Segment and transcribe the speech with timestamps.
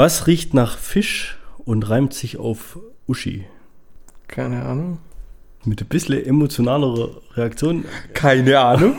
[0.00, 3.44] Was riecht nach Fisch und reimt sich auf Uschi?
[4.28, 4.98] Keine Ahnung.
[5.66, 7.84] Mit ein bisschen emotionalerer Reaktion.
[8.14, 8.98] Keine Ahnung.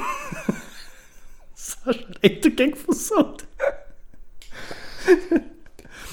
[1.55, 3.45] Sascha, echte Gang versaut.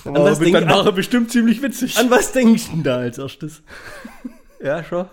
[0.06, 1.98] Aber was wird denk- nachher bestimmt ziemlich witzig.
[1.98, 3.61] An was denkst du denn da als erstes?
[4.64, 5.05] ja, schon.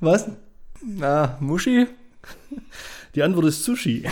[0.00, 0.28] Was?
[0.82, 1.86] Na, Muschi?
[3.14, 4.10] Die Antwort ist Sushi.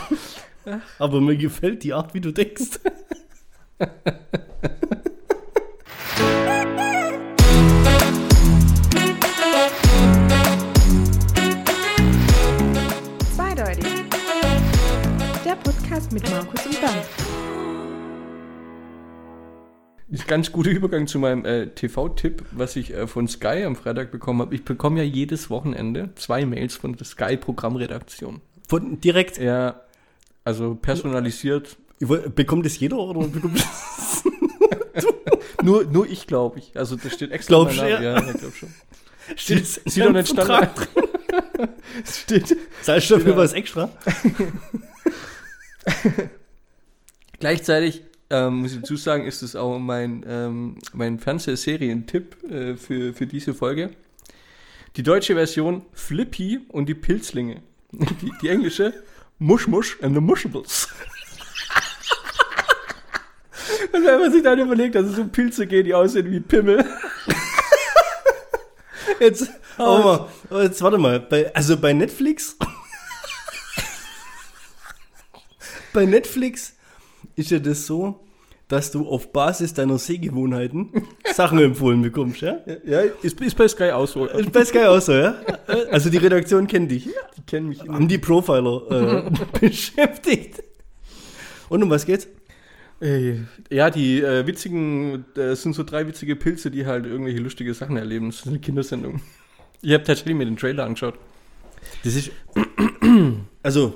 [1.00, 2.79] Aber mir gefällt die Art, wie du denkst.
[13.35, 13.85] Zweideutig.
[15.45, 16.96] Der Podcast mit Markus und Bernd.
[20.11, 24.13] Ist ganz guter Übergang zu meinem äh, TV-Tipp, was ich äh, von Sky am Freitag
[24.13, 24.55] bekommen habe.
[24.55, 28.43] Ich bekomme ja jedes Wochenende zwei Mails von der Sky-Programmredaktion.
[28.69, 29.39] Von, direkt.
[29.39, 29.80] Ja,
[30.44, 31.77] also personalisiert.
[32.06, 34.25] Bekommt das jeder oder bekommt das?
[35.62, 36.77] Nur, nur ich glaube ich.
[36.77, 37.55] Also das steht extra.
[37.55, 37.91] Glaubst Name.
[37.91, 38.03] ja?
[38.03, 38.69] Ja, ich glaube schon.
[39.36, 40.70] Steht Sieht doch nicht Standard.
[42.05, 42.56] steht.
[42.83, 43.89] Zahlst du dafür was extra?
[47.39, 53.14] Gleichzeitig ähm, muss ich dazu sagen, ist es auch mein, ähm, mein Fernsehserientipp äh, für,
[53.14, 53.91] für diese Folge.
[54.97, 57.62] Die deutsche Version Flippy und die Pilzlinge.
[57.92, 58.92] Die, die englische
[59.39, 60.89] Mush Mush and the Mushables.
[63.92, 66.84] Und wenn man sich dann überlegt, dass es um Pilze geht, die aussehen wie Pimmel.
[69.20, 71.20] Jetzt, oh, oh, jetzt warte mal.
[71.20, 72.56] Bei, also bei Netflix.
[75.92, 76.74] bei Netflix
[77.36, 78.24] ist ja das so,
[78.66, 82.58] dass du auf Basis deiner Sehgewohnheiten Sachen empfohlen bekommst, ja?
[82.84, 84.26] Ja, ist, ist bei Sky auch so.
[84.26, 85.36] Ist bei Sky auch so, ja?
[85.90, 87.08] Also die Redaktion kennt dich.
[87.36, 87.80] Die kennen mich.
[87.80, 90.64] Haben die Profiler äh, beschäftigt.
[91.68, 92.26] Und um was geht's?
[93.03, 97.75] Ey, Ja, die äh, witzigen, das sind so drei witzige Pilze, die halt irgendwelche lustige
[97.75, 98.31] Sachen erleben.
[98.31, 99.20] Das ist eine Kindersendung.
[99.83, 101.14] Ich habe tatsächlich mir den Trailer angeschaut.
[102.05, 102.31] Das ist.
[103.65, 103.94] Also,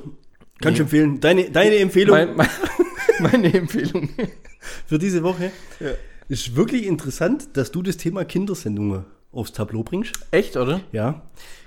[0.61, 0.87] kannst du Nee.
[0.87, 1.21] empfehlen.
[1.21, 2.49] Deine, deine Empfehlung Mein, mein,
[3.21, 4.11] meine Empfehlung.
[4.87, 5.91] für diese Woche Ja.
[6.29, 10.15] ist wirklich interessant, dass du das Thema Kindersendungen aufs Tableau bringst.
[10.31, 10.81] Echt, oder?
[10.93, 11.23] Ja.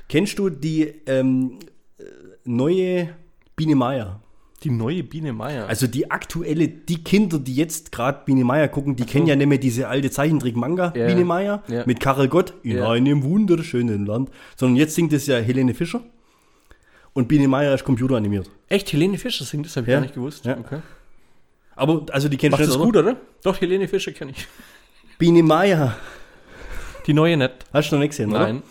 [0.08, 1.60] Kennst du die ähm,
[1.98, 2.04] äh,
[2.46, 3.10] neue
[3.56, 4.22] Biene Meier?
[4.64, 5.68] Die neue Biene Meier.
[5.68, 9.48] Also die aktuelle, die Kinder, die jetzt gerade Biene Meier gucken, die kennen ja nicht
[9.48, 11.08] mehr diese alte Zeichentrick-Manga Ja.
[11.08, 11.84] Biene Meier Ja.
[11.86, 12.90] mit Karel Gott in Ja.
[12.92, 16.02] einem wunderschönen Land, sondern jetzt singt es ja Helene Fischer
[17.14, 18.50] und Biene Meier ist computeranimiert.
[18.68, 19.96] Echt, Helene Fischer singt, das habe ich Ja.
[19.96, 20.44] gar nicht gewusst.
[20.46, 20.58] Ja.
[20.58, 20.80] Okay.
[21.76, 23.16] Aber also die kennst du das nicht, gut, oder?
[23.44, 24.46] Doch, Helene Fischer kenne ich.
[25.18, 25.96] Biene Meier.
[27.08, 27.54] Die neue nicht.
[27.72, 28.40] Hast du noch nicht gesehen, oder?
[28.40, 28.64] Nein.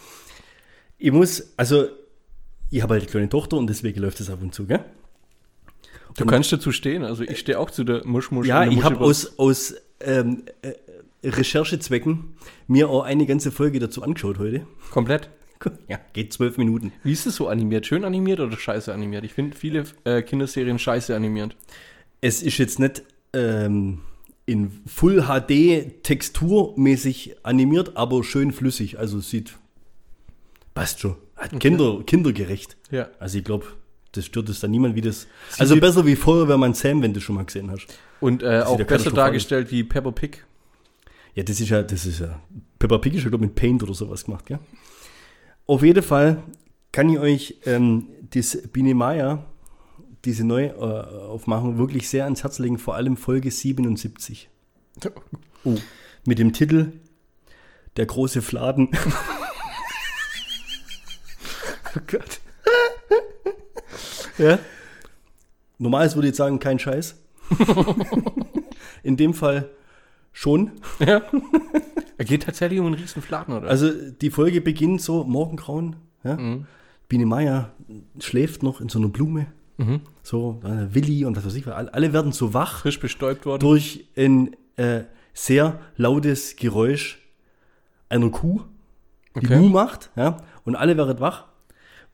[0.99, 1.87] Ich muss, also
[2.71, 4.85] ich habe halt eine kleine Tochter und deswegen läuft das ab und zu, gell?
[6.19, 7.05] Du kannst dazu stehen.
[7.05, 8.47] Also ich stehe auch zu der Muschmusch.
[8.47, 10.73] Ja, der ich habe aus, aus ähm, äh,
[11.25, 12.37] Recherchezwecken
[12.67, 14.67] mir auch eine ganze Folge dazu angeschaut heute.
[14.91, 15.31] Komplett.
[15.89, 16.93] Ja, geht zwölf Minuten.
[17.03, 17.87] Wie ist es so animiert?
[17.87, 19.25] Schön animiert oder scheiße animiert?
[19.25, 21.57] Ich finde viele äh, Kinderserien scheiße animiert.
[22.21, 23.03] Es ist jetzt nicht
[23.33, 24.01] ähm,
[24.47, 28.99] in Full HD texturmäßig animiert, aber schön flüssig.
[28.99, 29.57] Also sieht,
[30.75, 31.17] passt schon.
[31.37, 32.77] Hat Kinder, kindergerecht.
[32.91, 33.09] Ja.
[33.19, 33.67] Also ich glaube,
[34.19, 35.27] das stört es dann niemand, wie das.
[35.59, 37.87] Also die- besser wie Feuerwehrmann Sam, wenn du schon mal gesehen hast.
[38.21, 40.45] Und äh, auch besser dargestellt wie Pepper Pig.
[41.35, 42.41] Ja, das ist ja, das ist ja.
[42.79, 44.59] Peppa Pig ist ja glaub ich, mit Paint oder sowas gemacht, gell?
[45.67, 46.43] Auf jeden Fall
[46.93, 49.45] kann ich euch ähm, das Biene Maya,
[50.25, 54.49] diese Neuaufmachung, wirklich sehr ans Herz legen, vor allem Folge 77.
[55.65, 55.77] Oh.
[56.27, 56.93] Mit dem Titel
[57.97, 58.91] Der große Fladen.
[61.97, 62.41] Oh Gott.
[64.39, 64.59] Ja.
[65.79, 67.17] Normales würde ich jetzt sagen, kein Scheiß.
[69.03, 69.71] In dem Fall
[70.33, 70.73] schon.
[70.99, 71.23] Ja.
[72.21, 73.69] Er geht tatsächlich um einen riesen Fladen, oder?
[73.69, 75.95] Also die Folge beginnt so, Morgengrauen.
[76.25, 76.37] Ja?
[76.37, 76.67] Mhm.
[77.09, 77.73] Biene Meier
[78.19, 79.47] schläft noch in so einer Blume.
[79.77, 80.01] Mhm.
[80.25, 83.61] So, äh, Willi und was weiß ich, alle, werden so wach Frisch bestäubt worden.
[83.61, 87.21] durch ein äh, sehr lautes Geräusch
[88.09, 88.63] einer Kuh,
[89.37, 89.61] die Okay.
[89.61, 90.11] Mu macht.
[90.17, 90.39] Ja?
[90.65, 91.45] Und alle werden wach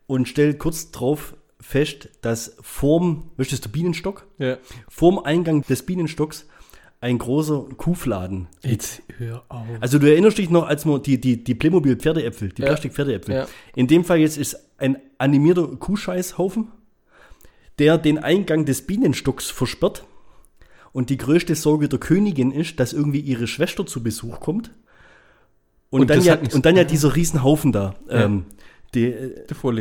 [0.07, 1.35] und stellt kurz drauf
[1.65, 4.27] fest, dass vorm, weißt du, Bienenstock?
[4.39, 4.59] Ja.
[4.89, 6.47] Vorm Eingang des Bienenstocks
[7.01, 8.49] ein großer Kuhfladen.
[8.63, 9.67] Jetzt hör auf.
[9.81, 12.69] Also du erinnerst dich noch, als man die, die, die Playmobil Pferdeäpfel, die Ja.
[12.69, 13.35] Plastik-Pferdeäpfel.
[13.35, 13.47] Ja.
[13.75, 16.69] In dem Fall jetzt ist ein animierter Kuhscheißhaufen,
[17.79, 20.05] der den Eingang des Bienenstocks versperrt.
[20.93, 24.71] Und die größte Sorge der Königin ist, dass irgendwie ihre Schwester zu Besuch kommt.
[25.91, 28.47] Und, Und dann, ja, und dann ja dieser Riesenhaufen da, ähm,
[28.95, 29.15] die,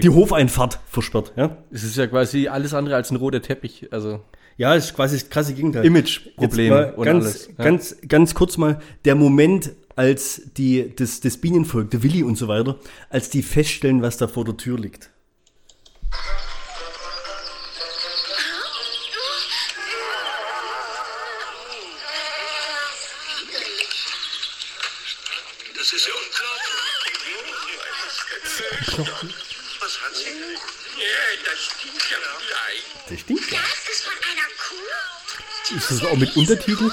[0.01, 1.33] die Hofeinfahrt versperrt.
[1.35, 1.57] Ja?
[1.71, 3.87] Es ist ja quasi alles andere als ein roter Teppich.
[3.91, 4.21] Also,
[4.57, 5.85] Ja, ist quasi das krasse Gegenteil.
[5.85, 7.63] Image-Problem und ganz, alles, ja.
[7.63, 12.47] ganz, ganz kurz mal der Moment, als die, das, das Bienenvolk, der Willi und so
[12.47, 12.77] weiter,
[13.09, 15.11] als die feststellen, was da vor der Tür liegt.
[35.75, 36.91] Ist das auch mit Untertitel?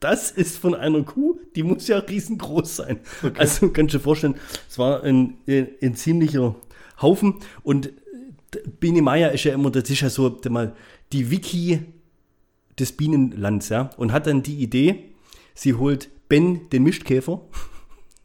[0.00, 3.00] Das ist von einer Kuh, die muss ja riesengroß sein.
[3.38, 4.36] Also kannst du dir vorstellen,
[4.68, 6.54] es war ein, ein, ein ziemlicher
[7.00, 7.90] Haufen und
[8.78, 10.76] Biene Meier ist ja immer, das ist ja so mal
[11.12, 11.80] die Wiki
[12.78, 15.14] des Bienenlands, ja, und hat dann die Idee,
[15.54, 17.40] sie holt Ben, den Mischkäfer,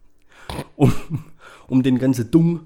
[0.76, 0.94] um,
[1.68, 2.62] um den ganzen Dung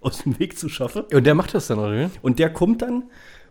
[0.00, 1.04] aus dem Weg zu schaffen.
[1.12, 2.10] Und der macht das dann, oder?
[2.22, 3.04] Und der kommt dann,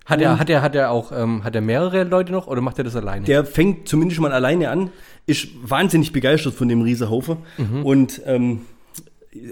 [0.06, 2.78] Hat er, hat er, hat er auch, ähm, hat er mehrere Leute noch oder macht
[2.78, 3.26] er das alleine?
[3.26, 4.90] der fängt zumindest mal alleine an,
[5.28, 7.38] ist wahnsinnig begeistert von dem Riesenhaufen
[7.84, 8.62] und ähm,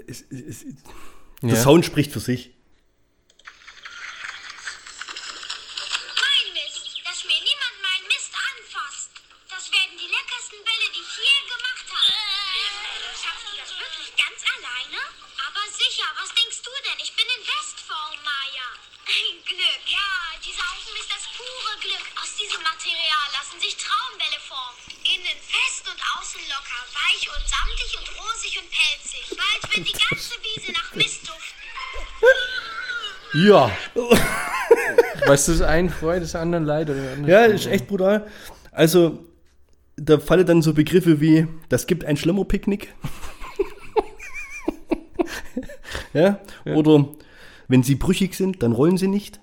[0.08, 0.64] es, es,
[1.42, 1.56] der Ja.
[1.56, 2.50] Sound spricht für sich.
[26.30, 29.24] Außen locker, weich und samtig und rosig und pelzig.
[29.36, 31.60] Bald wird die ganze Wiese nach Mist duften.
[33.46, 33.70] Ja.
[35.26, 36.90] weißt du, das ein Freude, das anderen Leid?
[36.90, 38.26] Oder Ja, ist echt brutal.
[38.72, 39.24] Also,
[39.96, 42.94] da fallen dann so Begriffe wie, das gibt ein Schlemmerpicknick.
[46.12, 46.40] ja?
[46.64, 47.08] Oder
[47.68, 49.40] wenn sie brüchig sind, dann rollen sie nicht.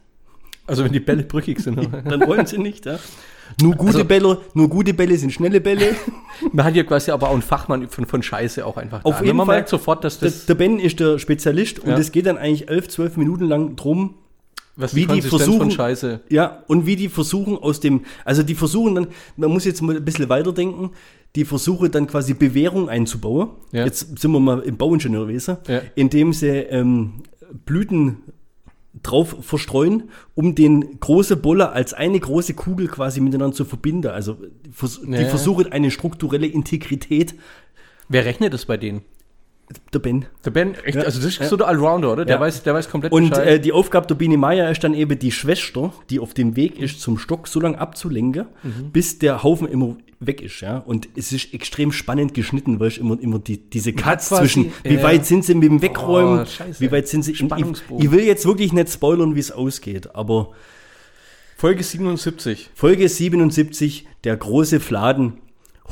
[0.65, 1.77] Also wenn die Bälle brüchig sind.
[2.05, 2.99] Dann rollen sie nicht, ja.
[3.61, 5.95] Nur gute Also- Bälle, nur gute Bälle sind schnelle Bälle.
[6.53, 9.23] Man hat ja quasi aber auch einen Fachmann von, von Scheiße auch einfach Auf da.
[9.25, 9.55] jeden Man Fall.
[9.57, 12.69] merkt sofort, dass Der, das, der Ben ist der Spezialist und es geht dann eigentlich
[12.69, 14.15] elf, zwölf Minuten lang drum,
[14.75, 16.19] was wie die versuchen- von Scheiße.
[16.29, 19.95] Ja, und wie die versuchen aus dem, also die versuchen dann, man muss jetzt mal
[19.95, 20.91] ein bisschen weiterdenken,
[21.35, 23.49] die versuchen dann quasi Bewährung einzubauen.
[23.71, 23.85] Ja.
[23.85, 25.81] Jetzt sind wir mal im Bauingenieurwesen, Ja.
[25.95, 27.23] indem sie ähm,
[27.65, 28.17] Blüten
[29.03, 34.07] drauf verstreuen, um den große Boller als eine große Kugel quasi miteinander zu verbinden.
[34.11, 34.33] Also
[34.65, 37.35] die, vers Ja, die versuchen eine strukturelle Integrität.
[38.09, 39.01] Wer rechnet das bei denen?
[39.93, 40.25] Der Ben.
[40.45, 41.01] Der Ben, echt, Ja.
[41.03, 42.23] also das ist so der Allrounder, oder?
[42.23, 42.41] Der Ja.
[42.41, 43.47] weiß, der weiß komplett Und Bescheid.
[43.47, 46.79] äh, die Aufgabe der Biene Meier ist dann eben die Schwester, die auf dem Weg
[46.79, 48.91] ist, zum Stock so lange abzulenken, Mhm.
[48.93, 50.61] bis der Haufen immer weg ist.
[50.61, 50.77] Ja?
[50.79, 54.73] Und es ist extrem spannend geschnitten, weil ich immer, immer die, diese Cuts quasi- zwischen,
[54.83, 55.03] wie ja.
[55.03, 57.31] weit sind sie mit dem Wegräumen, Oh, wie weit sind sie.
[57.33, 60.51] Ich, ich will jetzt wirklich nicht spoilern, wie es ausgeht, aber
[61.55, 62.69] Folge 77.
[62.75, 65.39] Folge 77, der große Fladen,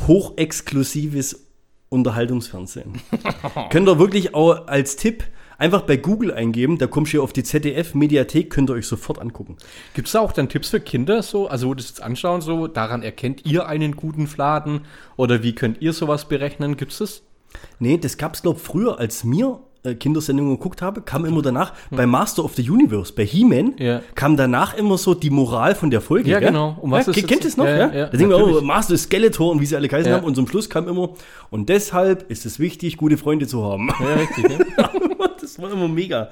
[0.07, 1.45] hochexklusives
[1.89, 2.93] Unterhaltungsfernsehen.
[3.69, 5.23] könnt ihr wirklich auch als Tipp
[5.57, 9.19] einfach bei Google eingeben, da kommst du hier auf die ZDF-Mediathek, könnt ihr euch sofort
[9.19, 9.57] angucken.
[9.93, 12.67] Gibt es da auch dann Tipps für Kinder so, also wo das jetzt anschauen, so,
[12.67, 14.81] daran erkennt ihr einen guten Fladen
[15.15, 16.77] oder wie könnt ihr sowas berechnen?
[16.77, 17.21] Gibt es das?
[17.79, 22.05] Nee, das gab's glaub früher, als mir äh, Kindersendungen geguckt habe, kam immer danach, bei
[22.05, 23.85] Master of the Universe, bei He-Man, Hm.
[23.85, 24.01] Ja.
[24.15, 26.29] kam danach immer so die Moral von der Folge.
[26.29, 26.49] Ja, gell?
[26.49, 26.77] genau.
[26.81, 27.27] Um was ja, ist?
[27.27, 27.65] Kennt ihr es noch?
[27.65, 28.63] Ja, Ja, Da denken wir, oh, natürlich.
[28.63, 30.25] Master Skeletor und wie sie alle geheißen haben.
[30.25, 31.13] Und zum Schluss kam immer,
[31.49, 33.89] und deshalb ist es wichtig, gute Freunde zu haben.
[33.99, 34.45] Ja, richtig.
[35.57, 35.63] Ja.
[35.63, 36.29] das war immer mega.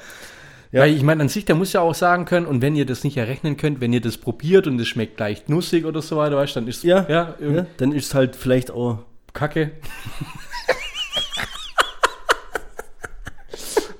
[0.71, 3.03] Weil ich meine, an sich, der muss ja auch sagen können, und wenn ihr das
[3.03, 6.35] nicht errechnen könnt, wenn ihr das probiert und es schmeckt leicht nussig oder so weiter,
[6.35, 8.99] weißt du, dann ist Ja, ja, ja, ja dann ist es halt vielleicht auch.
[9.33, 9.71] Kacke.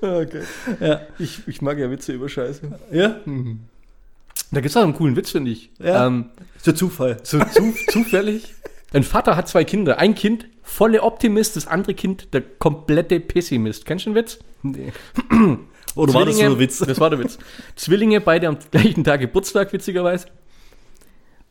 [0.00, 0.42] okay.
[0.80, 2.62] Ja, Ich, ich mag ja Witze über Scheiße.
[2.90, 5.70] ja, Da gibt es auch einen coolen Witz, finde ich.
[5.78, 6.06] Ja.
[6.06, 6.26] Ähm,
[6.58, 7.18] so Zufall.
[7.22, 8.54] so zu, zufällig.
[8.94, 9.98] Ein Vater hat zwei Kinder.
[9.98, 13.84] Ein Kind volle Optimist, das andere Kind der komplette Pessimist.
[13.86, 14.38] Kennst du den Witz?
[14.62, 14.92] Nee.
[15.96, 16.78] Oder war das ein Witz?
[16.78, 17.38] Das war der Witz.
[17.76, 20.28] Zwillinge, beide am gleichen Tag Geburtstag, witzigerweise.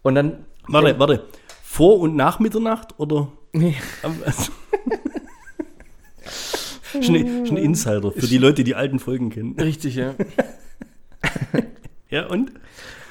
[0.01, 0.45] Und dann.
[0.67, 1.25] Warte, warte.
[1.63, 3.31] Vor und nach Mitternacht oder?
[3.51, 3.75] Nee.
[4.25, 4.51] Also,
[7.01, 9.59] schon, ein- Insider für die Leute, die alten Folgen kennen.
[9.59, 10.15] Richtig, ja.
[12.09, 12.51] Ja, und?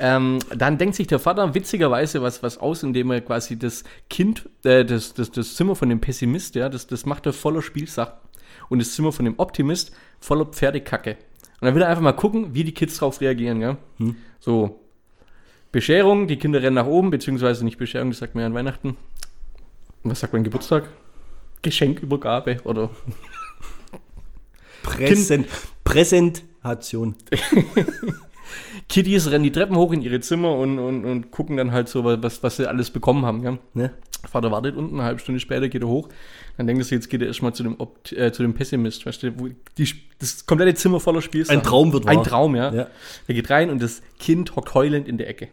[0.04, 4.48] Ähm, dann denkt sich der Vater witzigerweise was, was aus, indem er quasi das Kind,
[4.64, 8.14] äh, das, das, das Zimmer von dem Pessimist, ja, das, das macht er voller Spielsachen.
[8.68, 11.12] Und das Zimmer von dem Optimist voller Pferdekacke.
[11.60, 13.76] Und dann will er einfach mal gucken, wie die Kids darauf reagieren, ja.
[14.40, 14.80] So,
[15.70, 18.96] Bescherung, die Kinder rennen nach oben, beziehungsweise nicht Bescherung, das sagt man ja an Weihnachten.
[20.02, 20.88] Und was sagt man Geburtstag?
[21.62, 22.90] Geschenkübergabe oder
[24.82, 25.46] Präsent,
[25.84, 27.14] Präsentation.
[28.88, 32.04] Kiddies rennen die Treppen hoch in ihre Zimmer und, und, und gucken dann halt so,
[32.04, 33.42] was, was sie alles bekommen haben.
[33.42, 33.58] Ja?
[33.74, 33.90] Ne?
[34.28, 36.08] Vater wartet unten, eine halbe Stunde später geht er hoch.
[36.56, 39.04] Dann denkt er sich, jetzt geht er erstmal zu dem, Opt äh, zu dem Pessimist.
[39.04, 41.60] Weißt du, wo die, das komplette Zimmer voller Spielsachen.
[41.60, 42.24] Ein Traum wird Ein wahr.
[42.24, 42.72] Traum, ja.
[42.72, 42.86] Ja.
[43.26, 45.48] Er geht rein und das Kind hockt heulend in der Ecke.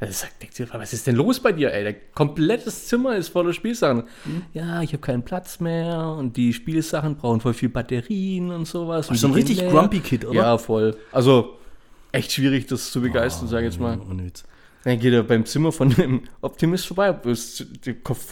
[0.00, 1.84] Er sagt, sich, was ist denn los bei dir, ey?
[1.84, 4.04] Der komplettes Zimmer ist voller Spielsachen.
[4.24, 4.42] Hm?
[4.52, 9.08] Ja, ich habe keinen Platz mehr und die Spielsachen brauchen voll viel Batterien und sowas.
[9.08, 9.70] und so ein richtig leer.
[9.70, 10.34] grumpy Kid, oder?
[10.34, 10.96] Ja, voll.
[11.12, 11.58] Also
[12.12, 13.98] echt schwierig, das zu begeistern, sage ich jetzt mal.
[14.10, 14.44] Ohne Witz.
[14.84, 17.64] Dann geht er beim Zimmer von dem Optimist vorbei, wo es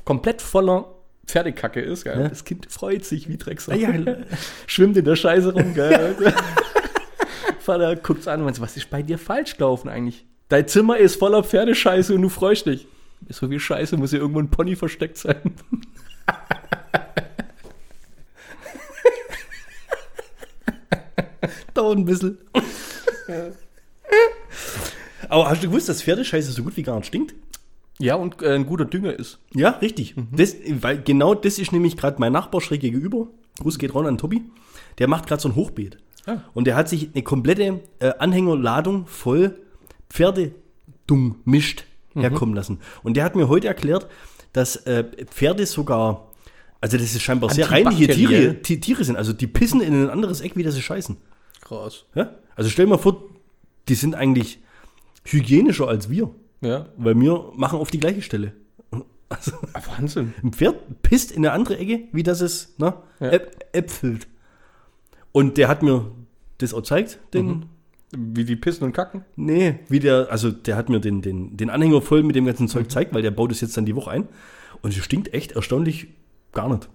[0.05, 0.87] komplett voller
[1.27, 2.05] Pferdekacke ist.
[2.05, 2.21] Gell?
[2.21, 2.29] Ja.
[2.29, 3.73] Das Kind freut sich wie Drecksau.
[3.73, 3.93] Ah, ja.
[4.67, 5.73] Schwimmt in der Scheiße rum.
[5.75, 6.15] Gell?
[7.61, 10.27] Vater guckt an und meint, was ist bei dir falsch gelaufen eigentlich?
[10.53, 12.87] Dein Zimmer ist voller Pferdescheiße und du freust dich.
[13.31, 15.41] So viel Scheiße muss hier irgendwo ein Pony versteckt sein.
[21.73, 22.37] Dauert ein bisschen.
[25.27, 27.35] Aber hast du gewusst, dass Pferdescheiße so gut wie gar nicht stinkt?
[27.99, 29.39] Ja, und äh, ein guter Dünger ist.
[29.55, 30.15] Ja, richtig.
[30.33, 33.29] Das, weil genau das ist nämlich gerade mein Nachbar schräg gegenüber.
[33.59, 34.43] Gruß geht raus an Tobi.
[34.99, 35.97] Der macht gerade so ein Hochbeet.
[36.27, 36.43] Ah.
[36.53, 39.59] Und der hat sich eine komplette äh, Anhängerladung voll
[40.13, 42.79] Pferdedung mischt herkommen lassen.
[43.03, 44.07] Und der hat mir heute erklärt,
[44.53, 46.31] dass äh, Pferde sogar,
[46.81, 48.09] also das ist scheinbar sehr reinliche.
[48.13, 49.17] Tiere, Ti- Tiere sind.
[49.17, 51.17] Also die pissen in ein anderes Eck, wie das sie scheißen.
[51.63, 52.05] Krass.
[52.15, 52.35] Ja?
[52.55, 53.23] Also stell dir mal vor,
[53.89, 54.59] die sind eigentlich
[55.25, 56.31] hygienischer als wir.
[56.61, 58.53] Ja, Weil wir machen auf die gleiche Stelle.
[59.31, 60.35] Also, Ah, Wahnsinn.
[60.45, 63.31] ein Pferd pisst in eine andere Ecke, wie das es ne, Ja.
[63.31, 64.29] äp äpfelt.
[65.33, 66.13] Und der hat mir
[66.59, 67.65] das auch gezeigt, den,
[68.15, 69.25] Wie die pissen und kacken.
[69.37, 72.69] nee, wie der, also der hat mir den, den, den Anhänger voll mit dem ganzen
[72.69, 74.29] Zeug gezeigt, weil der baut es jetzt dann die Woche ein.
[74.83, 76.09] Und es stinkt echt erstaunlich
[76.53, 76.89] gar nicht.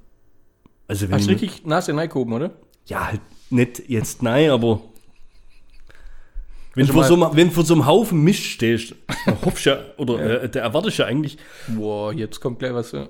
[0.87, 2.51] Also wenn Hast du ich- richtig Nase reingehoben, oder?
[2.85, 4.81] ja, halt nicht jetzt nein, aber
[6.75, 8.93] wenn, du vor mal- so, einem- wenn vor so einem Haufen Mist stehst,
[9.25, 12.91] dann hoffst du ja, oder äh, der erwartest ja eigentlich, Boah, jetzt kommt gleich was.
[12.91, 13.07] Ja.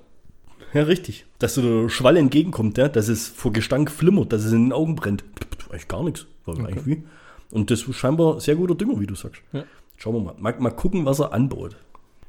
[0.74, 1.26] Ja, richtig.
[1.40, 4.74] Dass du der Schwall entgegenkommt, ja, dass es vor Gestank flimmert, dass es in den
[4.74, 5.24] Augen brennt.
[5.70, 6.26] Eigentlich gar nichts.
[6.46, 7.04] War eigentlich wie.
[7.52, 9.42] Und das ist scheinbar sehr guter Dünger, wie du sagst.
[9.54, 9.64] Ja.
[9.98, 10.36] Schauen wir mal.
[10.38, 10.56] mal.
[10.60, 11.76] Mal gucken, was er anbaut.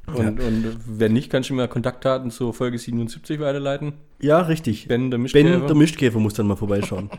[0.07, 3.93] Und, und wenn nicht, kannst du mir Kontaktdaten zur Folge 77 weiterleiten.
[4.19, 4.87] Ja, richtig.
[4.87, 5.57] Ben, der Mischkäfer.
[5.59, 7.11] Ben, der Mischkäfer, muss dann mal vorbeischauen.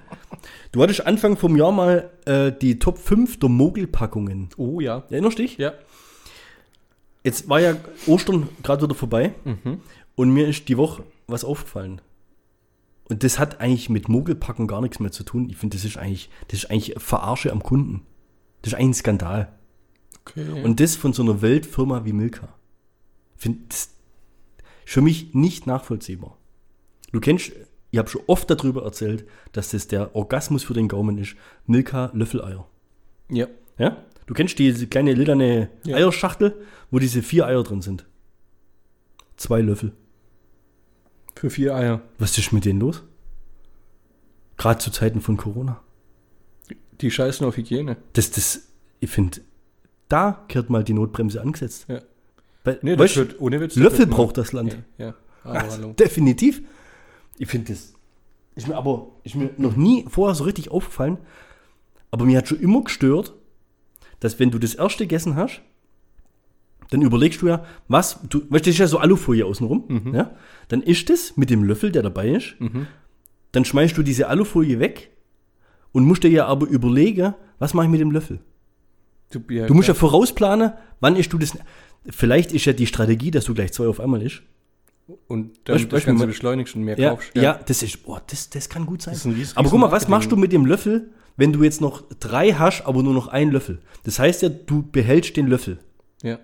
[0.73, 4.49] du hattest Anfang vom Jahr mal äh, die Top 5 der Mogelpackungen.
[4.57, 5.04] Oh ja.
[5.09, 5.57] Erinnerst du dich?
[5.57, 5.73] Ja.
[7.23, 7.76] Jetzt war ja
[8.07, 9.80] Ostern gerade wieder vorbei Mhm.
[10.16, 12.00] und mir ist die Woche was aufgefallen.
[13.11, 15.50] Und das hat eigentlich mit Mogelpacken gar nichts mehr zu tun.
[15.50, 18.07] Ich finde, das ist eigentlich, das ist eigentlich Verarsche am Kunden.
[18.62, 19.52] Das ist eigentlich ein Skandal.
[20.25, 20.62] Okay.
[20.62, 22.55] Und das von so einer Weltfirma wie Milka.
[23.37, 23.95] Ich finde, das ist
[24.85, 26.37] für mich nicht nachvollziehbar.
[27.12, 27.52] Du kennst,
[27.90, 31.35] ich habe schon oft darüber erzählt, dass das der Orgasmus für den Gaumen ist.
[31.67, 32.67] Milka Löffeleier.
[33.29, 33.47] ja.
[33.79, 33.97] Ja?
[34.26, 35.97] Du kennst diese kleine lilane Ja.
[35.97, 36.55] Eierschachtel,
[36.93, 38.07] wo diese vier Eier drin sind.
[39.37, 39.93] Zwei Löffel.
[41.40, 42.02] Für vier Eier.
[42.18, 43.02] Was ist mit denen los?
[44.59, 45.80] Gerade zu Zeiten von Corona.
[47.00, 47.97] Die scheißen auf Hygiene.
[48.12, 48.68] Das, das,
[49.00, 49.40] ich finde,
[50.11, 51.87] da kehrt mal die Notbremse angesetzt.
[51.88, 52.02] Ja.
[52.64, 53.76] Weil, Nee, das weißt, wird ohne Witz.
[53.76, 54.76] Löffel braucht das Land.
[54.99, 55.06] Ja.
[55.06, 55.14] ja.
[55.42, 55.92] Hallo, Also, hallo.
[55.94, 56.61] definitiv.
[57.38, 57.94] Ich finde das.
[58.54, 61.16] Ist mir aber ist mir noch nie vorher so richtig aufgefallen.
[62.11, 63.32] Aber mir hat schon immer gestört,
[64.18, 65.62] dass wenn du das erste gegessen hast,
[66.90, 70.14] dann überlegst du ja, was, du, weißt du, das ist ja so Alufolie außenrum, Mhm.
[70.14, 70.30] ja?
[70.68, 72.54] Dann isst es mit dem Löffel, der dabei ist,
[73.52, 75.11] dann schmeißt du diese Alufolie weg
[75.92, 78.40] und musst dir ja aber überlegen, was mache ich mit dem Löffel?
[79.32, 81.56] Du, ja, Du musst ja vorausplanen, wann isst du das.
[82.09, 84.42] Vielleicht ist ja die Strategie, dass du gleich zwei auf einmal isst.
[85.28, 87.35] Und dann Weißt- das Ganze beschleunigst und mehr Ja, kaufst.
[87.35, 87.54] ja.
[87.66, 89.12] das ist, boah, das, das kann gut sein.
[89.14, 91.52] Das ist ein ries- aber guck mal, was riesen machst du mit dem Löffel, wenn
[91.52, 93.80] du jetzt noch drei hast, aber nur noch einen Löffel?
[94.04, 95.78] Das heißt ja, du behältst den Löffel.
[96.23, 96.38] ja.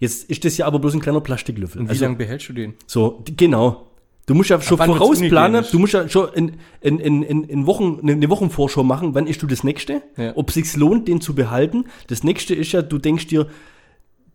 [0.00, 1.80] Jetzt ist das ja aber bloß ein kleiner Plastiklöffel.
[1.82, 2.74] Und wie Also, lange behältst du den?
[2.86, 3.86] so, genau.
[4.26, 8.28] Du musst ja schon vorausplanen, du musst ja schon in, in, in, in, Wochen, eine
[8.30, 10.36] Wochenvorschau machen, wann isst du das nächste, Ja.
[10.36, 11.84] ob es sich lohnt, den zu behalten.
[12.06, 13.48] Das nächste ist ja, du denkst dir,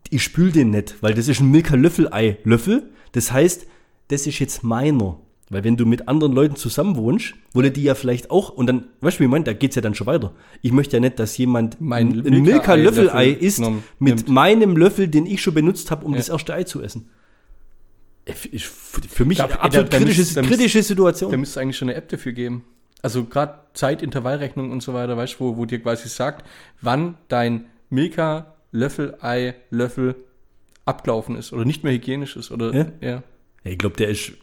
[0.09, 2.89] ich spül den nicht, weil das ist ein Milka-Löffel-Ei-Löffel.
[3.13, 3.67] Das heißt,
[4.09, 5.19] das ist jetzt meiner.
[5.55, 8.87] Weil wenn du mit anderen Leuten zusammen wohnst, wollen die ja vielleicht auch, und dann,
[8.99, 10.33] weißt du, wie ich meine, da geht's ja dann schon weiter.
[10.61, 14.27] Ich möchte ja nicht, dass jemand Mein ein Milka-Löffel-Ei Milka-Löffel isst genommen- mit nimmt.
[14.27, 16.17] meinem Löffel, den ich schon benutzt habe, um Ja.
[16.17, 17.09] das erste Ei zu essen.
[18.25, 21.39] Ich- ich- Für mich glaub, da- absolut da kritische, da müsst- kritische Da Situation.
[21.39, 22.65] müsste es eigentlich schon eine App dafür geben.
[23.01, 26.45] Also gerade Zeitintervallrechnung und so weiter, weißt du, wo, wo dir quasi sagt,
[26.81, 30.15] wann dein Milka Löffel Ei Löffel
[30.83, 32.85] abgelaufen ist oder nicht mehr hygienisch ist oder Ja.
[32.99, 33.23] ja.
[33.63, 34.33] Ja, ich glaube, der ist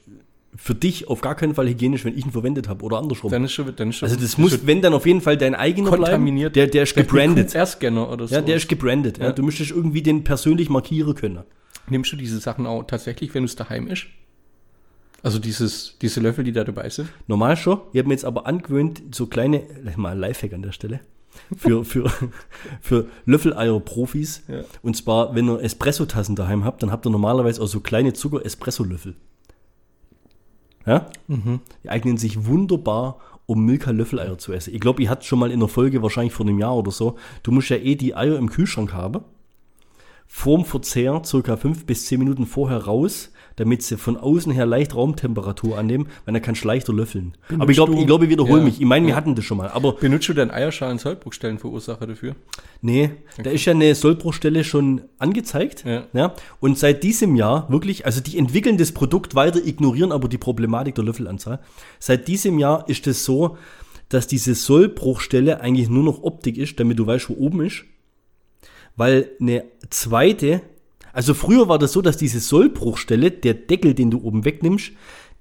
[0.55, 3.31] für dich auf gar keinen Fall hygienisch, wenn ich ihn verwendet habe oder andersrum.
[3.31, 5.55] Dann ist schon, dann ist schon also das muss, wenn dann auf jeden Fall dein
[5.55, 6.05] eigener bleiben.
[6.05, 6.57] kontaminiert.
[6.57, 7.55] Der, der ist gebrandet.
[7.55, 8.35] R-Scanner oder so.
[8.35, 9.19] Ja, der ist gebrandet.
[9.19, 9.27] Ja.
[9.27, 9.33] Ja.
[9.33, 11.41] Du müsstest irgendwie den persönlich markieren können.
[11.89, 14.07] Nimmst du diese Sachen auch tatsächlich, wenn du es daheim ist?
[15.23, 17.09] Also dieses, diese Löffel, die da dabei sind?
[17.29, 17.81] Normal schon.
[17.93, 19.63] Ich habe mir jetzt aber angewöhnt, so kleine,
[19.97, 21.01] mal ein Lifehack an der Stelle,
[21.57, 22.11] für, für,
[22.81, 24.43] für Löffeleier-Profis.
[24.49, 24.65] Ja.
[24.83, 29.15] Und zwar, wenn ihr Espresso-Tassen daheim habt, dann habt ihr normalerweise auch so kleine Zucker-Espresso-Löffel.
[30.87, 31.07] Ja?
[31.85, 34.75] Die eignen sich wunderbar, um Milka-Löffeleier zu essen.
[34.75, 37.17] Ich glaube, ihr hattet schon mal in der Folge, wahrscheinlich vor einem Jahr oder so,
[37.43, 39.21] du musst ja eh die Eier im Kühlschrank haben.
[40.27, 44.95] Vorm Verzehr, circa fünf bis zehn Minuten vorher raus, damit sie von außen her leicht
[44.95, 47.37] Raumtemperatur annehmen, weil dann kannst du leichter löffeln.
[47.59, 48.65] Aber ich glaube, ich, glaub, ich wiederhole Ja.
[48.65, 48.81] mich.
[48.81, 49.17] Ich meine, wir Ja.
[49.17, 49.69] hatten das schon mal.
[49.69, 52.35] Aber Benutzt du deinen Eierschalen Sollbruchstellen Verursacher dafür?
[52.81, 53.11] Nee,
[53.43, 55.85] da ist ja eine Sollbruchstelle schon angezeigt.
[56.13, 56.35] Ja.
[56.61, 60.95] Und seit diesem Jahr wirklich, also die entwickeln das Produkt weiter, ignorieren aber die Problematik
[60.95, 61.61] der Löffelanzahl.
[61.99, 63.57] Seit diesem Jahr ist es so,
[64.09, 67.85] dass diese Sollbruchstelle eigentlich nur noch Optik ist, damit du weißt, wo oben ist.
[68.97, 70.61] Weil eine zweite,
[71.13, 74.93] also früher war das so, dass diese Sollbruchstelle, der Deckel, den du oben wegnimmst,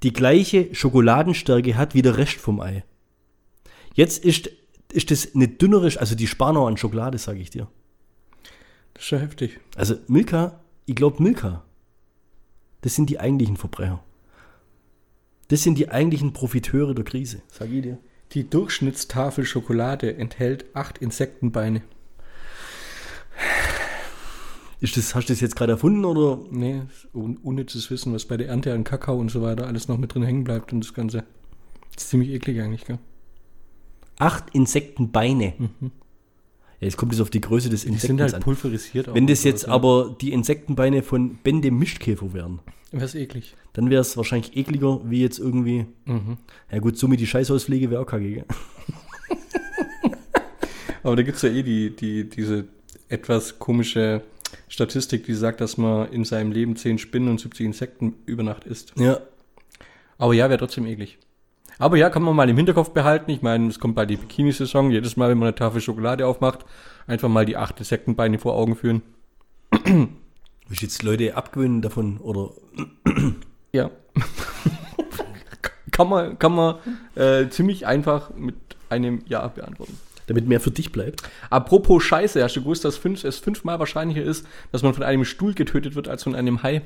[0.04, 2.84] die gleiche Schokoladenstärke hat wie der Rest vom Ei.
[3.94, 4.50] Jetzt ist,
[4.92, 7.68] ist das eine dünnere, also die Spanau an Schokolade, sage ich dir.
[8.94, 9.60] Das ist schon heftig.
[9.76, 11.64] Also Milka, ich glaube Milka,
[12.82, 14.04] das sind die eigentlichen Verbrecher.
[15.48, 17.98] Das sind die eigentlichen Profiteure der Krise, sage ich dir.
[18.34, 21.82] Die Durchschnittstafel Schokolade enthält acht Insektenbeine.
[24.82, 26.40] Ist das, hast du das jetzt gerade erfunden oder?
[26.50, 26.82] Nee,
[27.14, 30.14] un unnützes Wissen, was bei der Ernte an Kakao und so weiter alles noch mit
[30.14, 31.24] drin hängen bleibt und das Ganze.
[31.94, 32.98] Das ist ziemlich eklig eigentlich, gell?
[34.18, 35.54] Acht Insektenbeine.
[35.60, 35.68] Ja,
[36.80, 37.92] jetzt kommt es auf die Größe des Mhm.
[37.92, 39.08] Die sind halt pulverisiert.
[39.10, 39.70] auch Wenn das jetzt ja.
[39.70, 42.60] aber die Insektenbeine von Ben dem Mischkäfer wären,
[42.92, 43.56] Wäre es eklig.
[43.74, 45.86] dann wäre es wahrscheinlich ekliger, wie jetzt irgendwie.
[46.06, 46.38] Mhm.
[46.72, 48.46] Ja gut, so mit die Scheißhauspflege wäre auch kacke, gell?
[51.04, 52.66] Aber da gibt es ja eh die, die, diese
[53.10, 54.22] etwas komische
[54.68, 58.66] Statistik, die sagt, dass man in seinem Leben 10 Spinnen und 70 Insekten über Nacht
[58.66, 58.94] isst.
[58.98, 59.20] Ja.
[60.18, 61.18] Aber ja, wäre trotzdem eklig.
[61.80, 63.32] Aber ja, kann man mal im Hinterkopf behalten.
[63.32, 64.92] Ich meine, es kommt bald die Bikini-Saison.
[64.92, 66.66] Jedes Mal, wenn man eine Tafel Schokolade aufmacht,
[67.08, 69.02] einfach mal die acht Insektenbeine vor Augen führen.
[70.68, 72.52] Willst jetzt Leute abgewöhnen davon oder
[73.74, 73.90] Ja.
[75.92, 76.76] kann man, kann man
[77.16, 78.56] äh, ziemlich einfach mit
[78.90, 79.98] einem Ja beantworten.
[80.32, 81.24] Damit mehr für dich bleibt?
[81.50, 85.26] Apropos Scheiße, hast du gewusst, dass fünf, es fünfmal wahrscheinlicher ist, dass man von einem
[85.26, 86.82] Stuhl getötet wird, als von einem Hai?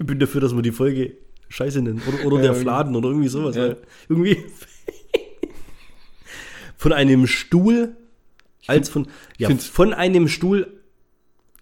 [0.00, 1.14] Ich bin dafür, dass wir die Folge
[1.48, 2.02] Scheiße nennen.
[2.06, 2.54] Oder, oder Ja, der.
[2.54, 3.56] Fladen oder irgendwie sowas.
[3.56, 3.74] Ja.
[4.08, 4.38] Irgendwie
[6.76, 7.96] von einem Stuhl
[8.66, 10.78] als von, ja, von einem Stuhl,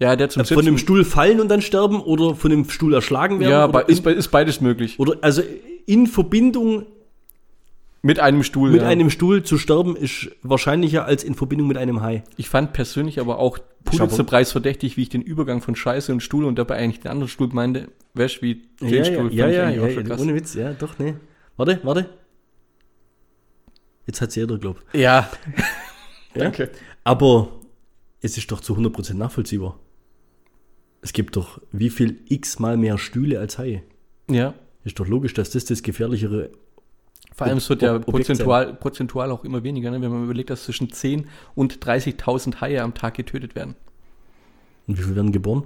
[0.01, 2.93] Ja, der zum also von einem Stuhl fallen und dann sterben oder von dem Stuhl
[2.95, 3.73] erschlagen werden.
[3.73, 4.99] Ja, ist, ist beides möglich.
[4.99, 5.43] oder also
[5.87, 6.87] in Verbindung
[8.07, 8.71] Mit einem Stuhl.
[8.71, 8.87] mit ja.
[8.87, 12.23] einem Stuhl zu sterben ist wahrscheinlicher als in Verbindung mit einem Hai.
[12.37, 16.45] Ich fand persönlich aber auch Pulitzerpreis verdächtig, wie ich den Übergang von Scheiße und Stuhl
[16.45, 19.15] und dabei eigentlich den anderen Stuhl meinte, wäsch wie den Ja, Stuhl.
[19.15, 21.19] ja, fand ich ja, ja, auch schon ja, ohne Witz, ja, doch, ne.
[21.57, 22.09] Warte, warte.
[24.07, 24.81] Jetzt hat jeder, glaub.
[24.93, 25.29] Ja.
[26.35, 26.43] Ja?
[26.45, 26.71] Danke.
[27.03, 27.49] Aber
[28.21, 29.81] es ist doch zu 100% nachvollziehbar.
[31.01, 33.83] Es gibt doch wie viel x-mal mehr Stühle als Haie.
[34.31, 34.55] Ja.
[34.85, 36.51] Ist doch logisch, dass das das gefährlichere.
[37.37, 40.01] Vor allem, es wird ja prozentual, prozentual auch immer weniger, ne?
[40.01, 43.75] wenn man überlegt, dass zwischen 10 und 30.000 Haie am Tag getötet werden.
[44.87, 45.65] Und wie viel werden geboren?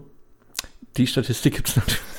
[0.96, 2.00] Die Statistik gibt es natürlich.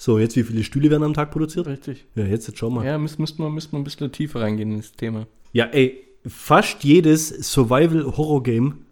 [0.00, 1.66] So, jetzt wie viele Stühle werden am Tag produziert?
[1.66, 2.06] Richtig.
[2.14, 2.84] Ja, jetzt, jetzt schau mal.
[2.84, 5.26] Ja, Ja, müsste müsst man, müsst ein bisschen tiefer reingehen in das Thema.
[5.52, 8.86] ey, fast jedes Survival-Horror-Game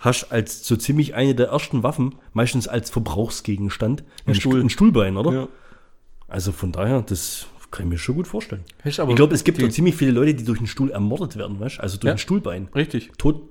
[0.00, 4.34] hast als so ziemlich eine der ersten Waffen, meistens als Verbrauchsgegenstand, ein.
[4.34, 4.60] Stuhl.
[4.60, 5.32] ein Stuhlbein, oder?
[5.32, 5.48] Ja.
[6.32, 8.64] Also von daher, das kann ich mir schon gut vorstellen.
[8.84, 11.76] Ich glaube, es gibt die- ziemlich viele Leute, die durch einen Stuhl ermordet werden, weißt
[11.76, 11.82] du?
[11.82, 12.12] Also durch Ja.
[12.14, 12.68] ein Stuhlbein.
[12.74, 13.10] Richtig.
[13.18, 13.42] Tot,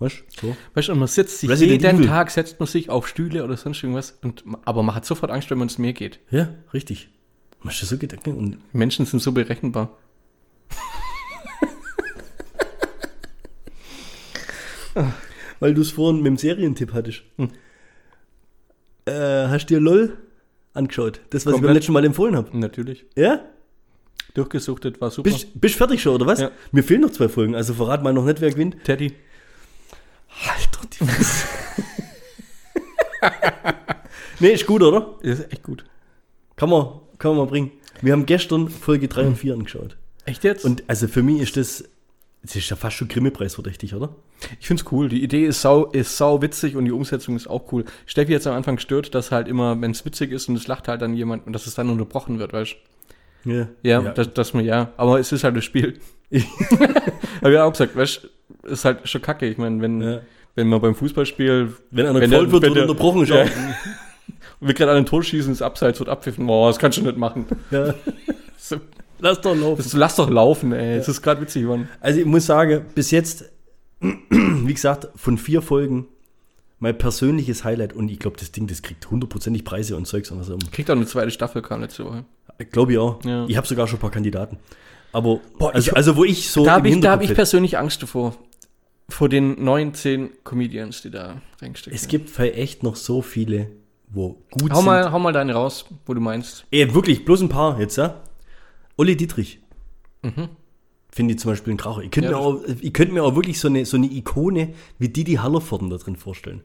[0.00, 0.48] weißt du?
[0.48, 0.56] So.
[0.74, 2.06] Weißt du, und man sitzt sich Resident jeden Evil.
[2.08, 5.48] Tag, setzt man sich auf Stühle oder sonst irgendwas, und, aber man hat sofort Angst,
[5.50, 6.20] wenn man ins Meer geht.
[6.30, 7.08] Ja, richtig.
[7.62, 8.34] Machst du so Gedanken?
[8.36, 9.96] Und Menschen sind so berechenbar.
[15.60, 17.22] weil du es vorhin mit dem Serientipp hattest.
[17.36, 17.50] Hm.
[19.06, 20.18] Äh, hast du dir LOL
[20.74, 21.20] angeschaut?
[21.30, 21.74] Das, was ich beim Komplett.
[21.74, 22.56] letzten Mal empfohlen habe.
[22.56, 23.06] Natürlich.
[23.16, 23.44] Ja?
[24.34, 25.30] Durchgesuchtet war super.
[25.30, 26.40] Bist, bist fertig schon, oder was?
[26.40, 26.50] Ja.
[26.72, 28.76] Mir fehlen noch zwei Folgen, also verrat mal noch nicht, wer gewinnt.
[28.84, 29.12] Teddy.
[30.48, 31.46] Alter, die Fresse.
[34.40, 35.18] nee, ist gut, oder?
[35.22, 35.84] Das ist echt gut.
[36.56, 37.72] Kann man, kann man mal bringen.
[38.02, 39.96] Wir haben gestern Folge 3 und 4 angeschaut.
[40.24, 40.64] Echt jetzt?
[40.64, 41.84] Und also für mich ist das
[42.42, 44.14] Das ist ja fast schon Grimme-Preis verdächtig, oder?
[44.60, 45.10] Ich find's cool.
[45.10, 47.84] Die Idee ist sau, ist sau witzig und die Umsetzung ist auch cool.
[48.06, 50.88] Steffi jetzt am Anfang stört, dass halt immer, wenn es witzig ist und es lacht
[50.88, 52.76] halt dann jemand und dass es dann unterbrochen wird, weißt
[53.44, 53.50] du?
[53.50, 53.68] Ja.
[53.82, 54.92] Ja, Dass, dass man, ja.
[54.96, 55.98] Aber es ist halt das Spiel.
[57.42, 58.28] Hab ich auch gesagt, weißt
[58.62, 59.46] du, ist halt schon kacke.
[59.46, 60.20] Ich meine, wenn, Ja.
[60.54, 63.26] wenn man beim Fußballspiel, Wenn einer Wenn gefault wird, wird unterbrochen.
[63.26, 63.36] Ja.
[63.36, 63.42] Ja.
[63.42, 63.50] und
[64.66, 66.46] wir gerade an ein Tor schießen, das Abseits wird abpfiffen.
[66.46, 67.44] Boah, das kannst du nicht machen.
[67.70, 67.94] Ja.
[69.20, 69.82] Lass doch laufen.
[69.82, 70.96] Das, lass doch laufen, ey.
[70.96, 71.88] Es ist gerade witzig geworden.
[72.00, 73.44] Also ich muss sagen, bis jetzt,
[74.00, 76.06] wie gesagt, von vier Folgen
[76.78, 80.40] mein persönliches Highlight und ich glaube, das Ding, das kriegt hundertprozentig Preise und Zeugs und
[80.40, 80.70] was auch immer.
[80.72, 82.24] Kriegt auch eine zweite Staffel, kam letzte Woche.
[82.72, 83.22] Glaube ich auch.
[83.24, 83.44] Ja.
[83.48, 84.58] Ich habe sogar schon ein paar Kandidaten.
[85.12, 87.76] Aber, Boah, also, ich- also wo ich so da habe ich, da hab ich persönlich
[87.78, 88.34] Angst davor.
[89.08, 91.94] Vor den neun, zehn Comedians, die da reinstecken.
[91.96, 93.66] Es gibt vielleicht echt noch so viele,
[94.08, 94.84] wo gut hau sind.
[94.86, 96.64] mal, hau mal deine raus, wo du meinst.
[96.70, 98.20] Ey, wirklich, bloß ein paar jetzt, ja?
[99.00, 99.60] Olli Dietrich.
[100.22, 100.50] Mhm.
[101.10, 102.02] Finde ich zum Beispiel ein Kracher.
[102.02, 104.74] Ich könnte Ja, mir, auch, ich könnte mir auch wirklich so eine, so eine Ikone
[104.98, 106.60] wie Didi Hallervorden da drin vorstellen.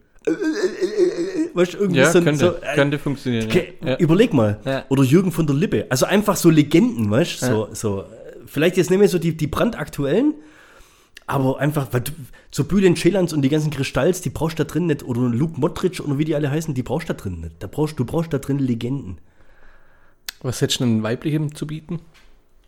[1.53, 3.47] Weißt du, irgendwie Ja, so, könnte, so, äh, könnte funktionieren.
[3.47, 3.97] Okay, ja.
[3.99, 4.59] Überleg mal.
[4.65, 4.83] Ja.
[4.89, 5.85] Oder Jürgen von der Lippe.
[5.89, 7.45] Also einfach so Legenden, weißt du?
[7.45, 8.05] So, so, äh,
[8.45, 10.33] vielleicht jetzt nicht mehr so die, die brandaktuellen,
[11.27, 12.11] aber einfach, weil du,
[12.51, 15.03] so Bülent Ceylands und die ganzen Kristalls, die brauchst du da drin nicht.
[15.03, 17.55] Oder Luke Modric oder wie die alle heißen, die brauchst du da drin nicht.
[17.59, 19.19] Da brauchst, du brauchst da drin Legenden.
[20.41, 21.99] Was hättest du denn weiblichem zu bieten?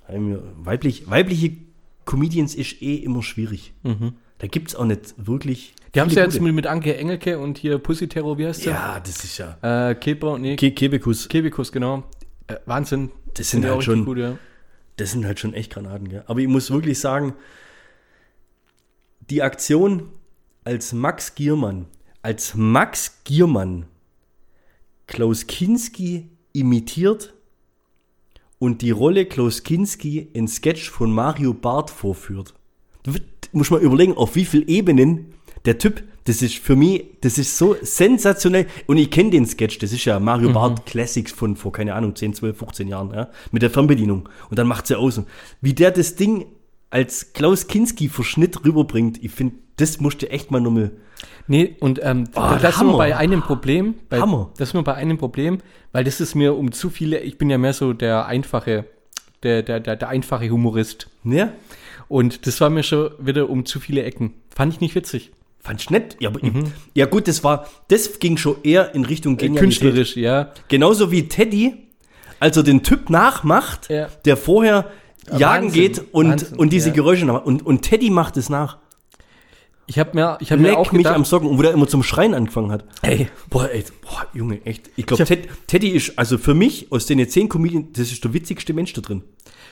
[0.10, 1.52] Weiblich, weibliche
[2.06, 3.74] Comedians ist eh immer schwierig.
[4.40, 5.74] Da gibt es auch nicht wirklich.
[5.74, 5.92] Mhm.
[5.96, 8.66] Die haben sie viele jetzt mit, mit Anke Engelke und hier Pussy Terror, wie heißt
[8.66, 8.74] der?
[8.74, 9.90] Ja, das ist ja.
[9.90, 12.04] Äh, Keber, nee, Ke Kebekus, Kebekus, genau.
[12.48, 13.12] Äh, Wahnsinn.
[13.34, 14.38] Das sind ja halt schon- Gut, ja.
[14.98, 16.24] das sind halt schon echt Granaten, gell?
[16.28, 17.34] Aber ich muss wirklich sagen,
[19.30, 20.10] die Aktion
[20.64, 21.86] als Max Giermann,
[22.22, 23.86] als Max Giermann
[25.08, 27.34] Klaus Kinski imitiert
[28.60, 32.54] und die Rolle Klaus Kinski in Sketch von Mario Barth vorführt.
[33.04, 35.28] Du wird- Muss mal überlegen, auf wie vielen Ebenen
[35.66, 38.68] der Typ, das ist für mich, das ist so sensationell.
[38.88, 42.14] Und ich kenne den Sketch, das ist ja Mario Barth Classics von vor, keine Ahnung,
[42.16, 44.28] 10, 12, 15 Jahren, ja, mit der Fernbedienung.
[44.50, 45.22] Und dann macht sie aus.
[45.62, 46.46] Wie der das Ding
[46.90, 50.92] als Klaus Kinski Verschnitt rüberbringt, ich finde, das musste echt mal nochmal.
[51.48, 52.98] Nee, und ähm, Oh, da sind wir Hammer.
[52.98, 53.96] bei einem Problem.
[54.10, 54.52] Bei, Hammer.
[54.58, 55.60] Das sind wir bei einem Problem,
[55.94, 58.86] weil das ist mir um zu viele, ich bin ja mehr so der einfache,
[59.44, 61.10] der, der, der, der einfache Humorist.
[61.24, 61.54] Ne?
[62.10, 64.34] Und das war mir schon wieder um zu viele Ecken.
[64.54, 65.32] Fand ich nicht witzig.
[65.60, 66.16] Fand ich nett.
[66.20, 66.52] Ja, aber ich,
[66.94, 69.60] ja gut, das war, das ging schon eher in Richtung Äh, Genialität.
[69.82, 70.52] Künstlerisch, ja.
[70.70, 71.74] Genauso wie Teddy,
[72.40, 74.08] als er den Typ nachmacht, Ja.
[74.26, 74.90] der vorher
[75.38, 76.96] jagen Wahnsinn, geht und, Wahnsinn, und diese ja.
[76.96, 77.44] Geräusche nach.
[77.44, 78.78] Und, und Teddy macht es nach.
[79.90, 81.72] Ich habe mir, ich hab mir auch Leck mich gedacht, am Socken, und wo der
[81.72, 82.84] immer zum Schreien angefangen hat.
[83.04, 84.90] ey, Boah, ey, boah, Junge, echt.
[84.98, 88.34] Ich glaube, Ted, Teddy ist, also für mich, aus den zehn Comedians, das ist der
[88.34, 89.24] witzigste Mensch da drin.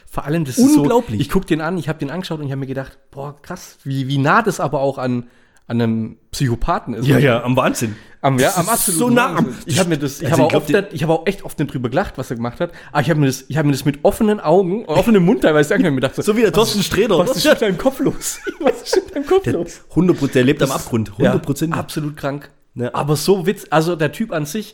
[0.09, 1.19] vor allem das Unglaublich.
[1.19, 2.97] ist so, ich guck den an, ich habe den angeschaut und ich habe mir gedacht,
[3.11, 5.27] boah, krass, wie, wie nah das aber auch an,
[5.67, 7.07] an einem Psychopathen ist.
[7.07, 7.95] ja, am Wahnsinn.
[8.21, 9.55] Am, ja, Das am absoluten so nah am-.
[9.65, 11.89] Ich habe mir das, ich Also habe auch, oft ich habe auch echt oft drüber
[11.89, 12.71] gelacht, was er gemacht hat.
[12.91, 15.77] Aber ich habe mir das, ich habe mir das mit offenen Augen, offenem Mund teilweise
[15.77, 18.39] mir gedacht, So wie der Thorsten Sträder, was ist mit deinem Kopf los?
[18.59, 19.81] Was ist mit deinem Kopf Der, los?
[19.91, 21.11] 100 der lebt am Abgrund.
[21.19, 22.49] 100 Ja, absolut krank.
[22.75, 22.93] Ja.
[22.93, 24.73] Aber so witz, also der Typ an sich,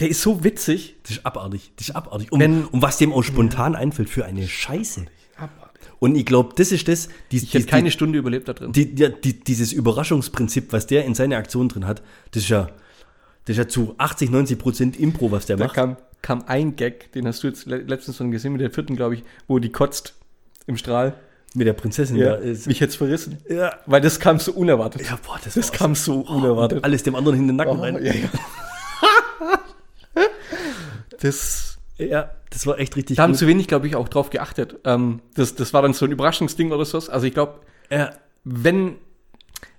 [0.00, 0.96] der ist so witzig.
[1.02, 1.72] Das ist abartig.
[1.76, 2.32] Das ist abartig.
[2.32, 5.06] Um, Wenn- um was dem auch spontan einfällt für eine Scheiße.
[6.02, 8.72] Und ich glaube, das ist das, die, Ich hätte keine Stunde überlebt da drin.
[8.72, 12.62] die, die, die, dieses Überraschungsprinzip, was der in seine Aktion drin hat, das ist ja,
[13.44, 15.76] das ist ja zu 80, 90 Prozent Impro, was der Da macht.
[15.76, 18.96] kam, kam ein Gag, den hast du jetzt le letztens schon gesehen, mit der vierten,
[18.96, 20.14] glaube ich, wo die kotzt
[20.66, 21.14] im Strahl.
[21.54, 22.34] Mit der Prinzessin da.
[22.34, 23.38] Ist, mich jetzt verrissen.
[23.48, 23.72] ja.
[23.86, 25.02] Weil das kam so unerwartet.
[25.06, 26.82] ja, boah, das, das kam so Oh, unerwartet.
[26.82, 28.04] alles dem anderen in den Nacken Oh, rein.
[28.04, 28.28] ja, ja.
[31.20, 31.71] das,
[32.10, 33.38] Ja, das war echt richtig da haben gut.
[33.38, 34.76] zu wenig, glaube ich, auch drauf geachtet.
[34.84, 36.98] Ähm, das, das war dann so ein Überraschungsding oder so.
[36.98, 37.60] Also ich glaube,
[37.90, 38.10] Ja,
[38.44, 38.96] wenn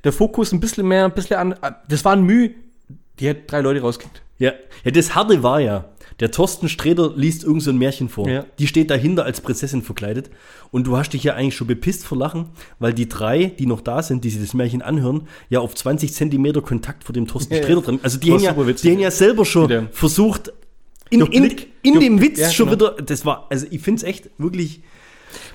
[0.04, 1.56] der Fokus ein bisschen mehr, ein bisschen an,
[1.88, 2.52] das war ein Mühe,
[3.20, 4.22] die hat drei Leute rausgekriegt.
[4.40, 4.54] ja.
[4.84, 5.86] ja, das Harte war ja,
[6.20, 8.28] der Thorsten Sträder liest irgend so ein Märchen vor.
[8.30, 8.46] Ja.
[8.60, 10.30] Die steht dahinter als Prinzessin verkleidet.
[10.72, 13.82] Und du hast dich ja eigentlich schon bepisst vor Lachen, weil die drei, die noch
[13.82, 17.54] da sind, die sich das Märchen anhören, ja auf 20 Zentimeter Kontakt vor dem Thorsten
[17.54, 17.64] Ja, ja.
[17.66, 18.00] Sträder drin.
[18.04, 20.54] Also die haben, ja, die haben ja selber schon versucht,
[21.22, 21.68] in, Blick.
[21.82, 22.94] in dem Witz ja, schon genau.
[22.94, 24.82] wieder, das war, also ich finde es echt wirklich,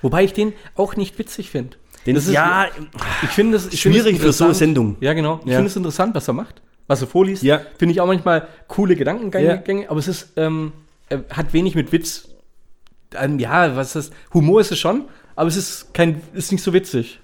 [0.03, 1.77] Wobei ich den auch nicht witzig finde.
[2.05, 2.67] Das ist- ja,
[3.23, 4.55] Ich finde es ich finde es schwierig für so eine.
[4.55, 4.97] Sendung.
[5.01, 5.41] Ja, genau.
[5.45, 5.57] Ich Ja.
[5.57, 7.43] finde es interessant, was er macht, was er vorliest.
[7.45, 7.61] Ja.
[7.79, 9.91] Finde ich auch manchmal coole Gedankengänge, Ja.
[9.91, 10.73] Aber es ist, ähm,
[11.31, 12.29] hat wenig mit Witz.
[13.15, 15.05] Ähm, ja, was ist Humor ist es schon,
[15.37, 17.21] aber es ist kein, ist nicht so witzig.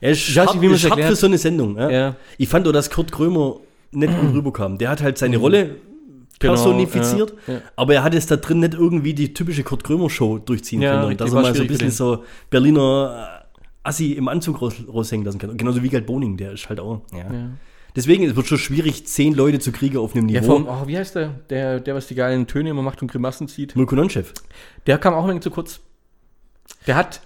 [0.00, 1.76] Ja, ist hart, man ist es hart für so eine Sendung.
[1.78, 2.16] Ja.
[2.38, 3.56] Ich fand auch, dass Kurt Krömer
[3.92, 4.78] nicht gut rüberkam.
[4.78, 5.76] Der hat halt seine Rolle
[6.40, 7.60] Genau, personifiziert, ja, ja.
[7.76, 11.00] aber er hat es da drin nicht irgendwie die typische Kurt Krömer Show durchziehen Ja,
[11.00, 11.16] können.
[11.16, 13.44] Dass er mal so ein bisschen so Berliner
[13.84, 15.56] Assi im Anzug raus, raushängen lassen kann.
[15.56, 17.02] Genauso wie Gerd Boning, der ist halt auch.
[17.96, 20.44] Deswegen es wird schon schwierig, zehn Leute zu kriegen auf einem Niveau.
[20.44, 21.28] vom, oh, wie heißt der?
[21.48, 21.78] der?
[21.78, 23.76] Der, was die geilen Töne immer macht und Grimassen zieht.
[23.76, 24.32] Mirko Nonchef.
[24.86, 25.80] Der kam auch ein wenig zu kurz.
[26.88, 27.20] Der hat,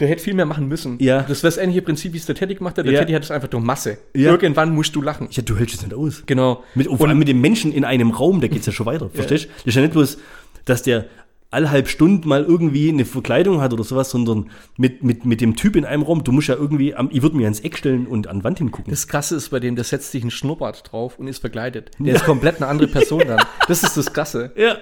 [0.00, 0.96] der hätte viel mehr machen müssen.
[1.00, 1.22] Ja.
[1.22, 2.84] Das wäre das ähnliche Prinzip, wie es der Teddy gemacht hat.
[2.86, 3.00] Der Ja.
[3.00, 3.98] Teddy hat es einfach durch Masse.
[4.14, 4.30] Ja.
[4.30, 5.28] Irgendwann musst du lachen.
[5.30, 6.22] Ja, du hältst es nicht aus.
[6.26, 6.62] Genau.
[6.74, 9.10] Mit, vor allem mit dem Menschen in einem Raum, da geht es ja schon weiter.
[9.10, 9.48] Verstehst du?
[9.58, 10.18] Das ist ja nicht bloß,
[10.64, 11.06] dass der
[11.50, 15.76] allhalb Stunden mal irgendwie eine Verkleidung hat oder sowas, sondern mit, mit, mit dem Typ
[15.76, 18.26] in einem Raum, du musst ja irgendwie, am, ich würde mir ans Eck stellen und
[18.26, 18.90] an Wand hingucken.
[18.90, 21.92] Das Krasse ist bei dem, der setzt sich einen Schnurrbart drauf und ist verkleidet.
[21.98, 23.40] Der ist komplett eine andere Person dann.
[23.68, 24.50] Das ist das Krasse.
[24.56, 24.76] ja,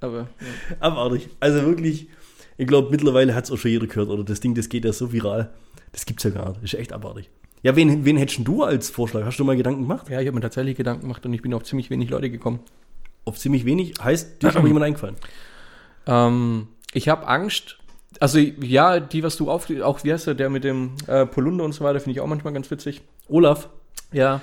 [0.00, 0.76] Aber ja.
[0.80, 1.28] abartig.
[1.40, 2.08] Also wirklich,
[2.56, 4.92] ich glaube, mittlerweile hat es auch schon jeder gehört, oder das Ding, das geht ja
[4.92, 5.50] so viral.
[5.92, 6.62] Das gibt's ja gar nicht.
[6.62, 7.30] Ist echt abartig.
[7.62, 9.24] Ja, wen, wen hättest du als Vorschlag?
[9.24, 10.08] Hast du mal Gedanken gemacht?
[10.10, 12.60] ja, ich habe mir tatsächlich Gedanken gemacht und ich bin auf ziemlich wenig Leute gekommen.
[13.24, 13.94] Auf ziemlich wenig.
[14.02, 15.16] Heißt, dir ist aber jemand eingefallen.
[16.06, 17.78] Ähm, ich habe Angst.
[18.20, 21.64] Also ja, die, was du auf, auch wie heißt der, der mit dem äh, Polunder
[21.64, 23.00] und so weiter, finde ich auch manchmal ganz witzig.
[23.28, 23.68] Olaf.
[24.12, 24.42] Ja,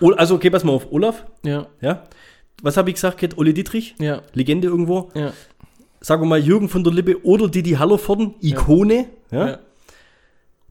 [0.00, 0.90] O also, okay, pass mal auf.
[0.92, 2.04] Olaf, ja, ja.
[2.62, 3.36] Was habe ich gesagt, Kat?
[3.38, 3.94] Olli Dietrich?
[3.98, 5.10] ja, Legende irgendwo.
[5.14, 5.32] ja.
[6.00, 9.06] Sagen wir mal Jürgen von der Lippe oder Didi Hallervorden, Ikone.
[9.30, 9.48] Ja.
[9.48, 9.58] ja.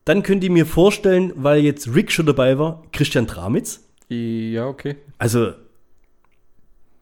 [0.06, 3.88] Dann könnt ihr mir vorstellen, weil jetzt Rick schon dabei war, Christian Tramitz.
[4.08, 4.96] Ja, okay.
[5.20, 5.54] Also,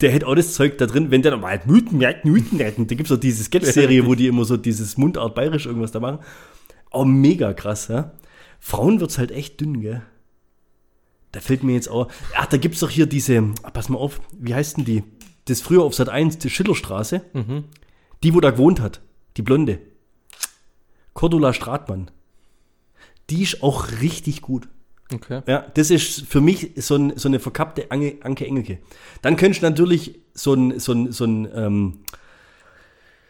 [0.02, 3.06] der hätte auch das Zeug da drin, wenn der da mal Mythen, Mythen, da gibt
[3.06, 6.20] es auch diese Sketch-Serie, wo die immer so dieses Mundart bayerisch irgendwas da machen.
[6.92, 8.12] Auch mega krass, ja.
[8.60, 10.02] Frauen wird's halt echt dünn, gell.
[11.32, 14.20] Da fällt mir jetzt auch, ach, da gibt's doch hier diese, ah, pass mal auf,
[14.38, 15.04] wie heißt denn die?
[15.46, 17.22] Das früher auf Sat 1, die Schillerstraße.
[18.24, 19.02] Die, wo da gewohnt hat,
[19.38, 19.80] die Blonde.
[21.14, 22.12] Cordula Stratmann.
[23.30, 24.68] Die ist auch richtig gut.
[25.14, 25.42] Okay.
[25.48, 28.80] Ja, das ist für mich so, ein, so eine verkappte Ange, Anke Engelke.
[29.22, 32.00] Dann könntest du natürlich so ein, so ein, so ein, ähm,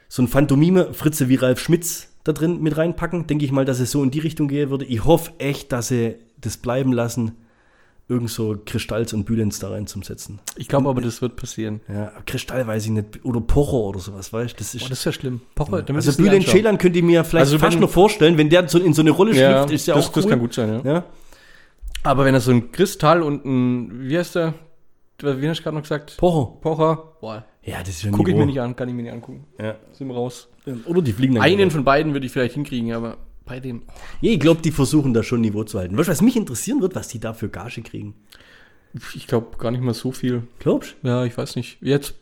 [0.09, 3.27] so ein Phantomime-Fritze wie Ralf Schmitz da drin mit reinpacken.
[3.27, 4.85] Denke ich mal, dass es so in die Richtung gehen würde.
[4.85, 7.33] Ich hoffe echt, dass sie das bleiben lassen,
[8.09, 10.39] irgend so Kristalls und Bühlens da reinzusetzen.
[10.55, 11.81] Ich glaube aber, das wird passieren.
[11.89, 13.25] Ja, Kristall weiß ich nicht.
[13.25, 14.57] Oder Pocher oder sowas, weißt du?
[14.57, 14.83] Das ist.
[14.85, 15.41] Oh, das ist ja schlimm.
[15.55, 18.49] Pocher, damit also Bülent Ceylan könnt ihr mir vielleicht Also fast wenn- noch vorstellen, wenn
[18.49, 20.21] der so in so eine Rolle ja, schlüpft, ist ja das, auch cool.
[20.23, 20.91] das kann gut sein, ja.
[20.93, 21.03] Ja?
[22.03, 24.53] Aber wenn er so ein Kristall und ein, wie heißt der?
[25.19, 26.15] Wie hast du gerade noch gesagt?
[26.17, 26.51] Pocher.
[26.61, 27.03] Pocher.
[27.19, 28.45] Boah, Ja, das ist ja gucke ich Niveau.
[28.45, 29.45] mir nicht an, kann ich mir nicht angucken.
[29.59, 29.75] Ja.
[29.91, 30.47] Sind wir raus.
[30.85, 31.71] Oder die fliegen dann Einen wieder.
[31.71, 33.17] von beiden würde ich vielleicht hinkriegen, aber
[33.47, 33.81] bei dem.
[33.87, 35.97] oh, Ja, ich glaube, die versuchen da schon Niveau zu halten.
[35.97, 38.13] Weißt du, was mich interessieren wird, was die da für Gage kriegen?
[39.15, 40.43] Ich glaube gar nicht mal so viel.
[40.59, 41.07] Glaubst du?
[41.07, 41.77] Ja, ich weiß nicht.
[41.81, 42.15] Jetzt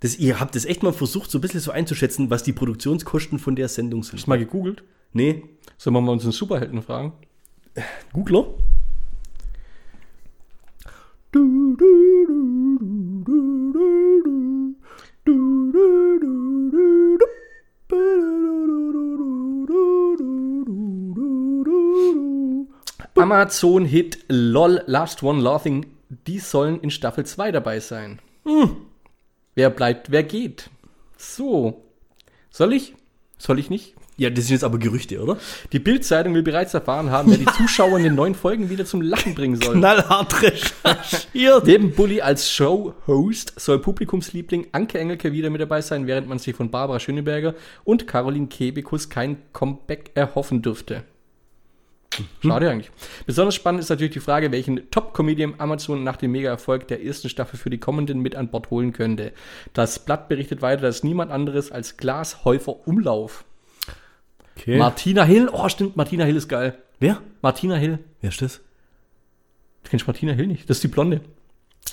[0.00, 3.38] Das, ihr habt das echt mal versucht, so ein bisschen so einzuschätzen, was die Produktionskosten
[3.38, 4.14] von der Sendung sind.
[4.14, 4.82] hast du mal gegoogelt.
[5.12, 5.42] Nee.
[5.76, 7.12] Sollen wir mal unseren Superhelden fragen?
[8.12, 8.46] Googler?
[23.18, 25.86] Amazon-Hit LOL Last One Laughing,
[26.26, 28.20] die sollen in Staffel 2 dabei sein.
[28.44, 28.76] Hm.
[29.54, 30.70] Wer bleibt, wer geht.
[31.16, 31.82] So.
[32.50, 32.94] Soll ich?
[33.36, 33.94] Soll ich nicht?
[34.16, 35.36] Ja, das sind jetzt aber Gerüchte, oder?
[35.72, 39.00] Die Bild-Zeitung will bereits erfahren haben, wer die Zuschauer in den neuen Folgen wieder zum
[39.00, 39.76] Lachen bringen soll.
[39.76, 41.66] Knallhart recherchiert.
[41.66, 46.56] Neben Bully als Show-Host soll Publikumsliebling Anke Engelke wieder mit dabei sein, während man sich
[46.56, 47.54] von Barbara Schöneberger
[47.84, 51.04] und Caroline Kebekus kein Comeback erhoffen dürfte.
[52.42, 52.90] Schade eigentlich.
[53.26, 57.58] Besonders spannend ist natürlich die Frage, welchen Top-Comedian Amazon nach dem Mega-Erfolg der ersten Staffel
[57.58, 59.32] für die kommenden mit an Bord holen könnte.
[59.72, 63.44] Das Blatt berichtet weiter, dass niemand anderes als Glas Häufer Umlauf.
[64.56, 64.78] Okay.
[64.78, 66.78] Martina Hill, oh stimmt, Martina Hill ist geil.
[66.98, 67.22] Wer?
[67.42, 67.98] Martina Hill.
[68.20, 68.60] Wer ist das?
[69.84, 70.68] Du kennst Martina Hill nicht?
[70.68, 71.20] Das ist die Blonde.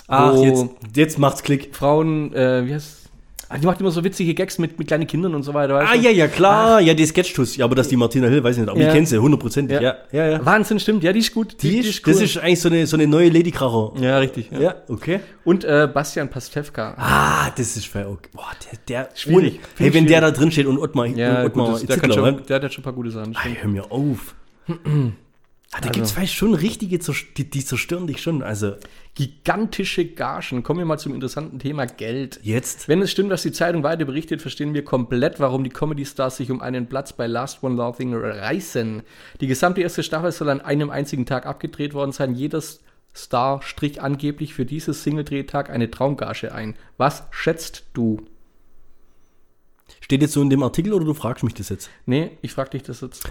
[0.08, 1.74] Ach, jetzt, jetzt macht's Klick.
[1.74, 3.05] Frauen, äh, wie heißt
[3.48, 5.74] ah, Die macht immer so witzige Gags mit, mit kleinen Kindern und so weiter.
[5.74, 6.02] weißt Ah, du?
[6.02, 6.80] ja, ja, klar.
[6.80, 7.56] Ja, die Sketchtus.
[7.56, 8.70] Ja, aber dass die Martina Hill, weiß ich nicht.
[8.70, 8.88] Aber Ja.
[8.88, 9.80] ich kenne sie, hundertprozentig.
[9.80, 9.96] Ja.
[10.12, 10.44] Ja, ja, ja.
[10.46, 11.02] Wahnsinn, stimmt.
[11.02, 11.56] Ja, die ist gut.
[11.62, 13.92] Die ist, Das ist eigentlich so eine, so eine neue Ladykracher.
[14.00, 14.50] ja, richtig.
[14.50, 14.60] Ja.
[14.60, 15.20] Ja, okay.
[15.44, 16.94] Und äh, Bastian Pastewka.
[16.98, 18.08] Ah, das ist fair.
[18.10, 18.28] Okay.
[18.32, 18.50] Boah,
[18.88, 19.60] der, der Schwierig.
[19.74, 20.34] Find hey, wenn der schwierig.
[20.34, 22.72] da drin steht und Ottmar, ja, und Ottmar gut, das, der, Zittler, schon, der hat
[22.72, 23.34] schon ein paar gute Sachen.
[23.34, 23.62] stimmt.
[23.62, 24.34] hör mir auf.
[24.68, 28.42] ah, da gibt's vielleicht schon richtige, die, die zerstören dich schon.
[28.42, 28.74] Also,
[29.16, 30.62] Gigantische Gagen.
[30.62, 32.38] Kommen wir mal zum interessanten Thema Geld.
[32.42, 32.86] jetzt.
[32.86, 36.50] Wenn es stimmt, was die Zeitung weiter berichtet, verstehen wir komplett, warum die Comedy-Stars sich
[36.50, 39.02] um einen Platz bei Last One Laughing reißen.
[39.40, 42.34] Die gesamte erste Staffel soll an einem einzigen Tag abgedreht worden sein.
[42.34, 42.62] Jeder
[43.14, 46.76] Star strich angeblich für dieses Single-Drehtag eine Traumgage ein.
[46.98, 48.20] Was schätzt du?
[50.02, 51.88] Steht jetzt so in dem Artikel oder du fragst mich das jetzt?
[52.04, 53.30] Nee, ich frage dich das jetzt.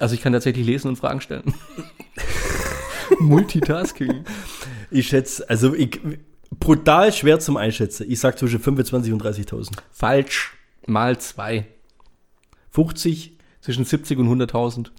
[0.00, 1.54] Also ich kann tatsächlich lesen und Fragen stellen.
[3.20, 4.24] Multitasking.
[4.90, 6.00] Ich schätze, also ich,
[6.58, 8.06] brutal schwer zum Einschätzen.
[8.10, 9.76] Ich sag zwischen 25 und 30.000.
[9.90, 10.56] Falsch.
[10.86, 11.66] Mal zwei.
[12.70, 14.90] 50, Zwischen 70 und 100.000.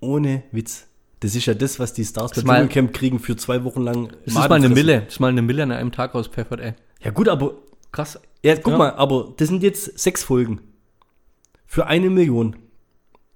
[0.00, 0.86] Ohne Witz.
[1.20, 4.08] Das ist ja das, was die Stars bei mal- Dschungelcamp kriegen für zwei Wochen lang.
[4.24, 4.68] Das ist mal eine.
[4.68, 5.02] Mille.
[5.02, 6.74] Das ist mal eine Mille an einem Tag rauspfeffert, ey.
[7.02, 7.54] Ja gut, aber
[7.92, 8.18] Krass.
[8.42, 8.78] ja, guck Ja.
[8.78, 10.60] mal, aber das sind jetzt sechs Folgen.
[11.66, 12.56] Für eine Million.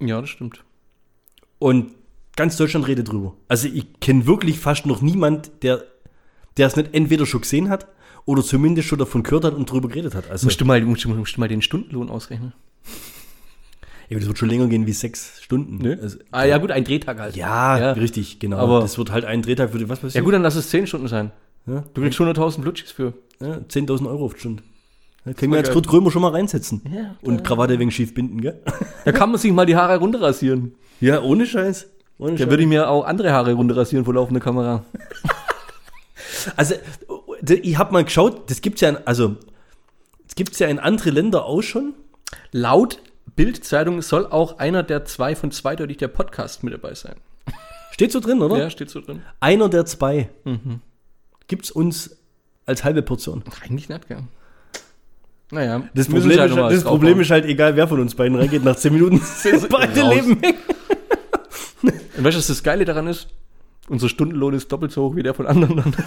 [0.01, 0.63] Ja, das stimmt.
[1.59, 1.91] Und
[2.37, 3.35] ganz Deutschland redet drüber.
[3.49, 5.83] Also ich kenne wirklich fast noch niemand, der,
[6.55, 7.87] der es nicht entweder schon gesehen hat
[8.25, 10.29] oder zumindest schon davon gehört hat und drüber geredet hat.
[10.31, 12.53] Also Musst du mal, musst du, musst du mal den Stundenlohn ausrechnen?
[14.09, 15.85] ja, das wird schon länger gehen wie sechs Stunden.
[16.01, 17.35] Also, Ah, ja, gut, ein Drehtag halt.
[17.35, 17.91] ja, Ja.
[17.91, 18.57] richtig, genau.
[18.57, 20.23] Aber- das wird halt ein Drehtag für die, was Ja, passiert?
[20.23, 21.31] gut, dann lass es 10 Stunden sein.
[21.65, 21.83] Ja.
[21.93, 23.13] Du kriegst 100.000 Blutschis für.
[23.41, 24.63] Ja, 10.000 Euro auf die Stunde.
[25.25, 25.73] Da können wir jetzt.
[25.73, 26.81] Kurt Krömer schon mal reinsetzen.
[26.89, 28.61] Ja, Und Krawatte wegen schief binden, gell?
[29.03, 30.75] Da kann man sich mal die Haare runterrasieren.
[31.01, 31.87] Ja, ohne Scheiß.
[32.19, 34.83] Ohne Da würde ich mir auch andere Haare runterrasieren vor laufender Kamera.
[36.55, 36.75] Also,
[37.45, 39.35] ich habe mal geschaut, das gibt's ja, in- also,
[40.25, 41.93] das gibt's ja in andere Länder auch schon.
[42.51, 42.99] Laut
[43.35, 47.15] Bild-Zeitung soll auch einer der zwei von zweideutig der Podcast mit dabei sein.
[47.91, 48.57] Steht so drin, oder?
[48.57, 49.21] Ja, steht so drin.
[49.39, 50.29] Einer der zwei.
[50.43, 50.81] Mhm.
[51.47, 52.17] Gibt's uns
[52.65, 53.43] als halbe Portion.
[53.63, 54.23] Eigentlich nicht, gell?
[55.51, 58.37] Naja, Das Problem, halt ist, mal das Problem ist halt, egal wer von uns beiden
[58.37, 60.13] reingeht, nach 10 Minuten sind beide raus.
[60.15, 60.55] Leben weg.
[62.17, 63.27] Und weißt du, was das Geile daran ist?
[63.89, 65.95] Unser Stundenlohn ist doppelt so hoch wie der von anderen.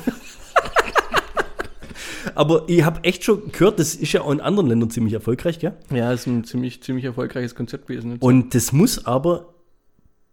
[2.35, 5.59] Aber ich habe echt schon gehört, das ist ja auch in anderen Ländern ziemlich erfolgreich,
[5.59, 5.75] gell?
[5.90, 8.12] Ja, ist ein ziemlich, ziemlich erfolgreiches Konzept gewesen.
[8.12, 8.23] Jetzt.
[8.23, 9.55] Und das muss aber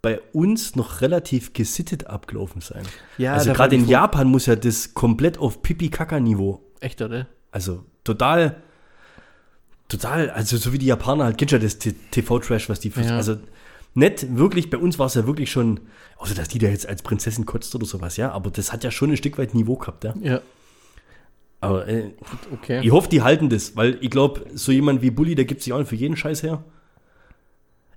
[0.02, 2.84] bei uns noch relativ gesittet abgelaufen sein.
[3.18, 6.62] Ja, also gerade in Japan muss ja das komplett auf Pipi-Kaka-Niveau.
[6.80, 7.28] Echt, oder?
[7.52, 8.58] Also total,
[9.88, 13.16] total, also so wie die Japaner halt, kennst ja das TV-Trash, was die für, Ja.
[13.18, 13.38] also
[13.98, 15.80] nicht wirklich, bei uns war es ja wirklich schon,
[16.18, 18.92] außer dass die da jetzt als Prinzessin kotzt oder sowas, ja, aber das hat ja
[18.92, 20.14] schon ein Stück weit Niveau gehabt, ja.
[20.22, 20.42] Ja,
[21.60, 22.12] Aber äh,
[22.54, 22.82] okay.
[22.84, 25.74] ich hoffe, die halten das, weil ich glaube, so jemand wie Bully, der gibt sich
[25.74, 26.64] auch für jeden Scheiß her.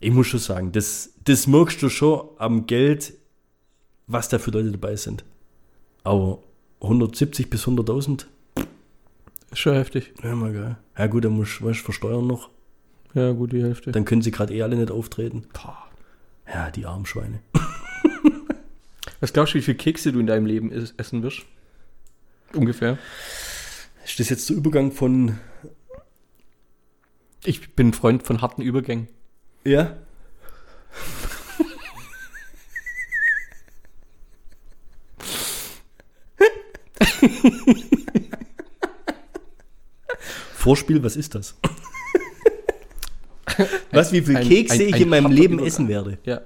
[0.00, 3.12] Ich muss schon sagen, das, das merkst du schon am Geld,
[4.06, 5.24] was da für Leute dabei sind.
[6.02, 6.38] Aber
[6.80, 8.24] 170 bis 100.000,
[9.50, 10.14] Ist schon heftig.
[10.22, 10.78] ja mal geil.
[10.96, 12.48] Ja gut, dann musst du versteuern noch.
[13.12, 13.92] Ja, gut, die Hälfte.
[13.92, 15.44] Dann können sie gerade eh alle nicht auftreten.
[16.52, 17.40] Ja, die armen Schweine.
[19.20, 21.42] Was glaubst du, wie viel Kekse du in deinem Leben is- essen wirst?
[22.54, 22.98] Ungefähr.
[24.04, 25.38] Ist das jetzt der Übergang von.
[27.44, 29.08] Ich bin ein Freund von harten Übergängen.
[29.64, 29.96] Ja?
[40.54, 41.54] Vorspiel, was ist das?
[43.92, 46.18] Was, wie viel ein- Kekse ein- ich ein in meinem Leben essen werde?
[46.25, 46.40] Ja.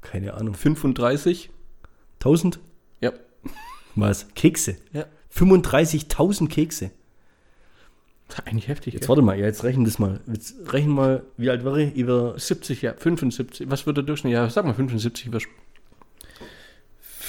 [0.00, 0.54] Keine Ahnung.
[0.54, 1.50] 35?
[2.20, 2.58] 1000?
[3.00, 3.12] Ja.
[3.94, 4.26] Was?
[4.34, 4.76] Kekse?
[4.92, 5.06] Ja.
[5.34, 6.90] 35.000 Kekse.
[8.28, 8.94] Das ist eigentlich heftig.
[8.94, 9.08] Jetzt gell?
[9.08, 10.20] warte mal, ja, jetzt rechnen das mal.
[10.30, 11.96] Jetzt rechnen mal, wie alt wäre ich?
[11.96, 12.94] Ich wär 70, ja.
[12.94, 13.70] 75.
[13.70, 14.32] Was wird der Durchschnitt?
[14.32, 15.46] Ja, sag mal 75 wirst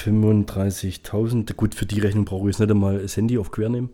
[0.04, 1.54] 35.000.
[1.56, 3.90] Gut, für die Rechnung brauche ich jetzt nicht einmal das Handy auf quer nehmen.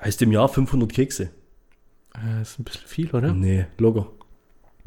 [0.00, 1.30] Heißt im Jahr 500 Kekse?
[2.14, 3.32] Äh, ist ein bisschen viel, oder?
[3.32, 4.10] Nee, locker.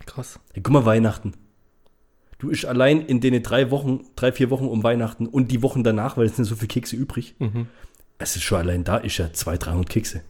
[0.05, 0.39] Krass.
[0.55, 1.33] Ja, guck mal, Weihnachten.
[2.37, 5.83] Du isch allein in den drei Wochen, drei, vier Wochen um Weihnachten und die Wochen
[5.83, 7.35] danach, weil es sind so viele Kekse übrig.
[7.39, 7.67] Mhm.
[8.17, 10.21] Es ist schon allein da, ist ja 200, 300 Kekse.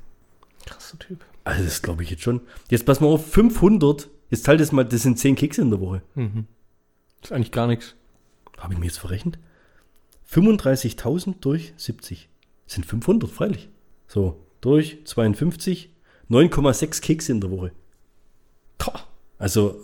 [0.66, 1.26] Krasser Typ.
[1.44, 2.42] Also das glaube ich jetzt schon.
[2.70, 4.10] Jetzt pass mal auf, 500.
[4.30, 6.02] Jetzt teil das mal, das sind 10 Kekse in der Woche.
[6.16, 6.46] Mhm.
[7.22, 7.96] Ist eigentlich gar nichts.
[8.58, 9.38] Habe ich mir jetzt verrechnet?
[10.32, 12.30] 35.000 durch 70.
[12.66, 13.70] Das sind 500, freilich.
[14.08, 15.92] So, durch 52,
[16.30, 17.72] 9,6 Kekse in der Woche.
[19.38, 19.80] Also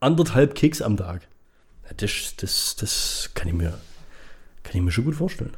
[0.00, 1.28] anderthalb Keks am Tag.
[1.96, 3.78] Das, das, das kann, ich mir,
[4.62, 5.56] kann ich mir schon gut vorstellen.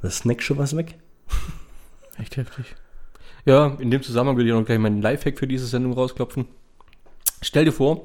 [0.00, 0.98] Das snackt schon was weg.
[2.18, 2.74] Echt heftig.
[3.44, 6.46] Ja, in dem Zusammenhang würde ich auch noch gleich meinen Lifehack für diese Sendung rausklopfen.
[7.40, 8.04] Stell dir vor,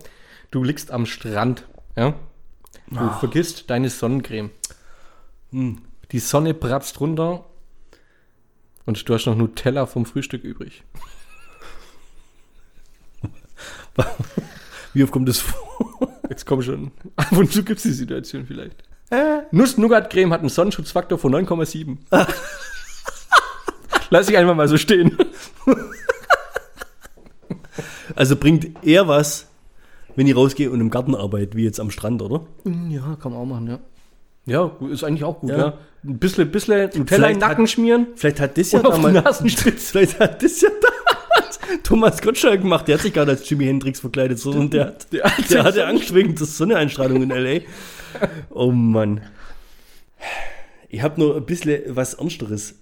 [0.52, 2.16] du liegst am Strand, ja?
[2.90, 4.50] Du vergisst deine Sonnencreme.
[5.52, 5.82] Hm.
[6.12, 7.44] Die Sonne bratzt runter
[8.88, 10.82] und du hast noch Nutella vom Frühstück übrig.
[14.94, 16.10] Wie oft kommt das vor?
[16.30, 16.92] Jetzt komm schon.
[17.16, 18.84] Ab und zu gibt es die Situation vielleicht.
[19.52, 21.98] Nuss-Nougat-Creme hat einen Sonnenschutzfaktor von 9,7.
[24.10, 25.16] Lass ich einfach mal so stehen.
[28.16, 29.48] Also bringt eher was,
[30.16, 32.48] wenn ich rausgehe und im Garten arbeite, wie jetzt am Strand, oder?
[32.90, 33.80] Ja, kann man auch machen, ja.
[34.48, 35.58] Ja, ist eigentlich auch gut, Ja.
[35.58, 35.78] ja.
[36.04, 39.04] Ein bisschen, bisschen Nutella in den Vielleicht Nacken hat- schmieren Vielleicht hat das ja und
[39.04, 39.44] damals,
[39.78, 42.88] vielleicht hat das ja damals Thomas Gottschalk gemacht.
[42.88, 45.86] Der hat sich nicht als Jimi Hendrix verkleidet, sondern der hat, Der hat der hatte
[45.86, 47.62] Angst wegen der Sonneeinstrahlung in L.A.
[48.50, 49.22] Oh Mann.
[50.90, 52.76] Ich habe nur ein bisschen was Ernsteres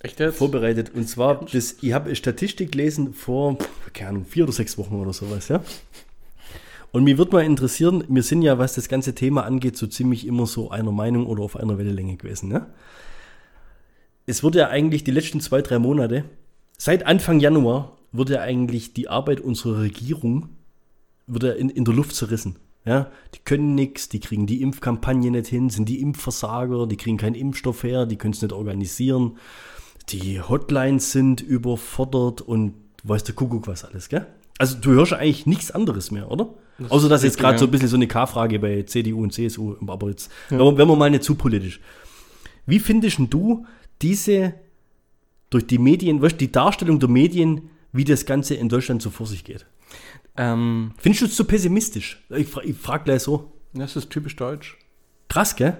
[0.00, 0.38] Echt jetzt?
[0.38, 0.90] vorbereitet.
[0.94, 3.58] Und zwar, das, ich habe Statistik gelesen vor,
[3.94, 5.62] keine Ahnung, vier oder sechs Wochen oder sowas, ja.
[6.92, 10.26] Und mir würde mal interessieren, wir sind ja, was das ganze Thema angeht, so ziemlich
[10.26, 12.50] immer so einer Meinung oder auf einer Wellenlänge gewesen.
[12.50, 12.66] Ne?
[14.26, 16.24] Es wurde ja eigentlich die letzten zwei, drei Monate,
[16.76, 20.50] seit Anfang Januar, wurde ja eigentlich die Arbeit unserer Regierung
[21.26, 22.56] wird ja in, in der Luft zerrissen.
[22.84, 27.16] Ja, die können nichts, die kriegen die Impfkampagne nicht hin, sind die Impfversager, die kriegen
[27.16, 29.38] keinen Impfstoff her, die können es nicht organisieren.
[30.08, 32.74] Die Hotlines sind überfordert und
[33.04, 34.26] weiß der Kuckuck was alles, gell?
[34.58, 36.54] Also du hörst eigentlich nichts anderes mehr, oder?
[36.90, 37.58] Außer dass jetzt gerade ja.
[37.58, 40.88] so ein bisschen so eine K-Frage bei CDU und CSU, aber jetzt, wenn, wir, wenn
[40.88, 41.80] wir mal nicht zu politisch.
[42.66, 43.66] Wie findest du
[44.00, 44.54] diese
[45.50, 49.26] durch die Medien, weißt, die Darstellung der Medien, wie das Ganze in Deutschland so vor
[49.26, 49.66] sich geht?
[50.36, 52.24] Ähm, Findest du es zu pessimistisch?
[52.30, 53.52] Ich, fra ich frage gleich so.
[53.74, 54.78] das ist typisch deutsch.
[55.28, 55.78] Krass, gell?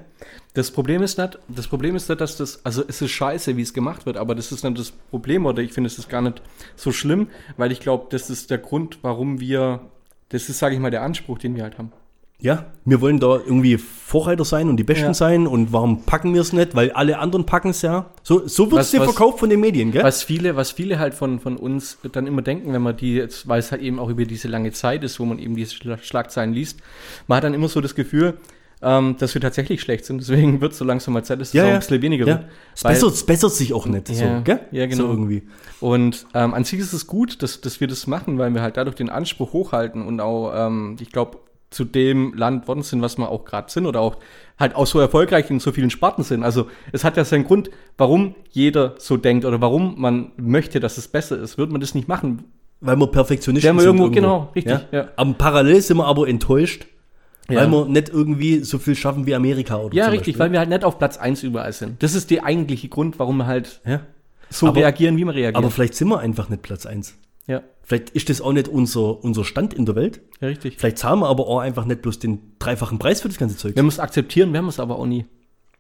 [0.55, 3.63] Das Problem ist nicht, das Problem ist nicht, dass das, also es ist scheiße, wie
[3.63, 6.23] es gemacht wird, aber das ist nicht das Problem oder ich finde, es ist gar
[6.23, 6.41] nicht
[6.77, 9.91] so schlimm, weil ich glaube, das ist der Grund, warum wir,
[10.33, 11.93] das ist, sage ich mal, der Anspruch, den wir halt haben.
[12.41, 15.15] Ja, wir wollen da irgendwie Vorreiter sein und die Besten Ja.
[15.15, 16.75] sein und warum packen wir es nicht?
[16.75, 18.07] Weil alle anderen packen es ja.
[18.25, 20.03] So, so wird es dir verkauft von den Medien, gell?
[20.03, 23.47] Was viele, was viele halt von, von uns dann immer denken, wenn man die jetzt,
[23.47, 26.03] weil es halt eben auch über diese lange Zeit ist, wo man eben diese Schla-
[26.03, 26.81] Schlagzeilen liest,
[27.29, 28.35] man hat dann immer so das Gefühl,
[28.83, 30.21] ähm, dass wir tatsächlich schlecht sind.
[30.21, 32.39] Deswegen wird so langsam mal Zeit, dass es auch ein bisschen weniger ja.
[32.41, 32.49] wird.
[32.75, 34.61] Es bessert, es bessert sich auch nicht, Ja, so, gell?
[34.73, 35.05] ja, genau.
[35.05, 35.43] So irgendwie.
[35.81, 38.77] Und ähm, an sich ist es gut, dass, dass wir das machen, weil wir halt
[38.77, 41.39] dadurch den Anspruch hochhalten und auch, ähm, ich glaube,
[41.71, 44.19] zu dem Land worden sind, was wir auch gerade sind oder auch
[44.59, 46.43] halt auch so erfolgreich in so vielen Sparten sind.
[46.43, 50.99] Also es hat ja seinen Grund, warum jeder so denkt oder warum man möchte, dass
[50.99, 51.57] es besser ist.
[51.57, 52.45] Würde man das nicht machen?
[52.83, 53.91] Weil wir Perfektionisten wir sind.
[53.97, 54.83] irgendwo- genau, richtig, Ja?
[54.93, 55.09] ja.
[55.17, 56.87] Aber parallel sind wir aber enttäuscht,
[57.51, 57.61] Ja.
[57.61, 60.39] weil wir nicht irgendwie so viel schaffen wie Amerika oder Ja, richtig, Beispiel.
[60.39, 62.03] weil wir halt nicht auf Platz 1 überall sind.
[62.03, 64.01] Das ist der eigentliche Grund, warum wir halt ja.
[64.49, 65.57] so Aber- reagieren, wie wir reagieren.
[65.57, 67.15] Aber vielleicht sind wir einfach nicht Platz 1.
[67.49, 70.21] ja, Vielleicht ist das auch nicht unser, unser Stand in der Welt.
[70.41, 70.77] ja, richtig.
[70.79, 73.75] Vielleicht zahlen wir aber auch einfach nicht bloß den dreifachen Preis für das ganze Zeug.
[73.75, 75.27] Wir es akzeptieren, wir es aber auch nie.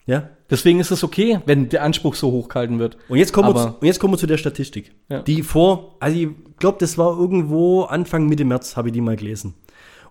[0.05, 0.31] Ja.
[0.51, 2.99] Deswegen ist es okay, wenn der Anspruch so hochgehalten wird.
[3.09, 4.93] Und jetzt kommen, wir, Aber- zu, und jetzt kommen wir zu der Statistik.
[5.09, 5.23] Ja.
[5.23, 9.15] Die vor, also ich glaube, das war irgendwo Anfang Mitte März, habe ich die mal
[9.15, 9.55] gelesen.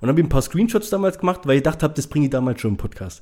[0.02, 2.32] Und habe ich ein paar Screenshots damals gemacht, weil ich gedacht habe, das bringe ich
[2.32, 3.22] damals schon im Podcast.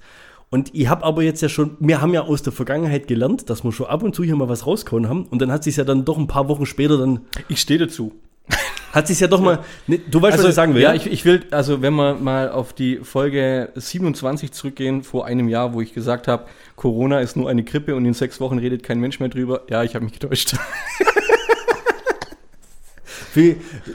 [0.49, 3.63] Und ich habe aber jetzt ja schon, wir haben ja aus der Vergangenheit gelernt, dass
[3.63, 5.25] wir schon ab und zu hier mal was rausgehauen haben.
[5.25, 8.13] Und dann hat sich ja dann doch ein paar Wochen später dann, Ich stehe dazu.
[8.93, 10.81] hat sich ja doch mal, ne, du weißt, was ich sagen will.
[10.81, 15.49] ja, ich, ich will, also wenn wir mal auf die Folge 27 zurückgehen, vor einem
[15.49, 18.81] Jahr, wo ich gesagt habe, Corona ist nur eine Grippe und in sechs Wochen redet
[18.81, 19.61] kein Mensch mehr drüber.
[19.69, 20.55] Ja, ich habe mich getäuscht.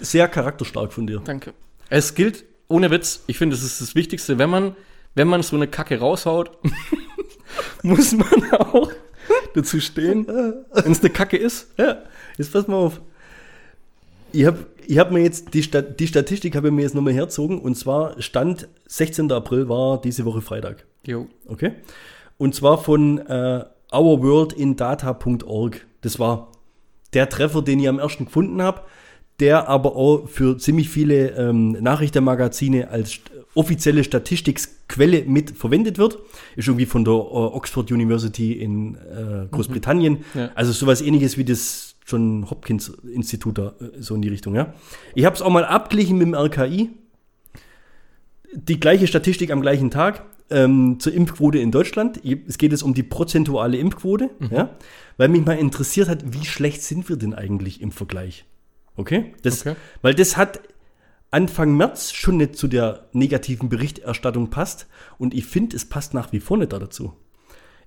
[0.01, 1.20] Sehr charakterstark von dir.
[1.24, 1.53] Danke.
[1.91, 4.76] Es gilt, ohne Witz, ich finde, das ist das Wichtigste, wenn man,
[5.14, 6.50] wenn man so eine Kacke raushaut,
[7.82, 8.90] muss man auch
[9.54, 11.68] dazu stehen, wenn es eine Kacke ist.
[11.78, 12.02] Ja,
[12.36, 13.00] jetzt pass mal auf.
[14.32, 17.12] Ich habe ich hab mir jetzt die, Stat die Statistik habe ich mir jetzt nochmal
[17.12, 19.30] herzogen und zwar Stand 16.
[19.32, 20.84] April war diese Woche Freitag.
[21.06, 21.28] Jo.
[21.46, 21.72] Okay?
[22.36, 25.86] Und zwar von äh, ourworldindata.org.
[26.00, 26.52] Das war
[27.14, 28.82] der Treffer, den ich am ersten gefunden habe,
[29.41, 33.20] der aber auch für ziemlich viele ähm, Nachrichtenmagazine als
[33.55, 36.18] offizielle Statistikquelle mit verwendet wird.
[36.57, 40.24] Ist irgendwie von der äh, Oxford University in äh, Großbritannien.
[40.35, 40.51] Ja.
[40.55, 44.74] Also sowas ähnliches wie das John Hopkins Institut da, äh, so in die Richtung, ja.
[45.14, 46.91] Ich habe es auch mal abgeglichen mit dem RKI.
[48.53, 52.20] Die gleiche Statistik am gleichen Tag ähm, zur Impfquote in Deutschland.
[52.47, 54.70] Es geht jetzt um die prozentuale Impfquote, ja,
[55.16, 58.45] weil mich mal interessiert hat, wie schlecht sind wir denn eigentlich im Vergleich?
[58.97, 59.34] Okay?
[59.42, 59.76] Das, Okay.
[60.03, 60.61] Weil das hat
[61.30, 64.86] Anfang März schon nicht zu der negativen Berichterstattung passt
[65.18, 67.14] und ich finde, es passt nach wie vor nicht da dazu.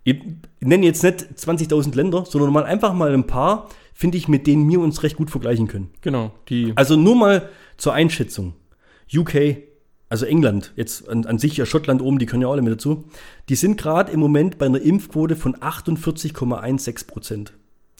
[0.03, 0.21] Ich
[0.59, 4.69] nenne jetzt nicht 20.000 Länder, sondern mal einfach mal ein paar, finde ich, mit denen
[4.69, 5.89] wir uns recht gut vergleichen können.
[6.01, 6.31] Genau.
[6.49, 8.53] Die, Also nur mal zur Einschätzung.
[9.13, 9.57] UK,
[10.09, 13.05] also England, jetzt an, an sich ja Schottland oben, die können ja alle mit dazu.
[13.49, 17.53] Die sind gerade im Moment bei einer Impfquote von 48,16 Prozent.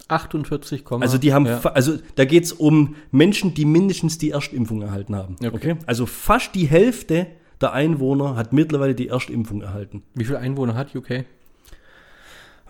[0.10, 1.60] 48, Also die haben, ja.
[1.62, 5.36] also da geht es um Menschen, die mindestens die Erstimpfung erhalten haben.
[5.46, 5.76] Okay.
[5.86, 7.28] Also fast die Hälfte
[7.62, 10.04] der Einwohner hat mittlerweile die Erstimpfung erhalten.
[10.14, 11.26] Wie viele Einwohner hat UK?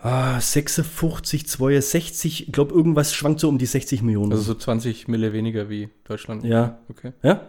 [0.00, 4.30] Ah, 56, 62, ich glaube irgendwas schwankt so um die 60 Millionen.
[4.32, 6.44] Also so 20 Mille weniger wie Deutschland.
[6.44, 6.78] ja.
[6.88, 7.12] Okay.
[7.22, 7.42] Ja?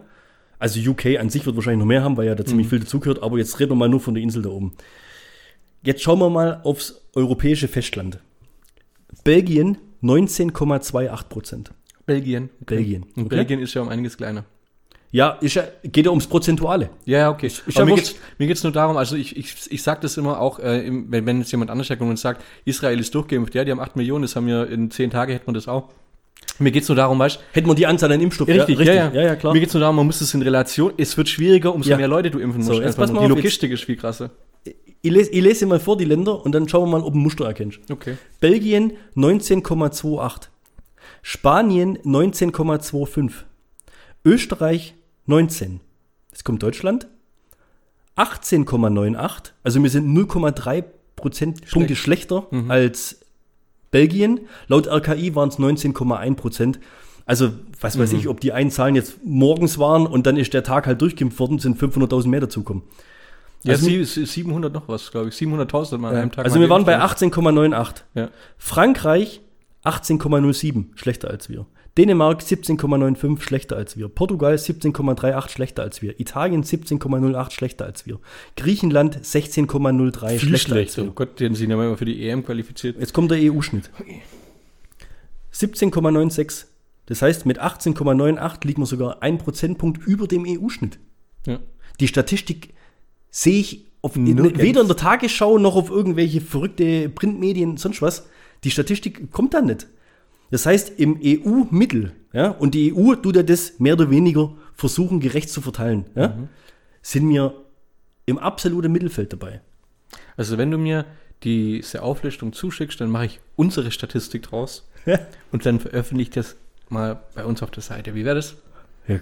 [0.58, 2.70] Also UK an sich wird wahrscheinlich noch mehr haben, weil ja da ziemlich Mhm.
[2.70, 4.72] viel dazugehört, aber jetzt reden wir mal nur von der Insel da oben.
[5.82, 8.18] Jetzt schauen wir mal aufs europäische Festland.
[9.24, 11.70] Belgien 19,28 Prozent.
[12.06, 12.50] Belgien.
[12.62, 12.76] Okay.
[12.76, 13.02] Belgien.
[13.16, 13.36] Und Okay.
[13.36, 14.44] Belgien ist ja um einiges kleiner.
[15.12, 16.90] Ja, ja, geht ja ums Prozentuale.
[17.04, 17.50] Ja, okay.
[17.74, 18.02] Aber ja mir
[18.38, 21.26] mir geht's nur darum, also ich, ich, ich sag das immer auch, äh, im, wenn,
[21.26, 24.22] wenn jetzt jemand anders herkommt und sagt, Israel ist durchgeimpft, ja, die haben 8 Millionen,
[24.22, 25.88] das haben wir in 10 Tagen hätten wir das auch.
[26.60, 28.46] Mir geht es nur darum, weißt Hätten wir die Anzahl an Impfstoff.
[28.46, 29.22] Richtig, ja, ja, ja.
[29.22, 29.52] ja, klar.
[29.52, 32.06] Mir geht es nur darum, man muss es in Relation, es wird schwieriger, umso mehr
[32.08, 32.80] Leute du impfen So, musst.
[32.82, 34.30] jetzt einfach pass mal die jetzt- Logistik ist viel krasser.
[35.02, 37.20] Ich lese, ich lese mal vor die Länder und dann schauen wir mal, ob ein
[37.20, 37.80] Muster erkennst.
[37.90, 38.18] Okay.
[38.40, 40.48] Belgien 19,28.
[41.22, 43.32] Spanien 19,25.
[44.24, 44.94] Österreich
[45.26, 45.80] 19.
[46.30, 47.08] Jetzt kommt Deutschland
[48.16, 49.52] 18,98.
[49.62, 50.84] Also wir sind 0,3
[51.16, 53.20] Prozentpunkte schlechter als
[53.90, 54.40] Belgien.
[54.68, 56.80] Laut RKI waren es 19,1 Prozent.
[57.24, 60.62] Also was weiß ich, ob die einen Zahlen jetzt morgens waren und dann ist der
[60.64, 62.82] Tag halt durchgeimpft worden, sind 500.000 mehr dazukommen.
[63.62, 65.34] Ja, Also- sie, sie- 700 noch was, glaube ich.
[65.34, 66.44] 700.000 mal an einem Tag.
[66.46, 68.04] Also wir waren bei geimpft 18,98.
[68.14, 68.30] Ja.
[68.56, 69.42] Frankreich
[69.84, 71.66] 18,07, schlechter als wir.
[71.98, 74.08] Dänemark 17,95, schlechter als wir.
[74.08, 76.18] Portugal 17,38, schlechter als wir.
[76.20, 78.20] Italien 17,08, schlechter als wir.
[78.56, 81.02] Griechenland 16,03, Viel schlechter als schlechter.
[81.02, 81.10] wir.
[81.10, 82.98] Oh Gott, den sind ja mal für die EM qualifiziert.
[82.98, 83.90] Jetzt kommt der EU-Schnitt.
[85.52, 86.66] 17,96.
[87.06, 90.98] Das heißt, mit 18,98 liegen wir sogar ein Prozentpunkt über dem EU-Schnitt.
[91.46, 91.58] Ja.
[91.98, 92.72] Die Statistik
[93.30, 94.60] sehe ich auf, Nirgends.
[94.60, 98.28] weder in der Tagesschau noch auf irgendwelche verrückte Printmedien, sonst was.
[98.64, 99.86] Die Statistik kommt da nicht.
[100.50, 105.20] Das heißt, im EU-Mittel, ja, und die EU tut ja das mehr oder weniger versuchen,
[105.20, 106.36] gerecht zu verteilen, ja,
[107.02, 107.54] sind wir
[108.26, 109.60] im absoluten Mittelfeld dabei.
[110.36, 111.06] Also wenn du mir
[111.42, 114.88] diese Auflistung zuschickst, dann mache ich unsere Statistik draus
[115.52, 116.56] und dann veröffentliche ich das
[116.88, 118.14] mal bei uns auf der Seite.
[118.14, 118.56] Wie wäre das?
[119.08, 119.18] Ja,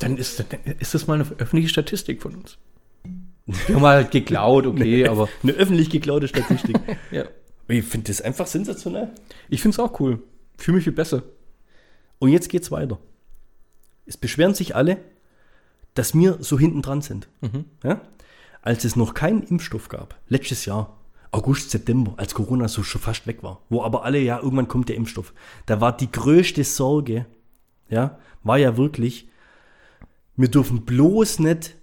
[0.00, 2.58] Dann ist, dann ist das mal eine öffentliche Statistik von uns.
[3.66, 6.78] Wir haben halt geklaut, okay, aber eine öffentlich geklaute Statistik.
[7.10, 7.24] ja.
[7.68, 9.10] ich finde das einfach sensationell.
[9.48, 10.22] Ich finde es auch cool.
[10.56, 11.22] Fühle mich viel besser.
[12.18, 12.98] Und jetzt geht's weiter.
[14.06, 14.98] Es beschweren sich alle,
[15.94, 17.28] dass wir so hinten dran sind.
[17.82, 18.00] Ja?
[18.62, 20.98] Als es noch keinen Impfstoff gab, letztes Jahr,
[21.32, 24.88] August, September, als Corona so schon fast weg war, wo aber alle, ja, irgendwann kommt
[24.88, 25.32] der Impfstoff.
[25.66, 27.26] Da war die größte Sorge,
[27.88, 29.28] ja, war ja wirklich,
[30.36, 31.76] wir dürfen bloß nicht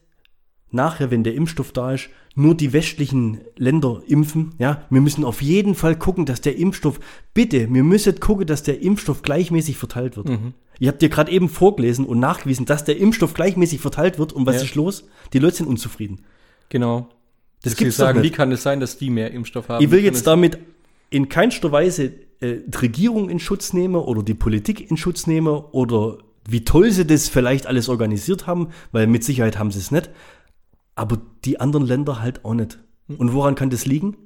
[0.72, 4.53] nachher, wenn der Impfstoff da ist, nur die westlichen Länder impfen.
[4.59, 6.99] Ja, wir müssen auf jeden Fall gucken, dass der Impfstoff,
[7.34, 10.30] bitte, wir müssen gucken, dass der Impfstoff gleichmäßig verteilt wird.
[10.80, 14.34] Ihr habt dir gerade eben vorgelesen und nachgewiesen, dass der Impfstoff gleichmäßig verteilt wird.
[14.34, 14.61] Und was Ja.
[14.63, 15.07] ist los?
[15.34, 16.22] Die Leute sind unzufrieden.
[16.70, 17.09] Genau.
[17.63, 19.84] Das Dass gibt's sagen, wie kann es sein, dass die mehr Impfstoff haben?
[19.84, 20.59] Ich will jetzt damit
[21.09, 25.47] in keinster Weise äh, die Regierung in Schutz nehmen oder die Politik in Schutz nehmen
[25.72, 29.89] oder wie toll sie das vielleicht alles organisiert haben, weil mit Sicherheit haben sie es
[29.91, 30.09] nicht.
[30.98, 32.80] Aber die anderen Länder halt auch nicht.
[33.08, 34.18] Und woran kann das liegen?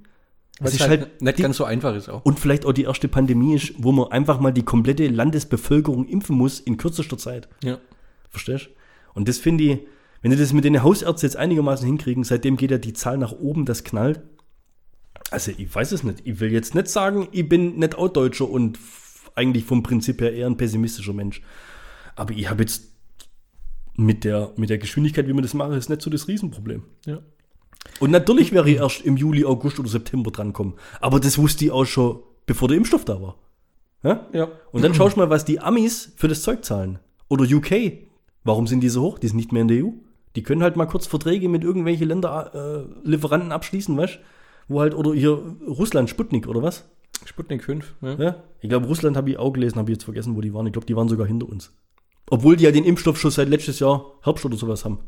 [0.60, 2.24] Es ist halt, halt nicht die- ganz so einfach ist auch.
[2.24, 6.36] Und vielleicht auch die erste Pandemie ist, wo man einfach mal die komplette Landesbevölkerung impfen
[6.38, 7.50] muss in kürzester Zeit.
[7.64, 7.78] Ja.
[8.30, 8.70] Verstehst?
[9.14, 9.80] Und das finde ich,
[10.22, 13.34] wenn die das mit den Hausärzten jetzt einigermaßen hinkriegen, seitdem geht ja die Zahl nach
[13.34, 14.22] oben, das knallt.
[15.30, 16.22] Also ich weiß es nicht.
[16.26, 18.80] Ich will jetzt nicht sagen, ich bin nicht auch Deutscher und
[19.36, 21.42] eigentlich vom Prinzip her eher ein pessimistischer Mensch.
[22.16, 22.91] Aber ich habe jetzt
[23.96, 26.84] mit der, mit der Geschwindigkeit, wie man das macht, ist nicht so das Riesenproblem.
[27.06, 27.20] Ja.
[28.00, 30.76] Und natürlich wäre ich erst im Juli, August oder September drankommen.
[31.00, 33.36] Aber das wusste ich auch schon, bevor der Impfstoff da war.
[34.04, 34.28] Ja?
[34.34, 34.48] Ja.
[34.72, 37.00] Und dann schaust du mal, was die Amis für das Zeug zahlen.
[37.28, 37.94] Oder UK.
[38.44, 39.20] Warum sind die so hoch?
[39.20, 39.90] Die sind nicht mehr in der EU.
[40.36, 44.20] Die können halt mal kurz Verträge mit irgendwelchen Länderlieferanten äh, abschließen, weißt
[44.68, 45.32] Wo halt, oder hier
[45.68, 46.90] Russland, Sputnik oder was?
[47.26, 47.96] Sputnik 5.
[48.02, 48.14] Ja.
[48.16, 48.44] Ja?
[48.62, 50.66] Ich glaube, Russland habe ich auch gelesen, habe ich jetzt vergessen, wo die waren.
[50.68, 51.72] Ich glaube, die waren sogar hinter uns.
[52.32, 55.00] Obwohl die ja den Impfstoff schon seit letztes Jahr Herbst oder sowas haben.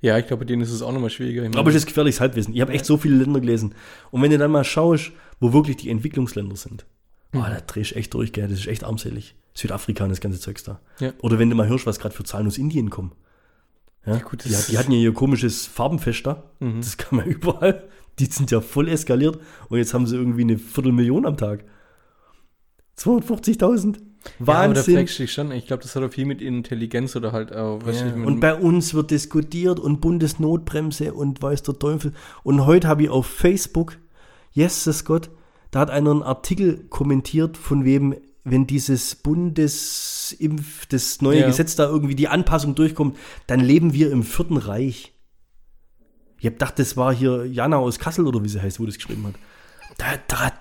[0.00, 1.42] ja, ich glaube, bei denen ist es auch nochmal schwieriger.
[1.42, 2.54] Ich Aber das ist gefährliches Halbwissen.
[2.54, 3.74] Ich habe echt so viele Länder gelesen.
[4.12, 5.10] Und wenn du dann mal schaust,
[5.40, 6.86] wo wirklich die Entwicklungsländer sind,
[7.34, 8.46] oh, da drehst du echt durch, gell?
[8.46, 9.34] Das ist echt armselig.
[9.54, 10.80] Südafrika und das ganze Zeugs da.
[11.00, 11.12] Ja.
[11.20, 13.10] Oder wenn du mal hörst, was gerade für Zahlen aus Indien kommen.
[14.06, 16.44] Ja, gut, die, die hatten ja ihr komisches Farbenfest da.
[16.78, 17.88] Das kann man überall.
[18.20, 19.40] Die sind ja voll eskaliert.
[19.68, 21.64] Und jetzt haben sie irgendwie eine Viertelmillion am Tag.
[22.96, 23.98] 250.000.
[24.24, 24.46] Ja, aber
[24.76, 24.96] Wahnsinn.
[24.96, 25.50] du dich schon.
[25.52, 28.54] Ich glaube, das hat auch viel mit Intelligenz oder halt auch, Ja, ich und bei
[28.54, 32.12] uns wird diskutiert und Bundesnotbremse und weiß der Teufel.
[32.42, 33.96] Und heute habe ich auf Facebook,
[34.52, 35.30] Jesus Gott,
[35.70, 38.14] da hat einer einen Artikel kommentiert, von wem,
[38.44, 41.46] wenn dieses Bundesimpf, das neue Ja.
[41.46, 43.16] Gesetz da irgendwie die Anpassung durchkommt,
[43.46, 45.14] dann leben wir im Vierten Reich.
[46.38, 48.96] Ich hab gedacht, das war hier Jana aus Kassel oder wie sie heißt, wo das
[48.96, 49.34] geschrieben hat.
[49.98, 50.52] Da, da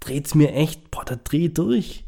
[0.00, 2.04] dreht's mir echt, boah, da dreh ich durch.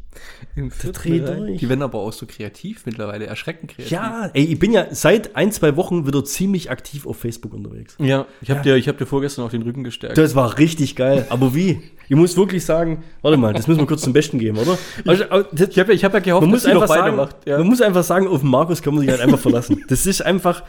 [0.57, 1.37] Im dreh vierten Bereich.
[1.39, 1.59] durch.
[1.61, 3.91] Die werden aber auch so kreativ mittlerweile, erschreckend kreativ.
[3.91, 7.97] Ja, ey, ich bin ja seit ein, zwei Wochen wieder ziemlich aktiv auf Facebook unterwegs.
[7.99, 10.17] Ja, ich habe dir, ich hab dir vorgestern auch den Rücken gestärkt.
[10.19, 11.27] Das war richtig geil.
[11.31, 11.81] Aber wie?
[12.09, 14.77] Ich muss wirklich sagen, warte mal, das müssen wir kurz zum Besten geben, oder?
[15.07, 16.95] Also, das- ich habe ja, ich hab ja gehofft, man muss dass sie noch einfach
[16.95, 17.37] sagen, weitermacht.
[17.47, 17.59] Ja.
[17.59, 19.83] man muss einfach sagen, auf den Markus kann man sich halt einfach verlassen.
[19.89, 20.63] Das ist einfach,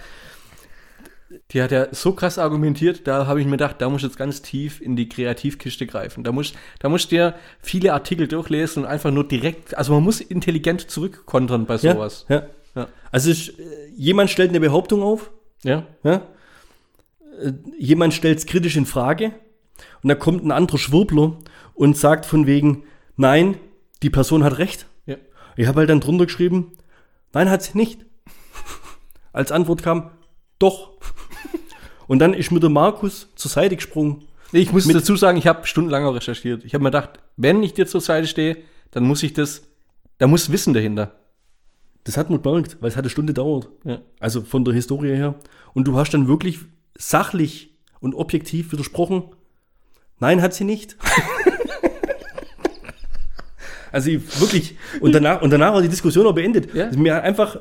[1.51, 4.17] Die hat ja so krass argumentiert, da habe ich mir gedacht, da muss ich jetzt
[4.17, 6.23] ganz tief in die Kreativkiste greifen.
[6.23, 10.03] Da muss, da musst du dir viele Artikel durchlesen und einfach nur direkt, also man
[10.03, 12.25] muss intelligent zurückkontern bei sowas.
[12.29, 12.47] Ja, ja.
[12.75, 12.87] Ja.
[13.11, 13.63] Also es, äh,
[13.95, 15.31] jemand stellt eine Behauptung auf,
[15.63, 15.85] Ja.
[16.03, 16.23] ja?
[17.41, 19.31] Äh, jemand stellt es kritisch in Frage
[20.03, 21.37] und da kommt ein anderer Schwurbler
[21.73, 22.83] und sagt von wegen,
[23.17, 23.57] nein,
[24.03, 24.87] die Person hat recht.
[25.05, 25.15] Ja.
[25.55, 26.71] Ich habe halt dann drunter geschrieben,
[27.33, 28.03] nein, hat sie nicht.
[29.31, 30.11] Als Antwort kam,
[30.59, 30.94] doch.
[32.07, 34.23] Und dann ist mir der Markus zur Seite gesprungen.
[34.51, 36.63] Ich muss Mit- dazu sagen, ich habe stundenlang auch recherchiert.
[36.63, 38.57] Ich habe mir gedacht, wenn ich dir zur Seite stehe,
[38.91, 39.63] dann muss ich das,
[40.19, 41.15] da muss Wissen dahinter.
[42.03, 43.69] Das hat man gemerkt, weil es hat eine Stunde dauert.
[43.83, 43.99] Ja.
[44.19, 45.35] Also von der Historie her.
[45.73, 46.59] Und du hast dann wirklich
[46.95, 49.23] sachlich und objektiv widersprochen.
[50.19, 50.95] Nein, hat sie nicht.
[53.91, 54.77] also ich, wirklich.
[55.01, 56.73] Und danach, und danach war die Diskussion auch beendet.
[56.75, 56.91] Ja.
[56.91, 57.59] Mir einfach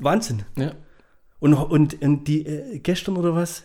[0.00, 0.42] Wahnsinn.
[0.56, 0.72] Ja.
[1.42, 3.64] Und, und, und die äh, gestern oder was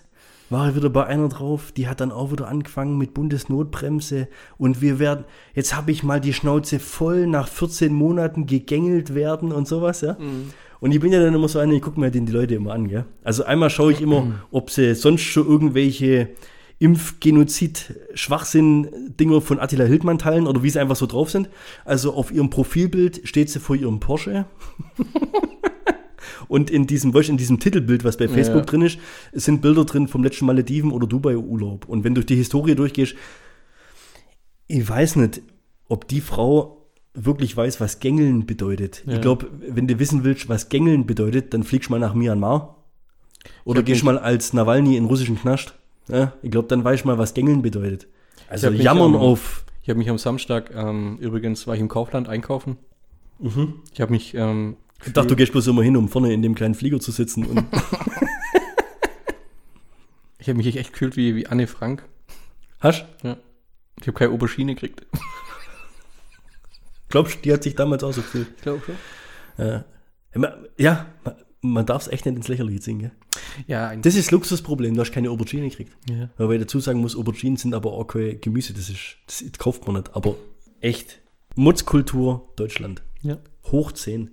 [0.50, 4.98] war wieder bei einer drauf, die hat dann auch wieder angefangen mit Bundesnotbremse und wir
[4.98, 10.02] werden, jetzt habe ich mal die Schnauze voll nach 14 Monaten gegängelt werden und sowas,
[10.02, 10.18] ja.
[10.80, 12.74] Und ich bin ja dann immer so einer, ich gucke mir den die Leute immer
[12.74, 13.06] an, gell.
[13.24, 16.30] Also einmal schaue ich immer, ob sie sonst schon irgendwelche
[16.80, 21.48] Impfgenozid-Schwachsinn-Dinger von Attila Hildmann teilen oder wie sie einfach so drauf sind.
[21.86, 24.48] Also auf ihrem Profilbild steht sie vor ihrem Porsche.
[26.48, 28.66] Und in diesem, weißt in diesem Titelbild, was bei Facebook Ja.
[28.66, 29.00] drin ist,
[29.34, 31.86] sind Bilder drin vom letzten Malediven oder Dubai-Urlaub.
[31.88, 33.16] Und wenn du durch die Historie durchgehst,
[34.68, 35.42] ich weiß nicht,
[35.88, 39.04] ob die Frau wirklich weiß, was Gängeln bedeutet.
[39.08, 39.20] Ich Ja.
[39.20, 42.76] glaube, wenn du wissen willst, was Gängeln bedeutet, dann fliegst du mal nach Myanmar.
[43.64, 45.74] Oder gehst mal als Nawalny in russischen Knast.
[46.10, 48.08] Ja, ich glaube, dann weißt du mal, was Gängeln bedeutet.
[48.50, 49.66] Also jammern am- auf.
[49.82, 52.78] Ich habe mich am Samstag, ähm, übrigens war ich im Kaufland einkaufen.
[53.94, 54.76] Ich habe mich, ähm,
[55.06, 57.46] Ich dachte, du gehst bloß immer hin, um vorne in dem kleinen Flieger zu sitzen.
[57.46, 57.66] Und
[60.40, 62.04] ich habe mich echt gefühlt wie, wie Anne Frank.
[62.80, 63.38] hast, Ja.
[64.00, 65.06] Ich habe keine Aubergine gekriegt.
[67.10, 68.48] glaubst du, die hat sich damals auch so gefühlt?
[68.58, 68.96] Ich glaube schon.
[69.58, 69.84] Ja,
[70.36, 73.12] man- ja man, man darf es echt nicht ins Lächerliche ziehen, gell?
[73.66, 75.98] Ja, ein, Das ist Luxusproblem, du hast keine Aubergine gekriegt.
[76.10, 76.30] ja.
[76.38, 79.88] Weil ich dazu sagen muss, Auberginen sind aber auch kein Gemüse, das ist, das kauft
[79.88, 80.16] man nicht.
[80.16, 80.36] Aber
[80.80, 81.20] echt,
[81.56, 83.02] Mutzkultur Deutschland.
[83.24, 83.38] ja.
[83.72, 84.30] Hoch 10.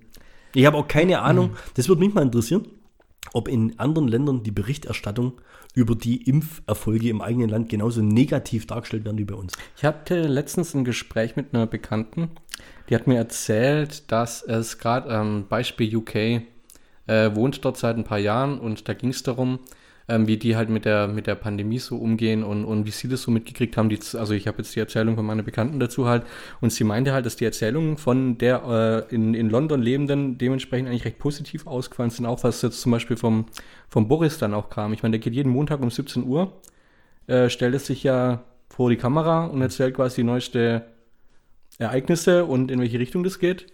[0.54, 2.66] Ich habe auch keine Ahnung, das würde mich mal interessieren,
[3.32, 5.40] ob in anderen Ländern die Berichterstattung
[5.74, 9.54] über die Impferfolge im eigenen Land genauso negativ dargestellt werden wie bei uns.
[9.76, 12.30] Ich hatte letztens ein Gespräch mit einer Bekannten,
[12.88, 18.04] die hat mir erzählt, dass es gerade ähm, Beispiel UK äh, wohnt dort seit ein
[18.04, 19.58] paar Jahren und da ging es darum,
[20.08, 23.08] ähm, wie die halt mit der mit der Pandemie so umgehen und, und wie sie
[23.08, 23.88] das so mitgekriegt haben.
[23.88, 26.24] Die, also ich habe jetzt die Erzählung von meiner Bekannten dazu halt
[26.60, 30.88] und sie meinte halt, dass die Erzählungen von der äh, in, in London lebenden dementsprechend
[30.88, 33.46] eigentlich recht positiv ausgefallen sind, auch was jetzt zum Beispiel vom,
[33.88, 34.92] vom Boris dann auch kam.
[34.92, 36.52] Ich meine, der geht jeden Montag um 17 Uhr
[37.26, 40.86] äh, stellt es sich ja vor die Kamera und erzählt quasi die neueste
[41.78, 43.66] Ereignisse und in welche Richtung das geht.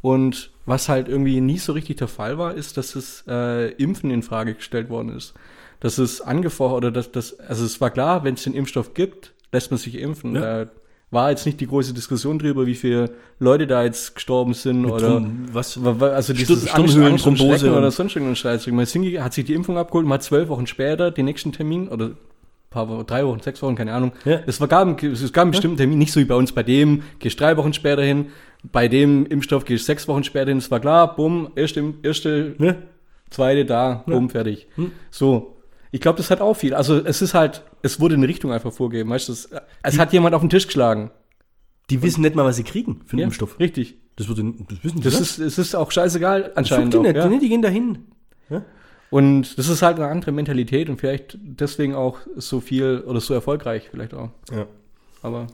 [0.00, 4.10] Und was halt irgendwie nie so richtig der Fall war, ist, dass das äh, Impfen
[4.10, 5.34] in Frage gestellt worden ist.
[5.84, 9.34] Dass es angefordert oder dass das, also es war klar, wenn es den Impfstoff gibt,
[9.52, 10.34] lässt man sich impfen.
[10.34, 10.64] Ja.
[10.64, 10.70] Da
[11.10, 15.10] war jetzt nicht die große Diskussion drüber, wie viele Leute da jetzt gestorben sind oder
[15.10, 18.66] Drum- was, Wa- wa- Also dieses und Stirnhöhlenthrombose oder und- sonst irgendeinen Scheiß.
[18.68, 21.88] Man ist hat sich die Impfung abgeholt, man hat zwölf Wochen später den nächsten Termin
[21.88, 22.12] oder
[22.70, 24.12] paar Wochen, drei Wochen, sechs Wochen, keine Ahnung.
[24.24, 24.40] Ja.
[24.46, 26.50] Es, war, gab, es gab einen bestimmten Termin, nicht so wie bei uns.
[26.52, 28.28] Bei dem gehst drei Wochen später hin,
[28.72, 30.58] bei dem Impfstoff gehst sechs Wochen später hin.
[30.58, 32.78] Es war klar, bumm, erste, erste ne?
[33.30, 34.66] zweite da, bumm, fertig.
[35.10, 35.53] So.
[35.94, 36.74] Ich glaube, das hat auch viel.
[36.74, 39.10] Also es ist halt, es wurde eine Richtung einfach vorgegeben.
[39.10, 39.48] Weißt du, es,
[39.84, 41.12] es hat jemand auf den Tisch geschlagen.
[41.88, 43.60] Die wissen nicht mal, was sie kriegen für einen Ja, Impfstoff.
[43.60, 43.94] Richtig.
[44.16, 45.22] Das, würde, das wissen die Das nicht.
[45.22, 46.94] ist, es ist auch scheißegal Das anscheinend.
[46.94, 47.28] juckt die Auch, nicht, ja.
[47.28, 47.98] die, die gehen dahin.
[49.10, 53.32] Und das ist halt eine andere Mentalität und vielleicht deswegen auch so viel oder so
[53.32, 54.30] erfolgreich vielleicht auch.
[54.50, 54.66] Ja.
[55.22, 55.46] Aber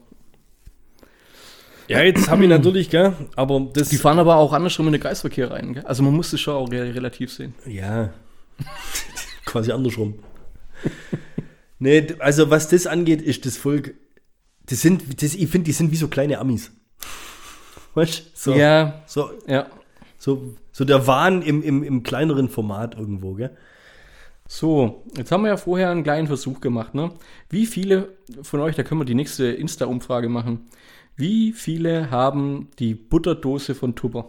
[1.86, 3.90] Ja, jetzt habe ich natürlich, gell, aber das.
[3.90, 5.74] die fahren aber auch andersrum in den Kreisverkehr rein.
[5.74, 5.84] Gell?
[5.84, 7.52] Also man muss es schon auch re relativ sehen.
[7.66, 8.08] Ja.
[9.44, 10.14] Quasi andersrum.
[11.78, 13.94] Nee, also was das angeht, ist das Volk.
[14.66, 16.70] Das sind, das, ich finde, die sind wie so kleine Amis.
[17.94, 18.24] Weißt du?
[18.34, 19.66] So, Ja, so, ja.
[20.18, 23.56] so, so der Wahn im, im, im kleineren Format irgendwo, gell?
[24.52, 26.92] So, jetzt haben wir ja vorher einen kleinen Versuch gemacht.
[26.92, 27.12] Ne?
[27.48, 30.68] Wie viele von euch, da können wir die nächste Insta-Umfrage machen,
[31.14, 34.28] wie viele haben die Butterdose von Tupper?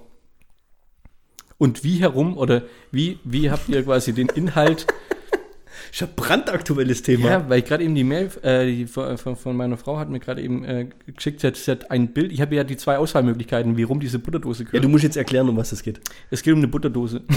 [1.58, 4.86] Und wie herum oder wie, wie habt ihr quasi den Inhalt
[5.92, 7.30] Ist ein brandaktuelles Thema.
[7.30, 10.20] Ja, weil ich gerade eben die Mail äh, die von, von, meiner Frau hat mir
[10.20, 12.32] gerade eben äh, geschickt, sie hat, hat ein Bild.
[12.32, 14.84] Ich habe ja die zwei Auswahlmöglichkeiten, wie rum diese Butterdose ja, gehört.
[14.84, 16.02] du musst jetzt erklären, um was es geht.
[16.30, 17.22] es geht um eine Butterdose.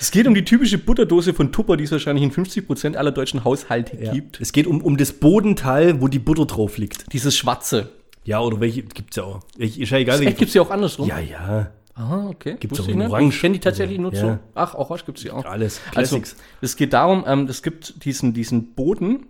[0.00, 3.42] Es geht um die typische Butterdose von Tupper, die es wahrscheinlich in 50% aller deutschen
[3.42, 4.12] Haushalte Ja.
[4.12, 4.38] gibt.
[4.38, 7.10] Es geht um, um das Bodenteil, wo die Butter drauf liegt.
[7.14, 7.88] Dieses schwarze.
[8.22, 9.40] Ja, oder welche gibt's ja auch.
[9.56, 10.38] Ich, ist ja egal, Echt, welche.
[10.38, 11.08] gibt es ja auch andersrum.
[11.08, 11.70] Ja, ja.
[11.96, 12.56] Ah, okay.
[12.58, 13.10] Gibt's Wusste auch in nicht.
[13.10, 13.34] Orange.
[13.36, 14.20] Ich kenne die tatsächlich nur Ja.
[14.20, 14.38] so.
[14.54, 15.44] Ach, Orange gibt es ja auch.
[15.44, 15.80] Alles.
[15.94, 16.36] Also, Classics.
[16.60, 19.26] es geht darum, ähm, es gibt diesen, diesen Boden,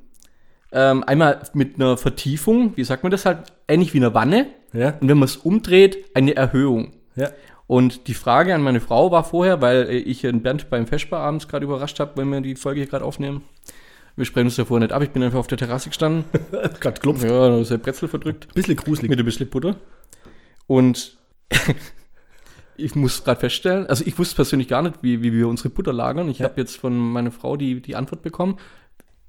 [0.73, 4.47] ähm, einmal mit einer Vertiefung, wie sagt man das halt, ähnlich wie eine Wanne.
[4.73, 4.95] Ja.
[5.01, 6.93] Und wenn man es umdreht, eine Erhöhung.
[7.17, 7.31] Ja.
[7.67, 11.21] Und die Frage an meine Frau war vorher, weil äh, ich den Bernd beim Feschbar
[11.21, 13.43] abends gerade überrascht habe, wenn wir die Folge hier gerade aufnehmen.
[14.17, 16.25] Wir sprechen uns davor nicht ab, ich bin einfach auf der Terrasse gestanden.
[16.81, 17.25] Gerade klopft.
[17.25, 18.53] ja, da ist der Brezel verdrückt.
[18.55, 19.11] Bisschen gruselig.
[19.11, 19.75] Mit ein bisschen Butter.
[20.69, 21.17] Und
[22.77, 25.93] ich muss gerade feststellen, also ich wusste persönlich gar nicht, wie, wie wir unsere Butter
[25.93, 26.29] lagern.
[26.29, 28.57] Ich habe jetzt von meiner Frau die, die Antwort bekommen.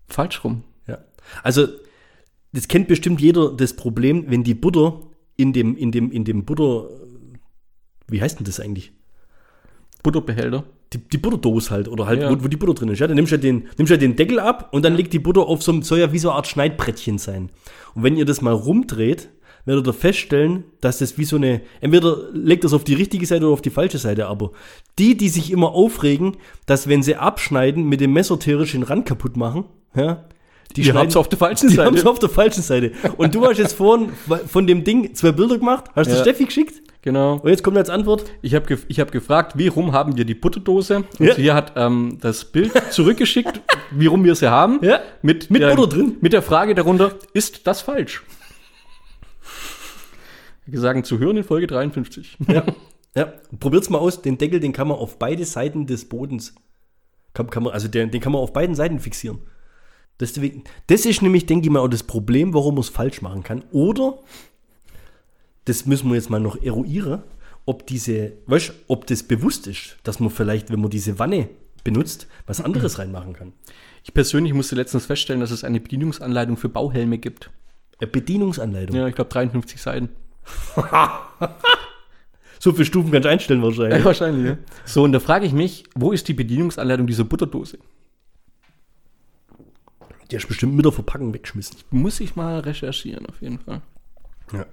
[0.08, 0.64] Falsch rum.
[0.88, 1.00] Ja.
[1.44, 1.68] Also,
[2.54, 5.02] das kennt bestimmt jeder das Problem, wenn die Butter
[5.36, 6.90] in dem, in dem, in dem Butter,
[8.08, 8.94] wie heißt denn das eigentlich?
[10.04, 10.64] Butterbehälter.
[10.94, 12.30] Die, die Butterdose halt, oder halt, Ja.
[12.30, 13.00] wo, wo die Butter drin ist.
[13.00, 15.20] Ja, dann nimmst du ja den, nimmst ja den Deckel ab und dann liegt die
[15.20, 17.50] Butter auf so einem, soll ja wie so eine Art Schneidbrettchen sein.
[17.96, 19.30] Und wenn ihr das mal rumdreht,
[19.66, 23.46] werdet ihr feststellen, dass das wie so eine, entweder legt das auf die richtige Seite
[23.46, 24.52] oder auf die falsche Seite, aber
[25.00, 29.06] die, die sich immer aufregen, dass wenn sie abschneiden, mit dem Messer theoretisch den Rand
[29.08, 30.26] kaputt machen, ja,
[30.72, 31.88] die, Die schneiden- habt's auf der falschen die Seite.
[31.88, 32.92] haben's auf der falschen Seite.
[33.18, 34.10] Und du hast jetzt vorhin
[34.48, 36.22] von dem Ding zwei Bilder gemacht, hast du Ja.
[36.22, 37.36] Steffi geschickt Genau.
[37.36, 40.34] und jetzt kommt als Antwort, Ich habe ich hab gefragt, wie rum haben wir die
[40.34, 41.04] Butterdose?
[41.20, 41.36] Und Ja.
[41.36, 43.62] sie hat ähm, das Bild zurückgeschickt,
[43.92, 44.80] wie rum wir sie haben.
[44.84, 45.00] Ja.
[45.22, 46.18] Mit, Mit der, Butter drin.
[46.20, 48.24] Mit der Frage darunter, ist das falsch?
[50.72, 52.38] Sagen zu hören in Folge 53.
[52.48, 52.66] Ja.
[53.16, 53.34] ja.
[53.60, 54.22] Probiert's mal aus.
[54.22, 56.56] Den Deckel, den kann man auf beide Seiten des Bodens,
[57.34, 59.40] kann, kann man, also den, den kann man auf beiden Seiten fixieren.
[60.20, 63.44] Deswegen, das ist nämlich, denke ich mal, auch das Problem, warum man es falsch machen
[63.44, 63.64] kann.
[63.72, 64.20] Oder,
[65.66, 67.24] das müssen wir jetzt mal noch eruieren,
[67.66, 71.50] ob diese, weißt, ob das bewusst ist, dass man vielleicht, wenn man diese Wanne
[71.84, 73.54] benutzt, was anderes reinmachen kann.
[74.04, 77.50] Ich persönlich musste letztens feststellen, dass es eine Bedienungsanleitung für Bauhelme gibt.
[78.00, 78.96] Eine Bedienungsanleitung.
[78.96, 80.10] Ja, ich glaube 53 Seiten.
[82.66, 84.04] So viele Stufen kannst du einstellen wahrscheinlich.
[84.04, 84.58] wahrscheinlich, ja.
[84.86, 87.78] So, und da frage ich mich, wo ist die Bedienungsanleitung dieser Butterdose?
[90.32, 91.78] Die hast du bestimmt mit der Verpackung weggeschmissen.
[91.92, 93.84] Muss ich mal recherchieren, auf jeden Fall.
[94.52, 94.66] Ja.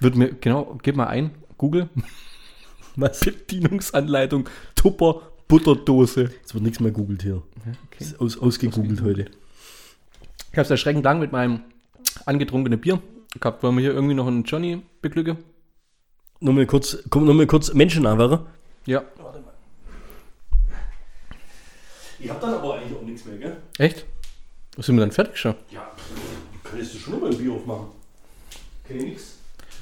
[0.00, 1.88] Wird mir, genau, gib mal ein, Google.
[2.96, 3.20] Was?
[3.20, 6.32] Bedienungsanleitung Tupper Butterdose.
[6.44, 7.42] Es wird nichts mehr googelt hier.
[7.86, 8.04] Okay.
[8.04, 9.30] Ist aus, ausgegoogelt heute.
[10.52, 11.62] Ich habe es erschreckend lang mit meinem
[12.26, 13.00] angetrunkenen Bier
[13.38, 13.62] gehabt.
[13.62, 15.36] Wollen wir hier irgendwie noch einen Johnny beglücke?
[16.40, 18.46] Nur mal kurz, komm, nur mal kurz Menschen anwäre.
[18.86, 19.02] Ja.
[22.18, 23.56] Ich hab dann aber eigentlich auch nichts mehr, gell?
[23.78, 24.04] Echt?
[24.76, 25.54] Was sind wir dann fertig schon?
[25.70, 25.90] Ja,
[26.64, 27.86] könntest du schon mal ein Bier aufmachen.
[28.86, 29.36] Kenn ich nix.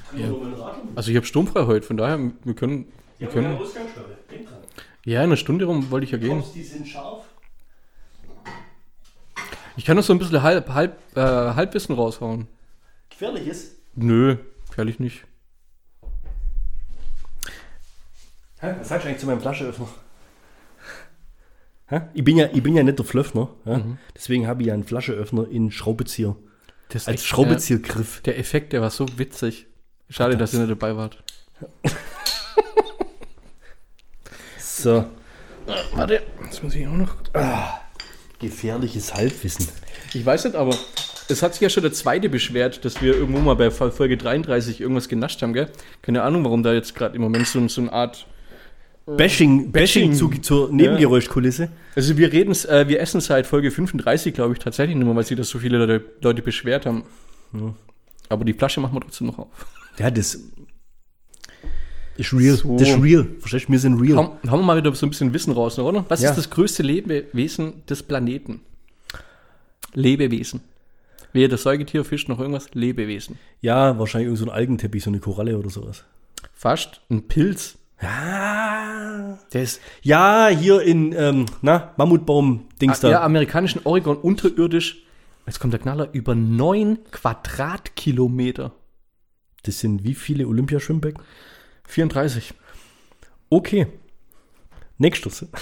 [0.09, 0.27] Kann Ja.
[0.27, 0.87] nur mal raten.
[0.95, 3.57] Also ich habe sturmfrei heute, von daher, wir können, wir können.
[3.57, 4.57] Denk dran.
[5.05, 6.43] Ja, in einer Stunde rum wollte ich ja gehen.
[6.53, 7.25] Die sind scharf.
[9.77, 12.47] Ich kann noch so ein bisschen halb, halb, äh, Halbwissen raushauen.
[13.19, 13.75] Gefährliches.
[13.95, 14.37] Nö,
[14.77, 15.25] ehrlich nicht.
[18.61, 18.75] Hä?
[18.79, 19.89] Was sagst du eigentlich zu meinem Flascheöffner?
[21.87, 22.01] Hä?
[22.13, 23.49] Ich, bin ja, ich bin ja nicht der Flöffner.
[23.65, 23.81] Ja?
[24.15, 26.37] Deswegen habe ich ja einen Flascheöffner in Schraubezieher.
[26.87, 28.21] Das Als Schraubeziehergriff.
[28.21, 29.67] Der Effekt, der war so witzig.
[30.09, 31.21] Schade, dass ihr nicht dabei wart.
[34.57, 35.05] So.
[35.91, 37.17] Warte, das muss ich auch noch.
[38.39, 39.67] Gefährliches Halbwissen.
[40.13, 40.75] Ich weiß nicht, aber
[41.29, 44.81] es hat sich ja schon der zweite beschwert, dass wir irgendwo mal bei Folge 33
[44.81, 45.69] irgendwas genascht haben, gell?
[46.01, 48.25] Keine Ahnung, warum da jetzt gerade im Moment so, so eine Art.
[49.05, 51.69] Bashing, Bashing zu, zur Nebengeräuschkulisse.
[51.95, 55.35] Also wir reden, äh, wir essen seit Folge 35, glaube ich, tatsächlich nur, weil sich
[55.35, 57.03] das so viele Leute, Leute beschwert haben.
[58.29, 59.47] Aber die Flasche machen wir trotzdem noch auf.
[59.97, 60.39] Ja, das
[62.19, 62.55] ist real.
[62.55, 62.77] So.
[62.77, 63.27] Das ist real.
[63.39, 63.71] Verstehst du?
[63.71, 64.17] Wir sind real.
[64.17, 66.05] Haben, haben wir mal wieder so ein bisschen Wissen raus, oder?
[66.09, 66.29] Was Ja.
[66.31, 68.61] ist das größte Lebewesen des Planeten?
[69.93, 70.61] Lebewesen.
[71.33, 72.73] Weder das Säugetier, Fisch noch irgendwas.
[72.73, 73.37] Lebewesen.
[73.61, 76.03] Ja, wahrscheinlich irgend so ein Algenteppich, so eine Koralle oder sowas.
[76.53, 77.77] Fast ein Pilz.
[78.01, 79.37] Ja.
[79.53, 83.09] Der ist Ja, hier in, ähm, na, Mammutbaum-Dings da.
[83.11, 85.03] ja, amerikanischen Oregon unterirdisch.
[85.45, 88.71] Jetzt kommt der Knaller über 9 Quadratkilometer.
[89.63, 91.21] Das sind wie viele Olympiaschwimmbecken?
[91.89, 92.53] 34.
[93.49, 93.87] Okay.
[94.97, 95.45] Nächstes.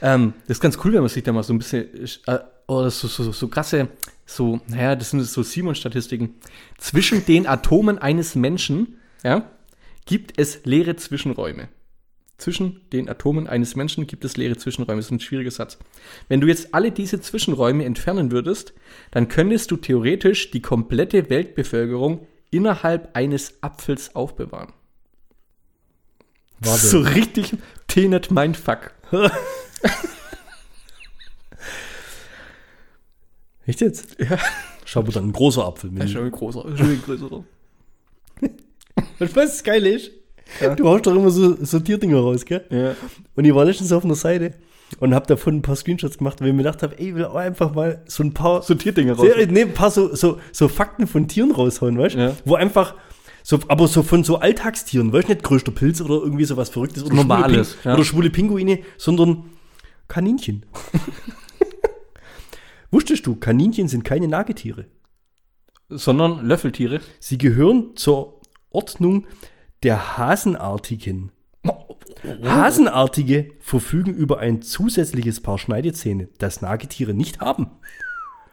[0.00, 1.88] Ähm, das ist ganz cool, wenn man sich da mal so ein bisschen,
[2.26, 3.88] äh, oder so, so, so krasse,
[4.26, 6.34] so, naja, das sind so Simon-Statistiken.
[6.76, 9.50] Zwischen den Atomen eines Menschen, ja,
[10.06, 11.68] gibt es leere Zwischenräume.
[12.36, 14.98] Zwischen den Atomen eines Menschen gibt es leere Zwischenräume.
[14.98, 15.76] Das ist ein schwieriger Satz.
[16.28, 18.74] Wenn du jetzt alle diese Zwischenräume entfernen würdest,
[19.10, 24.72] dann könntest du theoretisch die komplette Weltbevölkerung innerhalb eines Apfels aufbewahren.
[26.60, 26.86] Warte.
[26.86, 28.92] So richtig T-Net Mindfuck.
[33.66, 34.16] Echt jetzt?
[34.18, 34.38] Ja.
[34.84, 35.90] Schau mal, dann ein großer Apfel.
[35.92, 37.44] Das ist schon ein großer, schon ein größerer.
[38.40, 40.10] Und was das Geile ist?
[40.76, 42.64] Du haust doch immer so Sortierdinger raus, gell?
[42.70, 42.96] Ja.
[43.34, 44.54] Und ich war letztens auf einer Seite
[45.00, 47.24] und habe davon ein paar Screenshots gemacht, weil ich mir gedacht habe, ey, ich will
[47.24, 49.26] auch einfach mal so ein paar Sortierdinger raus.
[49.26, 52.18] Sehr, nee, ein paar so, so, so Fakten von Tieren raushauen, weißt du?
[52.18, 52.36] Ja.
[52.44, 52.94] Wo einfach,
[53.42, 57.04] so, aber so von so Alltagstieren, weißt du, nicht größter Pilz oder irgendwie sowas Verrücktes
[57.04, 57.94] oder Normales, schwule, ja.
[57.94, 59.44] oder schwule Pinguine, sondern
[60.08, 60.64] Kaninchen.
[62.90, 64.86] Wusstest du, Kaninchen sind keine Nagetiere.
[65.90, 67.00] Sondern Löffeltiere.
[67.20, 69.26] Sie gehören zur Ordnung
[69.82, 71.32] der Hasenartigen.
[72.44, 77.68] Hasenartige verfügen über ein zusätzliches Paar Schneidezähne, das Nagetiere nicht haben.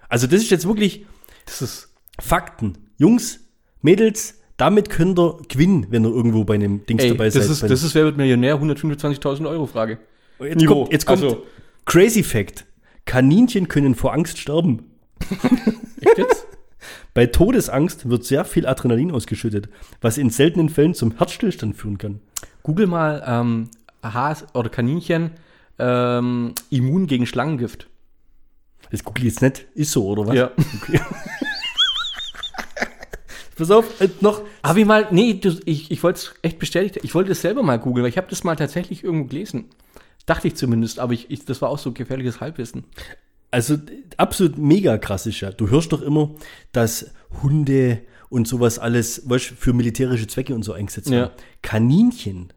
[0.09, 1.05] Also das ist jetzt wirklich
[1.45, 1.89] Das ist.
[2.19, 2.77] Fakten.
[2.97, 3.39] Jungs,
[3.81, 7.49] Mädels, damit könnt ihr gewinnen, wenn ihr irgendwo bei einem Dings Ey, dabei das seid.
[7.49, 8.55] ist, das ist Wer wird Millionär?
[8.57, 9.99] 125.000 Euro Frage.
[10.39, 10.81] jetzt Niveau.
[10.83, 11.43] kommt, jetzt kommt Also-
[11.85, 12.65] Crazy Fact.
[13.05, 14.83] Kaninchen können vor Angst sterben.
[16.01, 16.47] Echt jetzt?
[17.13, 19.69] Bei Todesangst wird sehr viel Adrenalin ausgeschüttet,
[20.01, 22.19] was in seltenen Fällen zum Herzstillstand führen kann.
[22.65, 23.69] Google mal ähm,
[24.01, 25.29] Has oder Kaninchen
[25.77, 27.87] ähm, immun gegen Schlangengift.
[28.89, 29.67] Das gucke ich jetzt nicht.
[29.75, 30.33] Ist so, oder was?
[30.35, 30.49] Ja.
[33.55, 34.41] Pass auf, äh, noch.
[34.63, 37.61] Habe ich mal, nee, du, ich, ich wollte es echt bestätigt, ich wollte es selber
[37.61, 39.65] mal googeln, weil ich habe das mal tatsächlich irgendwo gelesen.
[40.25, 42.83] Dachte ich zumindest, aber ich, ich, das war auch so gefährliches Halbwissen.
[43.51, 43.77] Also
[44.17, 45.51] absolut mega krass ist ja.
[45.51, 46.31] Du hörst doch immer,
[46.71, 47.11] dass
[47.43, 51.17] Hunde und sowas alles weißt, für militärische Zwecke und so eingesetzt Ja.
[51.19, 51.31] werden.
[51.61, 52.51] Kaninchen.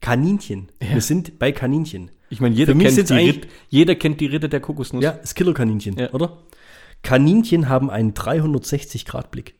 [0.00, 0.68] Kaninchen.
[0.80, 2.10] Wir sind bei Kaninchen.
[2.28, 5.02] Ich meine, jeder, kennt die Ritt, jeder kennt die Ritter der Kokosnuss.
[5.02, 6.12] Ja, das Killerkaninchen, Ja.
[6.12, 6.38] oder?
[7.02, 9.54] Kaninchen haben einen 360-Grad-Blick.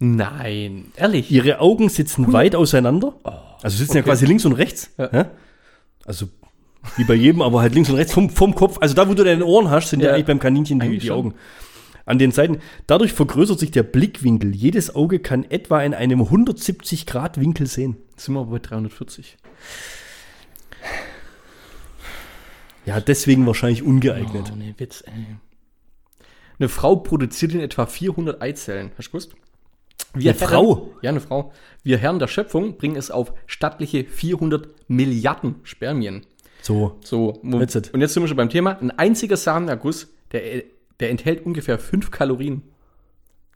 [0.00, 1.30] Nein, ehrlich.
[1.30, 3.14] Ihre Augen sitzen weit auseinander.
[3.62, 4.10] Also sitzen ja okay.
[4.10, 4.90] quasi links und rechts.
[4.98, 5.08] Ja.
[5.12, 5.30] Ja?
[6.04, 6.26] Also
[6.96, 8.78] wie bei jedem, aber halt links und rechts vom, vom Kopf.
[8.80, 10.14] Also da, wo du deine Ohren hast, sind ja, Ja.
[10.14, 11.10] eigentlich beim Kaninchen die, die.
[11.10, 11.34] Augen.
[12.06, 12.58] An den Seiten.
[12.86, 14.54] Dadurch vergrößert sich der Blickwinkel.
[14.54, 17.96] Jedes Auge kann etwa in einem 170-Grad-Winkel sehen.
[18.10, 19.38] Jetzt sind wir aber bei 340.
[22.86, 24.50] Ja, deswegen wahrscheinlich ungeeignet.
[24.52, 25.36] Oh, nee, Witz, ey.
[26.58, 28.92] Eine Frau produziert in etwa 400 Eizellen.
[28.96, 29.34] Hast du gewusst?
[30.12, 30.94] Wir Eine Frau?
[31.02, 31.52] Ja, eine Frau.
[31.82, 36.26] Wir Herren der Schöpfung bringen es auf stattliche 400 Milliarden Spermien.
[36.62, 36.98] So.
[37.02, 38.78] So, und jetzt sind wir schon beim Thema.
[38.80, 40.64] Ein einziger Samenerguss, der,
[41.00, 42.62] der enthält ungefähr 5 Kalorien.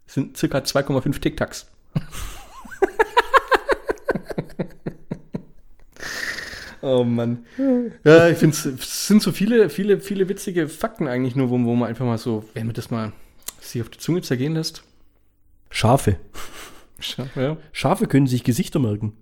[0.07, 1.71] Das sind circa 2,5 Tic-Tacs.
[6.83, 7.47] oh Mann.
[8.05, 11.75] Ja, ich finde es sind so viele, viele, viele witzige Fakten eigentlich nur, wo, wo
[11.75, 13.13] man einfach mal so, wenn man das mal
[13.61, 14.83] sich auf die Zunge zergehen lässt.
[15.71, 16.17] Schafe.
[17.37, 17.59] Ja.
[17.73, 19.13] Schafe können sich Gesichter merken.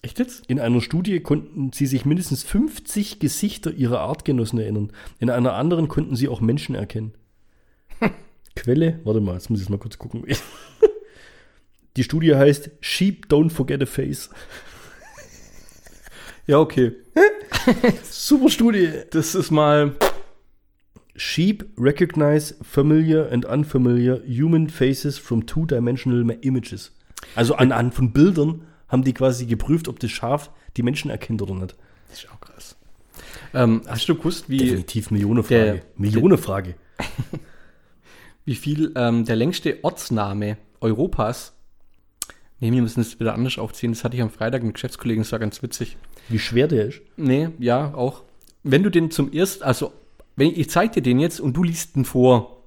[0.00, 0.46] Echt jetzt?
[0.46, 4.92] In einer Studie konnten sie sich mindestens 50 Gesichter ihrer Artgenossen erinnern.
[5.18, 7.14] In einer anderen konnten sie auch Menschen erkennen.
[8.58, 10.24] Quelle, warte mal, jetzt muss ich es mal kurz gucken.
[11.96, 14.30] Die Studie heißt Sheep Don't Forget a Face.
[16.46, 16.92] Ja, okay.
[18.02, 18.90] Super Studie.
[19.10, 19.94] Das ist mal.
[21.16, 26.92] Sheep recognize familiar and unfamiliar human faces from two-dimensional ma- images.
[27.34, 31.54] Also anhand von Bildern haben die quasi geprüft, ob das Schaf die Menschen erkennt oder
[31.54, 31.76] nicht.
[32.08, 32.76] Das ist auch krass.
[33.52, 35.64] Ähm, hast du gewusst, wie, Definitiv Millionenfrage.
[35.64, 36.74] der- Millionenfrage.
[38.48, 41.52] wie viel ähm, der längste Ortsname Europas.
[42.60, 43.92] Nee, wir müssen es wieder anders aufziehen.
[43.92, 45.98] Das hatte ich am Freitag mit Geschäftskollegen, das war ganz witzig.
[46.30, 47.02] Wie schwer der ist.
[47.18, 48.22] Nee, ja, auch.
[48.62, 49.92] Wenn du den zum ersten, also,
[50.34, 52.62] wenn ich zeig dir den jetzt und du liest den vor.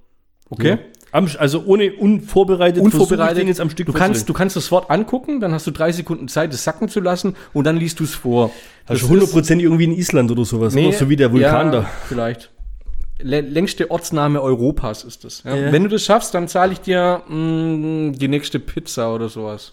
[0.50, 0.78] Okay?
[1.10, 3.38] Am, also ohne unvorbereitet, Unvorbereitet.
[3.38, 5.72] ich den jetzt am Stück du, kannst, du kannst das Wort angucken, dann hast du
[5.72, 8.52] drei Sekunden Zeit, es sacken zu lassen und dann liest du es vor.
[8.86, 10.96] Das hundertprozentig irgendwie in Island oder sowas, Nee, oder?
[10.96, 11.90] So wie der Vulkan ja, da.
[12.06, 12.52] Vielleicht.
[13.22, 15.42] Lä- Längste Ortsname Europas ist das.
[15.44, 15.54] Ja?
[15.56, 15.72] Ja.
[15.72, 19.72] Wenn du das schaffst, dann zahle ich dir mh, die nächste Pizza oder sowas.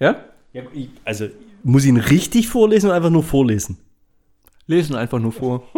[0.00, 0.16] Ja?
[0.52, 1.28] Ja, ich- Also,
[1.62, 3.78] muss ich ihn richtig vorlesen oder einfach nur vorlesen?
[4.66, 5.62] Lesen einfach nur vor.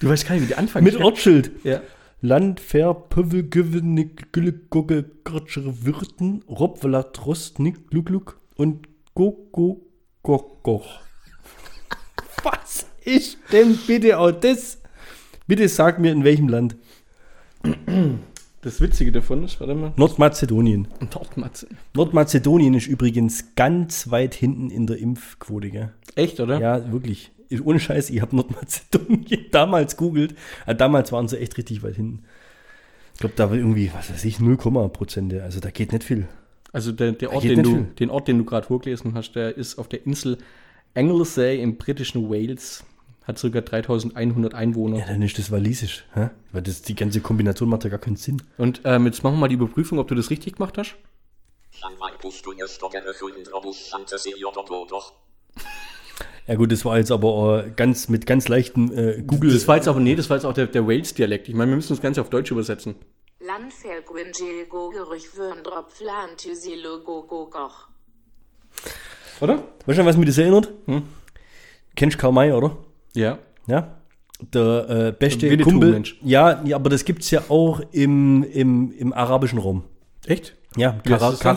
[0.00, 0.84] du weißt gar nicht, wie die anfangen.
[0.84, 1.50] Mit Ortsschild.
[1.64, 1.80] Ja.
[2.22, 9.86] Land, Fair, Pöwe, Güvenik, Gülle, Gugge, Grotschere, Wirten, Robwela, Trostnik, Gluck, und Gogo,
[10.22, 11.00] Gogoch.
[12.44, 14.82] Was ist denn bitte auch das?
[15.46, 16.76] Bitte sag mir, in welchem Land?
[18.60, 19.94] Das Witzige davon ist, warte mal.
[19.96, 20.88] Nordmazedonien.
[21.14, 21.68] Nordmatze.
[21.94, 25.92] Nordmazedonien ist übrigens ganz weit hinten in der Impfquote, gell?
[26.16, 26.60] Echt, oder?
[26.60, 27.32] Ja, wirklich.
[27.62, 30.34] Ohne Scheiß, ich habe Nordmazedonien damals googelt.
[30.66, 32.24] Äh, damals waren sie echt richtig weit hinten.
[33.18, 35.42] glaube, da war irgendwie, was weiß ich, 0, Prozente.
[35.42, 36.28] Also da geht nicht viel.
[36.72, 37.84] Also der, der Ort, den du, viel.
[37.98, 40.38] den Ort, den du gerade vorgelesen hast, der ist auf der Insel
[40.94, 42.84] Anglesey im britischen Wales.
[43.24, 43.60] Hat ca.
[43.60, 44.98] 3100 Einwohner.
[44.98, 46.04] Ja, dann ist das walisisch.
[46.14, 46.30] Hä?
[46.52, 48.42] Weil das, die ganze Kombination macht ja gar keinen Sinn.
[48.56, 50.96] Und ähm, jetzt machen wir mal die Überprüfung, ob du das richtig gemacht hast.
[56.50, 59.52] Ja gut, das war jetzt aber äh, ganz mit ganz leichten äh, Google.
[59.52, 61.48] Das war jetzt aber, nee, das war jetzt auch der, der Wales-Dialekt.
[61.48, 62.96] Ich meine, wir müssen das Ganze auf Deutsch übersetzen.
[69.40, 69.62] Oder?
[69.86, 70.72] Weißt du, was mich das erinnert?
[71.94, 72.76] Kennst Karl May, oder?
[73.14, 73.38] Ja.
[73.68, 74.00] Ja.
[74.52, 75.92] Der äh, beste Winnetou, Kumpel.
[75.92, 76.18] Mensch.
[76.20, 79.84] Ja, ja, aber das gibt es ja auch im, im, im arabischen Raum.
[80.26, 80.56] Echt?
[80.74, 81.56] Ja, Kara, das dann?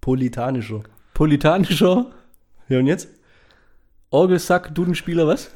[0.00, 0.84] Politanischer.
[1.12, 2.12] politanischer
[2.68, 3.08] Ja, und jetzt?
[4.10, 5.50] Orgelsack, Dudenspieler, was?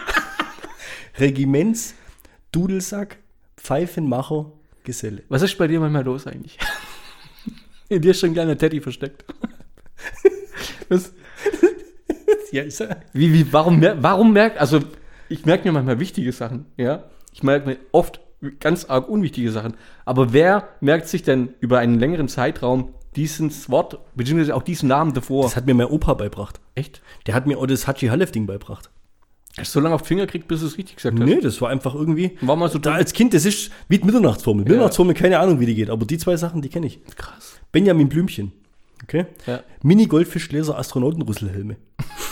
[1.18, 1.94] Regiments,
[2.50, 3.18] Dudelsack,
[3.58, 4.50] Pfeifenmacher,
[4.84, 5.22] Geselle.
[5.28, 6.58] Was ist bei dir manchmal los eigentlich?
[7.90, 9.26] In dir ist schon ein kleiner Teddy versteckt.
[10.88, 11.12] Was?
[12.52, 13.00] Ja, ist er.
[13.12, 14.80] Wie, wie, warum, warum merkt, also
[15.28, 17.04] ich merke mir manchmal wichtige Sachen, ja.
[17.32, 18.20] Ich merke mir oft
[18.58, 19.74] ganz arg unwichtige Sachen.
[20.04, 25.14] Aber wer merkt sich denn über einen längeren Zeitraum dieses Wort, beziehungsweise auch diesen Namen
[25.14, 25.44] davor?
[25.44, 26.60] Das hat mir mein Opa beibracht.
[26.74, 27.02] echt?
[27.26, 28.90] Der hat mir auch das Haji Halef-Ding beibracht.
[29.58, 31.26] Hast du so lange auf die Finger gekriegt, bis du es richtig gesagt hast?
[31.26, 32.38] Nee, das war einfach irgendwie.
[32.40, 34.64] War mal so da als Kind, das ist wie die Mitternachtsformel.
[34.64, 37.00] Mitternachtsformel, keine Ahnung, wie die geht, aber die zwei Sachen, die kenne ich.
[37.16, 37.58] Krass.
[37.72, 38.52] Benjamin Blümchen.
[39.02, 39.26] Okay?
[39.46, 39.60] Ja.
[39.82, 41.76] Mini-Goldfischgläser, Astronautenrüsselhelme.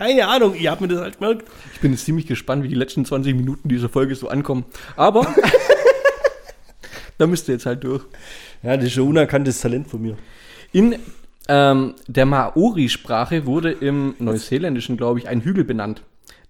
[0.00, 1.46] keine Ahnung, ihr habt mir das halt gemerkt.
[1.74, 4.64] Ich bin jetzt ziemlich gespannt, wie die letzten 20 Minuten dieser Folge so ankommen.
[4.96, 5.26] Aber
[7.18, 8.04] da müsst ihr jetzt halt durch.
[8.62, 10.16] Ja, das ist ein unerkanntes Talent von mir.
[10.72, 10.96] In
[11.48, 16.02] ähm, der Maori-Sprache wurde im Neuseeländischen, glaube ich, ein Hügel benannt.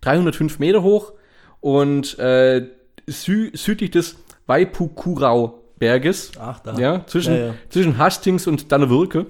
[0.02, 1.12] 305 Meter hoch
[1.58, 2.68] und äh,
[3.08, 4.14] sü südlich des
[4.46, 6.32] Waipukurau-Berges.
[6.38, 6.78] Ach, da.
[6.78, 7.54] Ja, zwischen, Ja, ja.
[7.68, 9.26] zwischen Hastings und Dannevirke.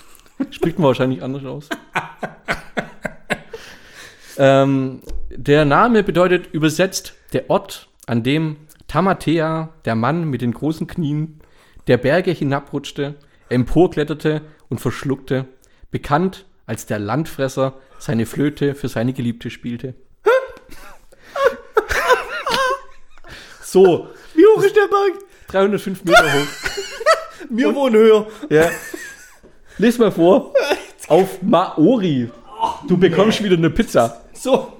[0.50, 1.68] Spricht man wahrscheinlich anders aus.
[4.40, 8.56] ähm, der Name bedeutet übersetzt der Ort, an dem
[8.88, 11.40] Tamatea, der Mann mit den großen Knien,
[11.86, 13.16] der Berge hinabrutschte,
[13.50, 15.44] emporkletterte und verschluckte,
[15.90, 19.94] bekannt als der Landfresser seine Flöte für seine Geliebte spielte.
[23.62, 25.22] so, Wie hoch ist der Berg?
[25.48, 26.46] 305 Meter hoch.
[27.50, 28.26] Wir wohnen höher.
[28.48, 28.70] Ja.
[29.76, 30.54] Lies mal vor.
[31.08, 32.30] Auf Maori.
[32.88, 34.22] Du bekommst wieder eine Pizza.
[34.42, 34.72] So.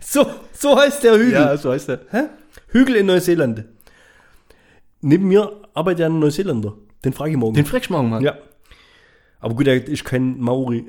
[0.00, 1.56] So, so heißt der Hügel.
[1.58, 2.00] so heißt er.
[2.10, 2.22] Hä?
[2.68, 3.64] Hügel in Neuseeland.
[5.00, 6.74] Neben mir arbeitet ja ein Neuseeländer.
[7.04, 7.54] Den frage ich morgen.
[7.54, 8.22] Den fragst du morgen mal.
[8.22, 8.36] ja.
[9.40, 10.86] Aber gut, er ist kein Maori.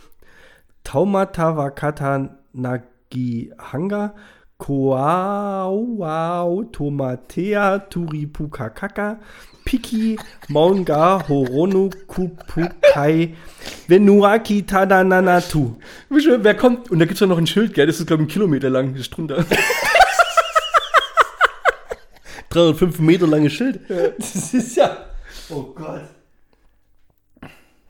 [0.84, 4.14] Taumatawakata Nagihanga
[4.60, 5.84] Koauau
[6.70, 9.18] Tomatea Turipukakaka
[9.64, 13.34] Piki Maunga Horonu Kupukai
[13.88, 15.76] Venuaki Tadananatu.
[16.10, 16.90] Wer kommt?
[16.90, 17.86] Und da gibt es ja noch ein Schild, gell?
[17.86, 18.92] Das ist, glaube ich, ein Kilometer lang.
[18.92, 19.44] Das ist drunter.
[22.50, 23.80] 305 Meter langes Schild.
[24.18, 24.96] Das ist ja.
[25.48, 26.02] Oh Gott.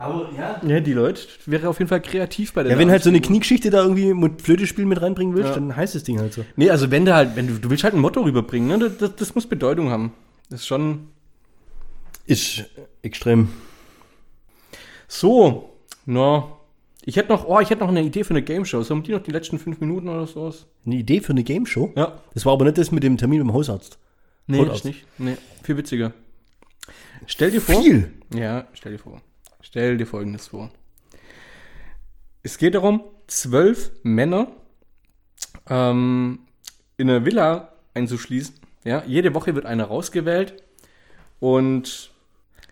[0.00, 0.58] Aber ja.
[0.66, 3.20] Ja, die Leute wäre auf jeden Fall kreativ bei der Ja, wenn halt so eine.
[3.20, 5.54] Kniegeschichte da irgendwie mit Flötespiel mit reinbringen willst, Ja.
[5.56, 6.42] dann heißt das Ding halt so.
[6.56, 8.78] Nee, also wenn du halt, wenn du, du willst halt ein Motto rüberbringen, ne?
[8.88, 10.14] Das, das, das muss Bedeutung haben.
[10.48, 11.08] Das ist schon
[12.24, 12.64] Ist
[13.02, 13.48] extrem.
[15.06, 15.70] so.
[16.06, 16.56] No.
[17.04, 18.82] Ich hätte noch, oh, ich hätte noch eine Idee für eine Game Show.
[18.82, 20.66] Sollen die noch die letzten fünf Minuten oder sowas?
[20.86, 21.92] Eine Idee für eine Game Show?
[21.96, 22.18] Ja.
[22.34, 23.98] Das war aber nicht das mit dem Termin beim Hausarzt.
[24.46, 24.76] Nee, Voll aus.
[24.78, 25.04] das nicht.
[25.18, 26.12] Nee, viel witziger.
[27.26, 27.82] Stell dir vor.
[27.82, 28.10] Viel.
[28.34, 29.20] Ja, stell dir vor.
[29.70, 30.70] Stell dir folgendes vor.
[32.42, 34.48] Es geht darum, zwölf Männer
[35.68, 36.40] ähm,
[36.96, 38.54] in eine Villa einzuschließen.
[38.84, 40.62] Ja, jede Woche wird einer rausgewählt
[41.38, 42.10] und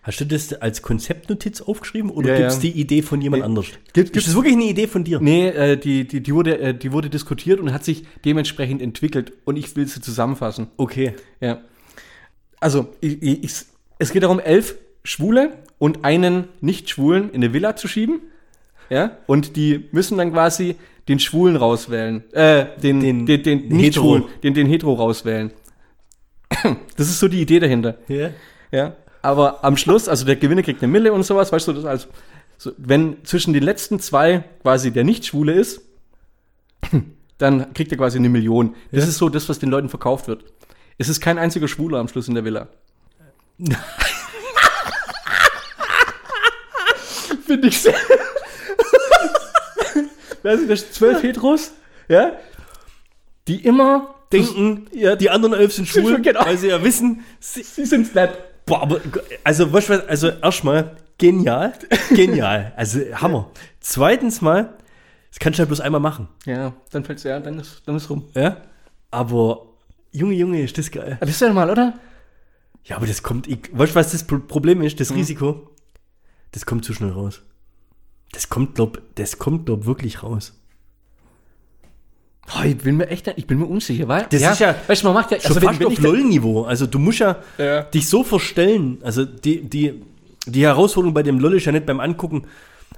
[0.01, 2.61] Hast du das als Konzeptnotiz aufgeschrieben oder Ja, gibt es ja.
[2.61, 3.45] die Idee von jemand Nee.
[3.45, 3.65] anders?
[3.93, 5.19] Gibt- ist das wirklich eine Idee von dir?
[5.19, 9.33] nee, äh, die, die, die, wurde, äh, die wurde diskutiert und hat sich dementsprechend entwickelt
[9.43, 10.67] und ich will sie zusammenfassen.
[10.77, 11.15] Okay.
[11.41, 11.61] Ja.
[12.61, 13.53] Also, ich, ich, ich,
[13.99, 18.21] es geht darum, elf Schwule und einen Nicht-Schwulen in eine Villa zu schieben.
[18.89, 19.17] Ja.
[19.27, 20.75] Und die müssen dann quasi
[21.07, 22.23] den Schwulen rauswählen.
[22.33, 23.67] Äh, den, Den den, den.
[23.67, 25.51] Nicht-Schwulen, den, den Hetero rauswählen.
[26.97, 27.97] Das ist so die Idee dahinter.
[28.07, 28.31] Ja.
[28.71, 28.95] Ja.
[29.21, 32.07] Aber am Schluss, also der Gewinner kriegt eine Mille und sowas, weißt du, das also,
[32.57, 35.81] so, wenn zwischen den letzten zwei quasi der Nicht-Schwule ist,
[37.37, 38.75] dann kriegt er quasi eine Million.
[38.91, 39.09] Das Ja.
[39.09, 40.43] ist so das, was den Leuten verkauft wird.
[40.97, 42.67] Es ist kein einziger Schwuler am Schluss in der Villa.
[47.49, 47.93] Finde ich sehr.
[50.43, 51.71] Weißt du, das sind zwölf Heteros,
[52.07, 52.33] ja,
[53.47, 56.45] die immer Denken, ja, die anderen elf sind schwul, schon genau.
[56.45, 58.29] weil sie ja wissen, sie, sie sind nicht.
[58.67, 59.01] boah, aber,
[59.43, 61.73] also, du was, also erstmal, genial,
[62.11, 63.49] genial, also Hammer.
[63.79, 64.75] Zweitens mal,
[65.31, 68.09] das kannst du halt bloß einmal machen, Ja, dann fällt's ja, dann ist, dann ist
[68.11, 68.25] rum.
[68.35, 68.57] ja,
[69.09, 69.65] aber,
[70.11, 71.13] Junge, Junge, ist das geil.
[71.17, 71.93] Aber das ist ja normal, oder?
[72.85, 75.68] Ja, aber das kommt, ich, weißt du, was das Pro- Problem ist, das Risiko?
[76.51, 77.41] Das kommt zu schnell raus.
[78.31, 80.53] Das kommt, glaub, das kommt, glaub, wirklich raus.
[82.57, 85.07] Oh, ich bin mir echt, ich bin mir unsicher, weil Das ist ja weißt du,
[85.07, 86.63] man macht ja, Schon also fast auf LOL-Niveau.
[86.63, 87.83] Also du musst ja, Ja.
[87.83, 88.97] dich so verstellen.
[89.03, 90.01] Also die, die,
[90.47, 92.45] die Herausforderung bei dem LOL ist ja nicht beim Angucken.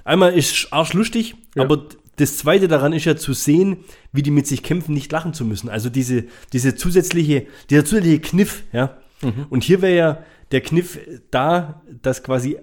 [0.04, 1.64] Einmal ist arschlustig, Ja.
[1.64, 1.82] aber
[2.16, 5.44] das Zweite daran ist ja zu sehen, wie die mit sich kämpfen, nicht lachen zu
[5.44, 5.68] müssen.
[5.68, 8.96] Also diese, diese zusätzliche, dieser zusätzliche Kniff, ja.
[9.20, 9.46] Mhm.
[9.50, 10.18] Und hier wäre ja
[10.50, 10.98] der Kniff
[11.30, 12.58] da, dass quasi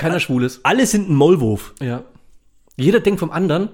[0.00, 0.60] keiner schwul ist.
[0.64, 1.74] alle sind ein Maulwurf.
[1.80, 2.04] Ja.
[2.76, 3.68] Jeder denkt vom anderen.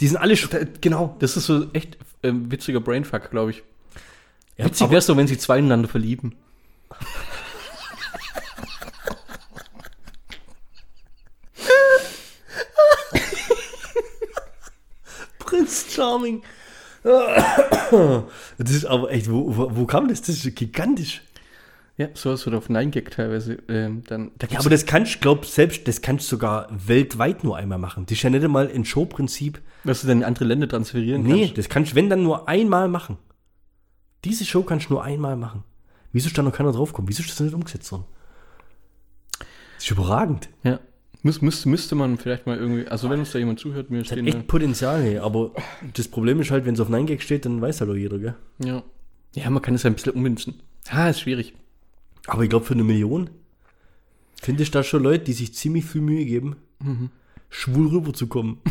[0.00, 3.64] Die sind alle Da, genau, das ist so echt ähm, witziger Brainfuck, glaube ich.
[4.56, 6.36] Ja, Witzig es so, wenn sie zwei ineinander verlieben.
[15.40, 16.42] Prinz Charming.
[17.02, 20.20] Das ist aber echt, wo, wo, wo kam das?
[20.20, 21.22] Das ist gigantisch.
[21.98, 24.30] Ja, sowas wird auf Nein Gag teilweise ähm, dann.
[24.38, 27.78] Da Ja, aber das kannst du, glaub selbst, das kannst du sogar weltweit nur einmal
[27.78, 28.06] machen.
[28.06, 29.60] Das ist ja nicht einmal ein Showprinzip.
[29.84, 31.58] was du dann in andere Länder transferieren Nee, kannst.
[31.58, 33.18] das kannst du, wenn dann nur einmal machen.
[34.24, 35.64] Diese Show kannst du nur einmal machen.
[36.12, 37.08] Wieso ist da noch keiner draufgekommen?
[37.08, 38.04] Wieso ist das nicht umgesetzt worden?
[39.40, 40.48] Das ist überragend.
[40.62, 40.80] Ja.
[41.22, 44.12] Müs, müs, müsste man vielleicht mal irgendwie, also wenn uns da jemand zuhört, mir Das
[44.12, 44.26] hat stehen.
[44.28, 45.18] echt Potenzial, hey.
[45.18, 45.50] aber
[45.94, 48.34] das Problem ist halt, wenn es auf 9gag steht, dann weiß halt auch jeder, gell?
[48.64, 48.82] Ja.
[49.34, 50.62] Ja, man kann es ja ein bisschen ummünzen.
[50.90, 51.54] Ah, ist schwierig.
[52.28, 53.30] Aber ich glaube, für eine Million
[54.40, 56.56] finde ich da schon Leute, die sich ziemlich viel Mühe geben,
[57.50, 58.58] schwul rüberzukommen.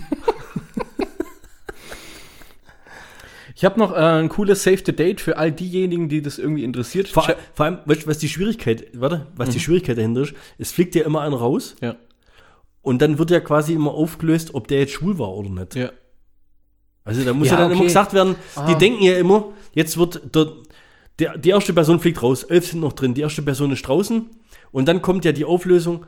[3.56, 6.64] Ich habe noch äh, ein cooles Save the Date für all diejenigen, die das irgendwie
[6.64, 7.08] interessiert.
[7.08, 10.36] Vor, vor allem, weißt was die Schwierigkeit, warte, was die Schwierigkeit dahinter ist?
[10.60, 11.96] Es fliegt ja immer einer raus ja.
[12.84, 15.74] und dann wird ja quasi immer aufgelöst, ob der jetzt schwul war oder nicht.
[15.74, 15.90] Ja.
[17.04, 17.88] Also da muss ja, Ja, dann immer okay.
[17.88, 18.68] gesagt werden, Ah.
[18.68, 20.52] die denken ja immer, jetzt wird der,
[21.20, 24.28] der, die erste Person fliegt raus, elf sind noch drin, die erste Person ist draußen
[24.72, 26.06] und dann kommt ja die Auflösung,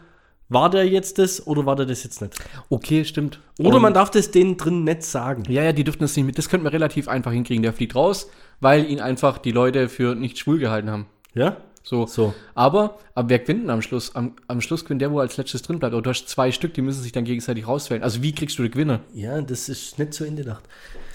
[0.52, 2.34] war der jetzt das oder war der das jetzt nicht?
[2.69, 3.40] Okay, stimmt.
[3.60, 5.44] Oder Und- man darf das denen drin nicht sagen.
[5.48, 6.38] Ja, ja, die dürften das nicht mit.
[6.40, 7.61] Das könnten wir relativ einfach hinkriegen.
[7.61, 8.30] Der fliegt raus,
[8.60, 11.06] weil ihn einfach die Leute für nicht schwul gehalten haben.
[11.36, 11.57] Ja?
[11.90, 12.06] So.
[12.06, 12.36] So.
[12.53, 14.16] Aber, aber wer gewinnt denn am Schluss?
[14.16, 15.94] Am, am Schluss gewinnt der, wo als letztes drin bleibt.
[15.94, 18.03] Aber du hast zwei Stück, die müssen sich dann gegenseitig rauswählen.
[18.03, 18.99] Also wie kriegst du den Gewinner?
[19.11, 20.64] Ja, das ist nicht zu Ende gedacht.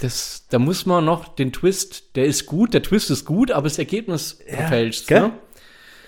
[0.01, 3.69] Das, da muss man noch den Twist, der ist gut, der Twist ist gut, aber
[3.69, 5.07] das Ergebnis verfälscht.
[5.07, 5.21] gell?
[5.21, 5.33] Ne?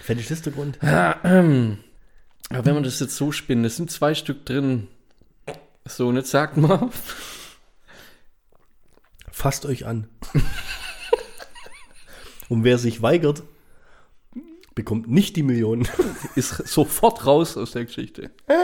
[0.00, 0.82] Fände ich das der Grund?
[0.82, 4.88] Aber wenn man das jetzt so spinnt, es sind zwei Stück drin.
[5.84, 6.90] So, und jetzt sagt mal,
[9.30, 10.08] Fasst euch an.
[12.48, 13.42] Und wer sich weigert,
[14.76, 15.88] bekommt nicht die Millionen.
[16.36, 18.30] ist sofort raus aus der Geschichte.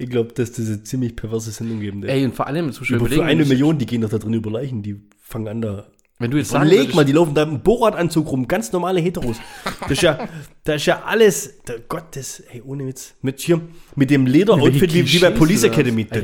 [0.00, 2.12] Ich glaube, dass das eine ziemlich perverse Sendung geben wird.
[2.12, 4.32] Ey, und vor allem, so schön Über für eine Million, die gehen doch da drin
[4.32, 5.88] über Leichen, die fangen an da
[6.20, 9.00] Wenn du jetzt sagen Überleg würdest- mal, die laufen da im Bohrradanzug rum, ganz normale
[9.00, 9.38] Heteros.
[9.80, 10.28] Das ist ja,
[10.62, 13.60] das ist ja alles, der Gott, das, hey, ohne Witz, mit hier,
[13.96, 15.64] mit dem Lederoutfit wie, wie bei Police?
[15.64, 16.06] Academy.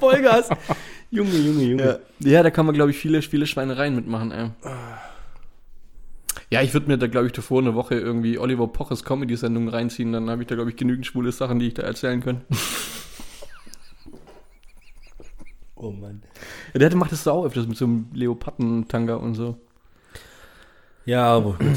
[0.00, 0.48] Vollgas.
[1.10, 2.00] Junge, Junge, Junge.
[2.20, 4.50] Ja, ja da kann man, glaube ich, viele, viele Schweinereien mitmachen, ey.
[6.50, 10.12] Ja, ich würde mir da, glaube ich, davor eine Woche irgendwie Oliver Poches Comedy-Sendung reinziehen,
[10.12, 12.44] dann habe ich da, glaube ich, genügend schwule Sachen, die ich da erzählen könnte.
[15.78, 16.22] Oh Mann.
[16.72, 19.60] Ja, der macht das auch öfters mit so einem Leopardentanga und so.
[21.04, 21.76] Ja, aber gut.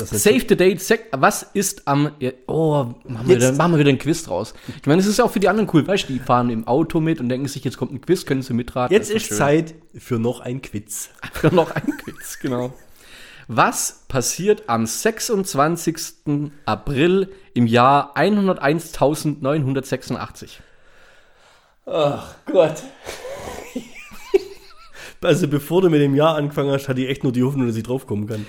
[0.00, 0.80] Ist Save the date,
[1.12, 2.12] was ist am.
[2.46, 4.54] Oh, machen wir, Jetzt- wieder, machen wir wieder ein Quiz draus.
[4.80, 6.66] Ich meine, es ist ja auch für die anderen cool, weißt du, die fahren im
[6.66, 8.94] Auto mit und denken sich, jetzt kommt ein Quiz, können sie mitraten.
[8.94, 9.36] Jetzt ist schön.
[9.36, 11.10] Zeit für noch ein Quiz.
[11.34, 12.72] Für noch ein Quiz, genau.
[13.48, 15.96] Was passiert am 26.
[16.66, 20.50] April im Jahr 101.986?
[21.86, 22.82] Ach Gott.
[25.22, 27.76] Also bevor du mit dem Jahr angefangen hast, hatte ich echt nur die Hoffnung, dass
[27.76, 28.46] ich draufkommen kann.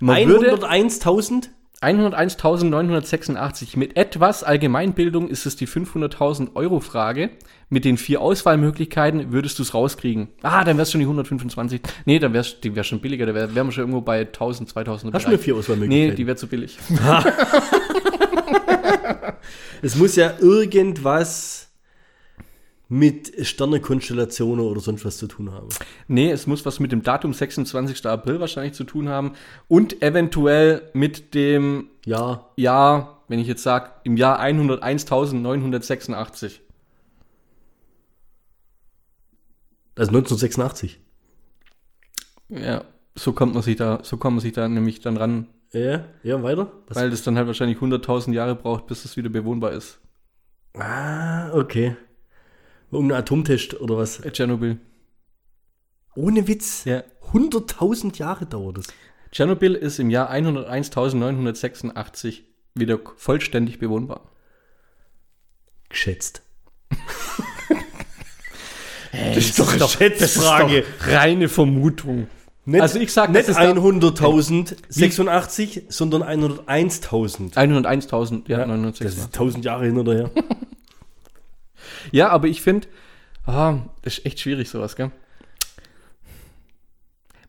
[0.00, 1.48] Man würde 101.000?
[1.82, 3.78] 101.986.
[3.78, 7.30] Mit etwas Allgemeinbildung ist es die 500.000 Euro Frage.
[7.68, 10.28] Mit den vier Auswahlmöglichkeiten würdest du es rauskriegen.
[10.42, 11.80] Ah, dann wär's schon die 125.
[12.06, 13.26] Nee, dann wär's, die wär schon billiger.
[13.26, 15.14] Da wär, wären wir schon irgendwo bei 1000, 2000.
[15.14, 16.16] Hast du mir vier Nee, Auswahlmöglichkeiten?
[16.16, 16.78] die wäre zu billig.
[19.82, 21.65] Es muss ja irgendwas
[22.88, 25.68] mit Sternekonstellationen oder sonst was zu tun haben.
[26.06, 28.06] Nee, es muss was mit dem Datum 26.
[28.06, 29.32] April wahrscheinlich zu tun haben.
[29.66, 36.60] Und eventuell mit dem Ja, Jahr, wenn ich jetzt sage, im Jahr 101.986.
[39.96, 41.00] also 1986.
[42.50, 42.84] Ja,
[43.16, 46.42] so kommt man sich da, so kommt man sich da nämlich dann ran, Ja, ja,
[46.42, 46.70] weiter?
[46.86, 46.96] Was?
[46.96, 49.98] weil das dann halt wahrscheinlich 100.000 Jahre braucht, bis es wieder bewohnbar ist.
[50.74, 51.96] Ah, okay.
[52.92, 54.20] Irgendein Atomtest oder was?
[54.20, 54.78] Äh, Tschernobyl.
[56.14, 56.84] Ohne Witz.
[56.84, 57.02] Ja.
[57.32, 58.86] 100.000 Jahre dauert es.
[59.32, 62.42] Tschernobyl ist im Jahr 101.986
[62.74, 64.30] wieder vollständig bewohnbar.
[65.88, 66.42] Geschätzt.
[69.12, 70.84] das ist doch eine Schätzfrage.
[71.00, 72.28] reine Vermutung.
[72.64, 77.54] Nicht, Also ich sag, nicht das ist da- 100.086, sondern 101.000.
[77.54, 79.06] 101.000, ja, Das 986.
[79.18, 80.30] ist 1000 Jahre hinterher.
[82.12, 82.88] Ja, aber ich finde,
[83.46, 85.10] ah, das ist echt schwierig sowas, gell?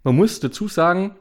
[0.04, 1.16] Man muss dazu sagen,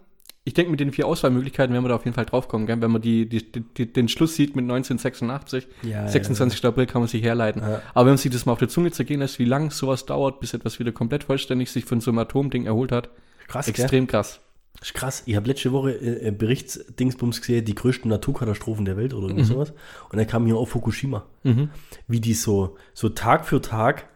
[0.44, 2.80] ich denke, mit den vier Auswahlmöglichkeiten werden wir da auf jeden Fall draufkommen, gell?
[2.80, 6.64] Wenn man die, die, die, den Schluss sieht mit 1986, Ja, 26.
[6.64, 7.62] April kann man sich herleiten.
[7.62, 7.82] Ja.
[7.94, 10.38] Aber wenn man sich das mal auf der Zunge zergehen lässt, wie lange sowas dauert,
[10.38, 13.10] bis etwas wieder komplett vollständig sich von so einem Atomding erholt hat,
[13.48, 14.40] Krass, extrem krass.
[14.78, 15.22] Das ist krass.
[15.26, 19.44] Ich habe letzte Woche äh, äh, Berichtsdingsbums gesehen, die größten Naturkatastrophen der Welt oder irgendwie
[19.44, 19.72] sowas.
[20.10, 21.24] Und dann kam hier auch Fukushima.
[22.08, 24.08] Wie die so, so Tag für Tag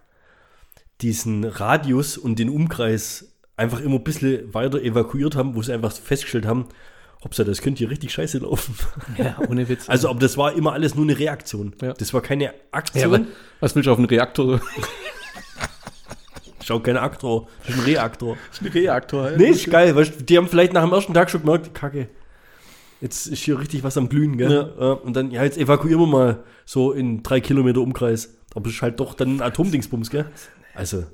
[1.00, 5.92] diesen Radius und den Umkreis einfach immer ein bisschen weiter evakuiert haben, wo sie einfach
[5.92, 6.66] festgestellt haben,
[7.22, 8.74] Hopsa, das könnte hier richtig scheiße laufen.
[9.18, 9.88] Ja, ohne Witz.
[9.88, 11.74] Also, aber das war immer alles nur eine Reaktion.
[11.82, 11.92] Ja.
[11.92, 13.04] Das war keine ja, Aktion.
[13.04, 13.24] aber
[13.60, 14.60] was willst du auf einen Reaktor?
[16.62, 18.36] Schau, kein Aktor, das ist ein Reaktor.
[18.60, 19.30] ein Reaktor.
[19.36, 22.08] Nee, ist geil, du, die haben vielleicht nach dem ersten Tag schon gemerkt, Kacke,
[23.00, 24.74] jetzt ist hier richtig was am Glühen, gell?
[24.78, 24.92] Ja.
[24.92, 28.36] Und dann, ja, jetzt evakuieren wir mal so in drei Kilometer Umkreis.
[28.54, 30.26] Aber es ist halt doch dann ein Atomdingsbums, gell?
[30.74, 31.04] Also.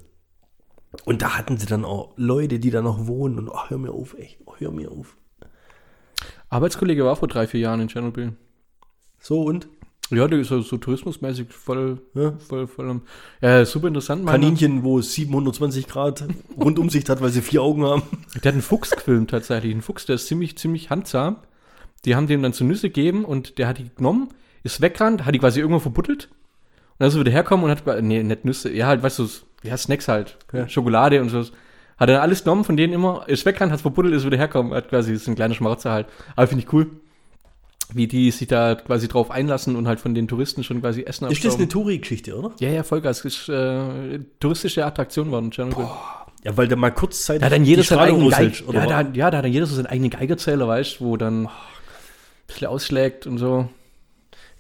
[1.05, 3.93] Und da hatten sie dann auch Leute, die da noch wohnen und, oh, hör mir
[3.93, 5.17] auf, echt, oh, hör mir auf.
[6.49, 8.35] Arbeitskollege war vor drei, vier Jahren in Tschernobyl.
[9.19, 9.69] So und?
[10.11, 12.33] Ja, der ist so, so tourismusmäßig voll, Ja.
[12.39, 13.03] voll, voll am.
[13.41, 14.25] Ja, super interessant.
[14.27, 16.25] Kaninchen, wo es 720 Grad
[16.57, 18.03] Rundumsicht hat, weil sie vier Augen haben.
[18.37, 19.75] Der hat einen Fuchs gefilmt tatsächlich.
[19.75, 21.37] Ein Fuchs, der ist ziemlich, ziemlich handsam.
[22.05, 24.29] Die haben dem dann zu Nüsse gegeben und der hat die genommen,
[24.63, 26.29] ist weggerannt, hat die quasi irgendwo verbuddelt.
[26.31, 29.27] Und dann ist er wieder herkommen und hat, nee, nicht Nüsse, ja, halt, weißt du,
[29.65, 30.37] ja, Snacks halt.
[30.53, 30.69] Ja.
[30.69, 31.43] Schokolade und so.
[31.99, 34.89] Hat er alles genommen von denen immer, ist weggerannt, hat verbuddelt, ist wieder herkommen, hat
[34.89, 36.07] quasi, ist ein kleiner Schmarotzer halt.
[36.37, 36.91] Aber finde ich cool.
[37.93, 41.27] Wie die sich da quasi drauf einlassen und halt von den Touristen schon quasi Essen
[41.31, 41.69] Ist das eine abstauben.
[41.69, 42.53] Touri-Geschichte, oder?
[42.59, 43.25] Ja, ja, Vollgas.
[43.25, 45.87] Ist äh, touristische Attraktion worden, Tschernobyl.
[46.45, 49.11] Ja, weil da mal kurzzeitig Da dann jeder die seinen eigenen Geig oder ja, da,
[49.13, 51.51] ja, da hat dann jeder so seinen eigenen Geigerzähler, weißt du, wo dann ein
[52.47, 53.69] bisschen ausschlägt und so.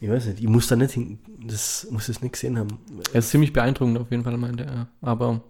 [0.01, 2.79] Ich weiß nicht, ich muss da nicht hin, das muss das nicht gesehen haben.
[3.13, 4.89] Er ist ziemlich beeindruckend auf jeden Fall, meinte er.
[5.01, 5.43] Aber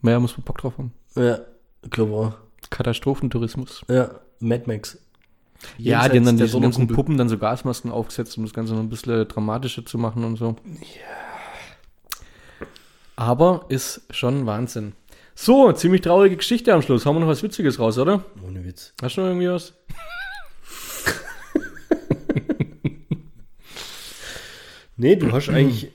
[0.00, 0.92] mehr muss man Bock drauf haben.
[1.16, 1.38] Ja,
[1.88, 2.34] glaube auch.
[2.70, 3.82] Katastrophentourismus.
[3.88, 4.10] Ja,
[4.40, 4.98] Mad Max.
[5.78, 6.86] Ja, die haben dann diese ganzen.
[6.88, 10.36] Puppen dann so Gasmasken aufgesetzt, um das Ganze noch ein bisschen dramatischer zu machen und
[10.36, 10.56] so.
[13.16, 14.92] Aber ist schon Wahnsinn.
[15.34, 17.06] So, ziemlich traurige Geschichte am Schluss.
[17.06, 18.24] Haben wir noch was Witziges raus, oder?
[18.46, 18.94] Ohne Witz.
[19.02, 19.74] Hast du noch irgendwie was?
[24.96, 25.90] Nee, du hast eigentlich.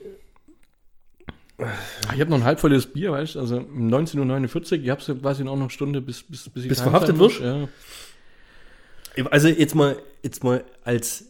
[1.58, 1.66] Ah,
[2.14, 5.14] Ich habe noch ein halbvolles Bier, weißt du, also um 19.49 Uhr, ich habe so
[5.14, 7.40] quasi noch eine Stunde, bis, bis, bis ich Bis verhaftet wirst?
[7.40, 7.68] Ja.
[9.30, 11.24] Also jetzt mal, jetzt mal als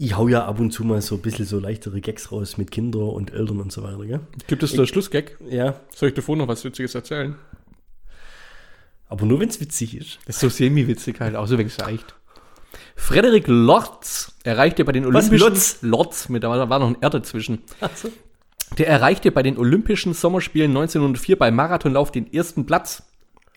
[0.00, 2.70] ich hau ja ab und zu mal so ein bisschen so leichtere Gags raus mit
[2.70, 4.20] Kindern und Eltern und so weiter, gell?
[4.46, 5.36] Gibt es da Schlussgag?
[5.48, 7.36] Ja, Soll ich davor noch was Witziges erzählen?
[9.08, 10.18] aber nur wenn es witzig ist.
[10.26, 12.14] Das ist so semi-witzig halt, außer wenn es reicht.
[12.94, 15.38] Frederik Lotz erreichte bei den Olympischen...
[15.38, 15.78] Lotz?
[15.80, 17.62] Lotz, mit, da war noch ein R dazwischen.
[18.76, 23.02] Der erreichte bei den Olympischen Sommerspielen 1904 beim Marathonlauf den ersten Platz.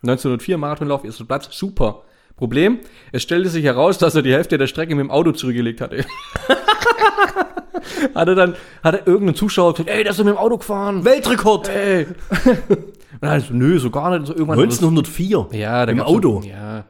[0.03, 2.03] 1904 Marathonlauf, erster Platz, super.
[2.41, 2.79] Problem,
[3.11, 6.03] es stellte sich heraus, dass er die Hälfte der Strecke mit dem Auto zurückgelegt hatte.
[8.15, 10.57] hat er dann, hat er irgendein Zuschauer gesagt, ey, der ist doch mit dem Auto
[10.57, 11.05] gefahren.
[11.05, 11.69] Weltrekord!
[11.69, 12.07] Ey.
[12.67, 14.25] Und dann so, nö, so gar nicht.
[14.25, 15.49] So irgendwann 1904.
[15.51, 16.41] ja, da Im gab's Auto.
[16.41, 16.85] Schon, ja,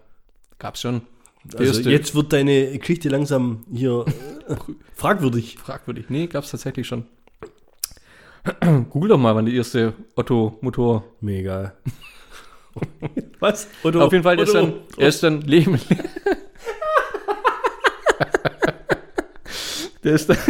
[0.57, 1.01] gab's schon.
[1.57, 4.05] Also jetzt wird deine Geschichte langsam hier
[4.95, 5.57] fragwürdig.
[5.61, 6.05] Fragwürdig.
[6.07, 7.07] Nee, gab's tatsächlich schon.
[8.89, 11.03] Google doch mal, wann die erste Otto-Motor.
[11.19, 11.73] Mir egal.
[13.39, 13.67] Was?
[13.83, 15.79] Otto, Auf jeden Fall, der ist dann, er ist dann Leben.
[20.03, 20.37] der ist dann.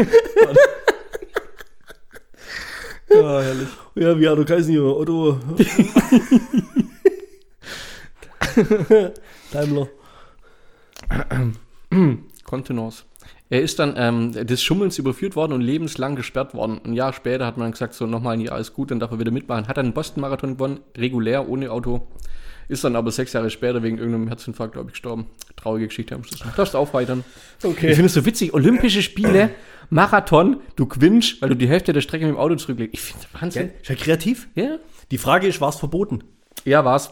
[3.14, 3.68] Ja, herrlich.
[3.95, 4.84] Ja, wie geheißen hier?
[4.85, 5.38] Otto.
[9.52, 9.89] Daimler.
[12.45, 13.03] Kontenance.
[13.51, 16.79] Er ist dann ähm, des Schummelns überführt worden und lebenslang gesperrt worden.
[16.85, 19.29] Ein Jahr später hat man gesagt, so nochmal Jahr ist gut, dann darf er wieder
[19.31, 19.67] mitmachen.
[19.67, 22.07] Hat dann den Boston-Marathon gewonnen, regulär, ohne Auto.
[22.69, 25.25] Ist dann aber sechs Jahre später wegen irgendeinem Herzinfarkt, glaube ich, gestorben.
[25.57, 26.41] Traurige Geschichte am Schluss.
[26.55, 27.25] Darfst aufweitern.
[27.61, 27.89] Okay.
[27.89, 28.53] Ich finde es so witzig.
[28.53, 29.49] Olympische Spiele,
[29.89, 32.93] Marathon, du gewinnst, weil du die Hälfte der Strecke mit dem Auto zurücklegst.
[32.93, 33.71] Ich finde Wahnsinn.
[33.81, 34.47] Ist ja kreativ.
[34.55, 34.77] Ja,
[35.11, 36.23] Die Frage ist, war es verboten?
[36.63, 37.11] ja war's.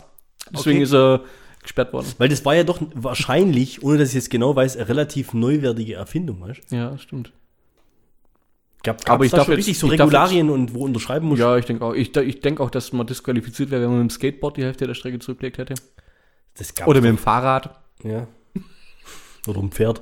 [0.53, 0.83] Deswegen Okay.
[0.83, 1.21] ist er
[1.69, 2.07] gesperrt worden.
[2.17, 5.93] Weil das war ja doch wahrscheinlich, ohne dass ich jetzt genau weiß, eine relativ neuwertige
[5.93, 6.75] Erfindung, weißt du?
[6.75, 7.31] Ja, stimmt.
[8.83, 11.37] Gab, Aber ich da darf jetzt- richtig so Regularien und wo unterschreiben muss?
[11.39, 11.93] Ja, ich denke auch.
[11.93, 14.87] Ich, ich denke auch, dass man disqualifiziert wäre, wenn man mit dem Skateboard die Hälfte
[14.87, 15.73] der Strecke zurückgelegt hätte.
[16.85, 17.77] Oder mit dem Fahrrad.
[18.03, 18.27] Ja.
[19.47, 20.01] Oder ein Pferd.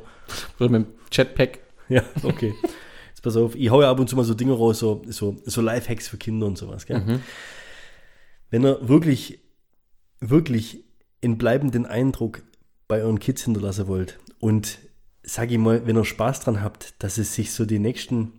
[0.59, 1.59] Oder mit dem Jetpack.
[1.89, 2.53] Ja, okay.
[3.09, 5.37] Jetzt pass auf, ich hau ja ab und zu mal so Dinge raus, so, so,
[5.45, 6.99] so Lifehacks für Kinder und sowas, gell?
[6.99, 7.21] Mhm.
[8.51, 9.39] Wenn ihr wirklich,
[10.19, 10.83] wirklich
[11.23, 12.43] einen bleibenden Eindruck
[12.87, 14.79] bei euren Kids hinterlassen wollt und
[15.23, 18.31] sag ich mal, wenn ihr Spaß dran habt, dass es sich so die nächsten,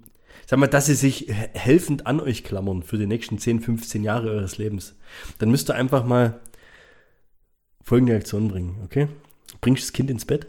[0.46, 4.02] sag mal, dass sie sich he- helfend an euch klammern für die nächsten 10, 15
[4.05, 4.94] Jahre eures Lebens,
[5.38, 6.40] dann müsst ihr einfach mal
[7.82, 9.09] folgende Aktion bringen, okay?
[9.60, 10.46] Bringst das Kind ins Bett,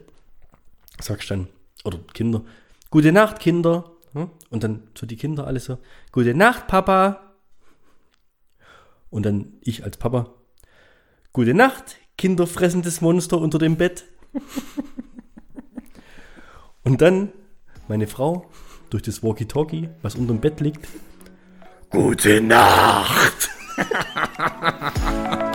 [1.02, 1.48] sagst dann,
[1.84, 2.44] oder Kinder,
[2.90, 3.92] gute Nacht, Kinder.
[4.14, 4.30] hm?
[4.50, 5.78] Und dann so die Kinder alle so,
[6.12, 7.34] gute Nacht, Papa.
[9.10, 10.34] Und dann ich als Papa,
[11.34, 14.04] gute Nacht, kinderfressendes Monster unter dem Bett.
[16.84, 17.32] Und dann
[17.88, 18.46] meine Frau
[18.90, 20.86] durch das Walkie-Talkie, was unter dem Bett liegt,
[21.90, 23.50] gute Nacht.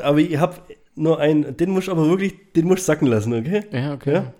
[0.00, 0.56] Aber ich habe
[0.94, 3.64] nur einen, den musst du aber wirklich, den musst du sacken lassen, okay?
[3.70, 4.14] Ja, okay.
[4.14, 4.32] Ja.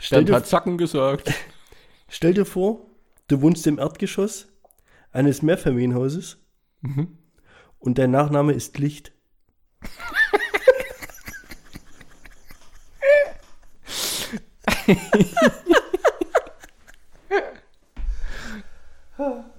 [0.00, 1.32] Stell dir, hat Zacken gesagt.
[2.08, 2.86] stell dir vor,
[3.28, 4.48] du wohnst im Erdgeschoss
[5.12, 6.38] eines Mehrfamilienhauses
[7.78, 9.12] und dein Nachname ist Licht.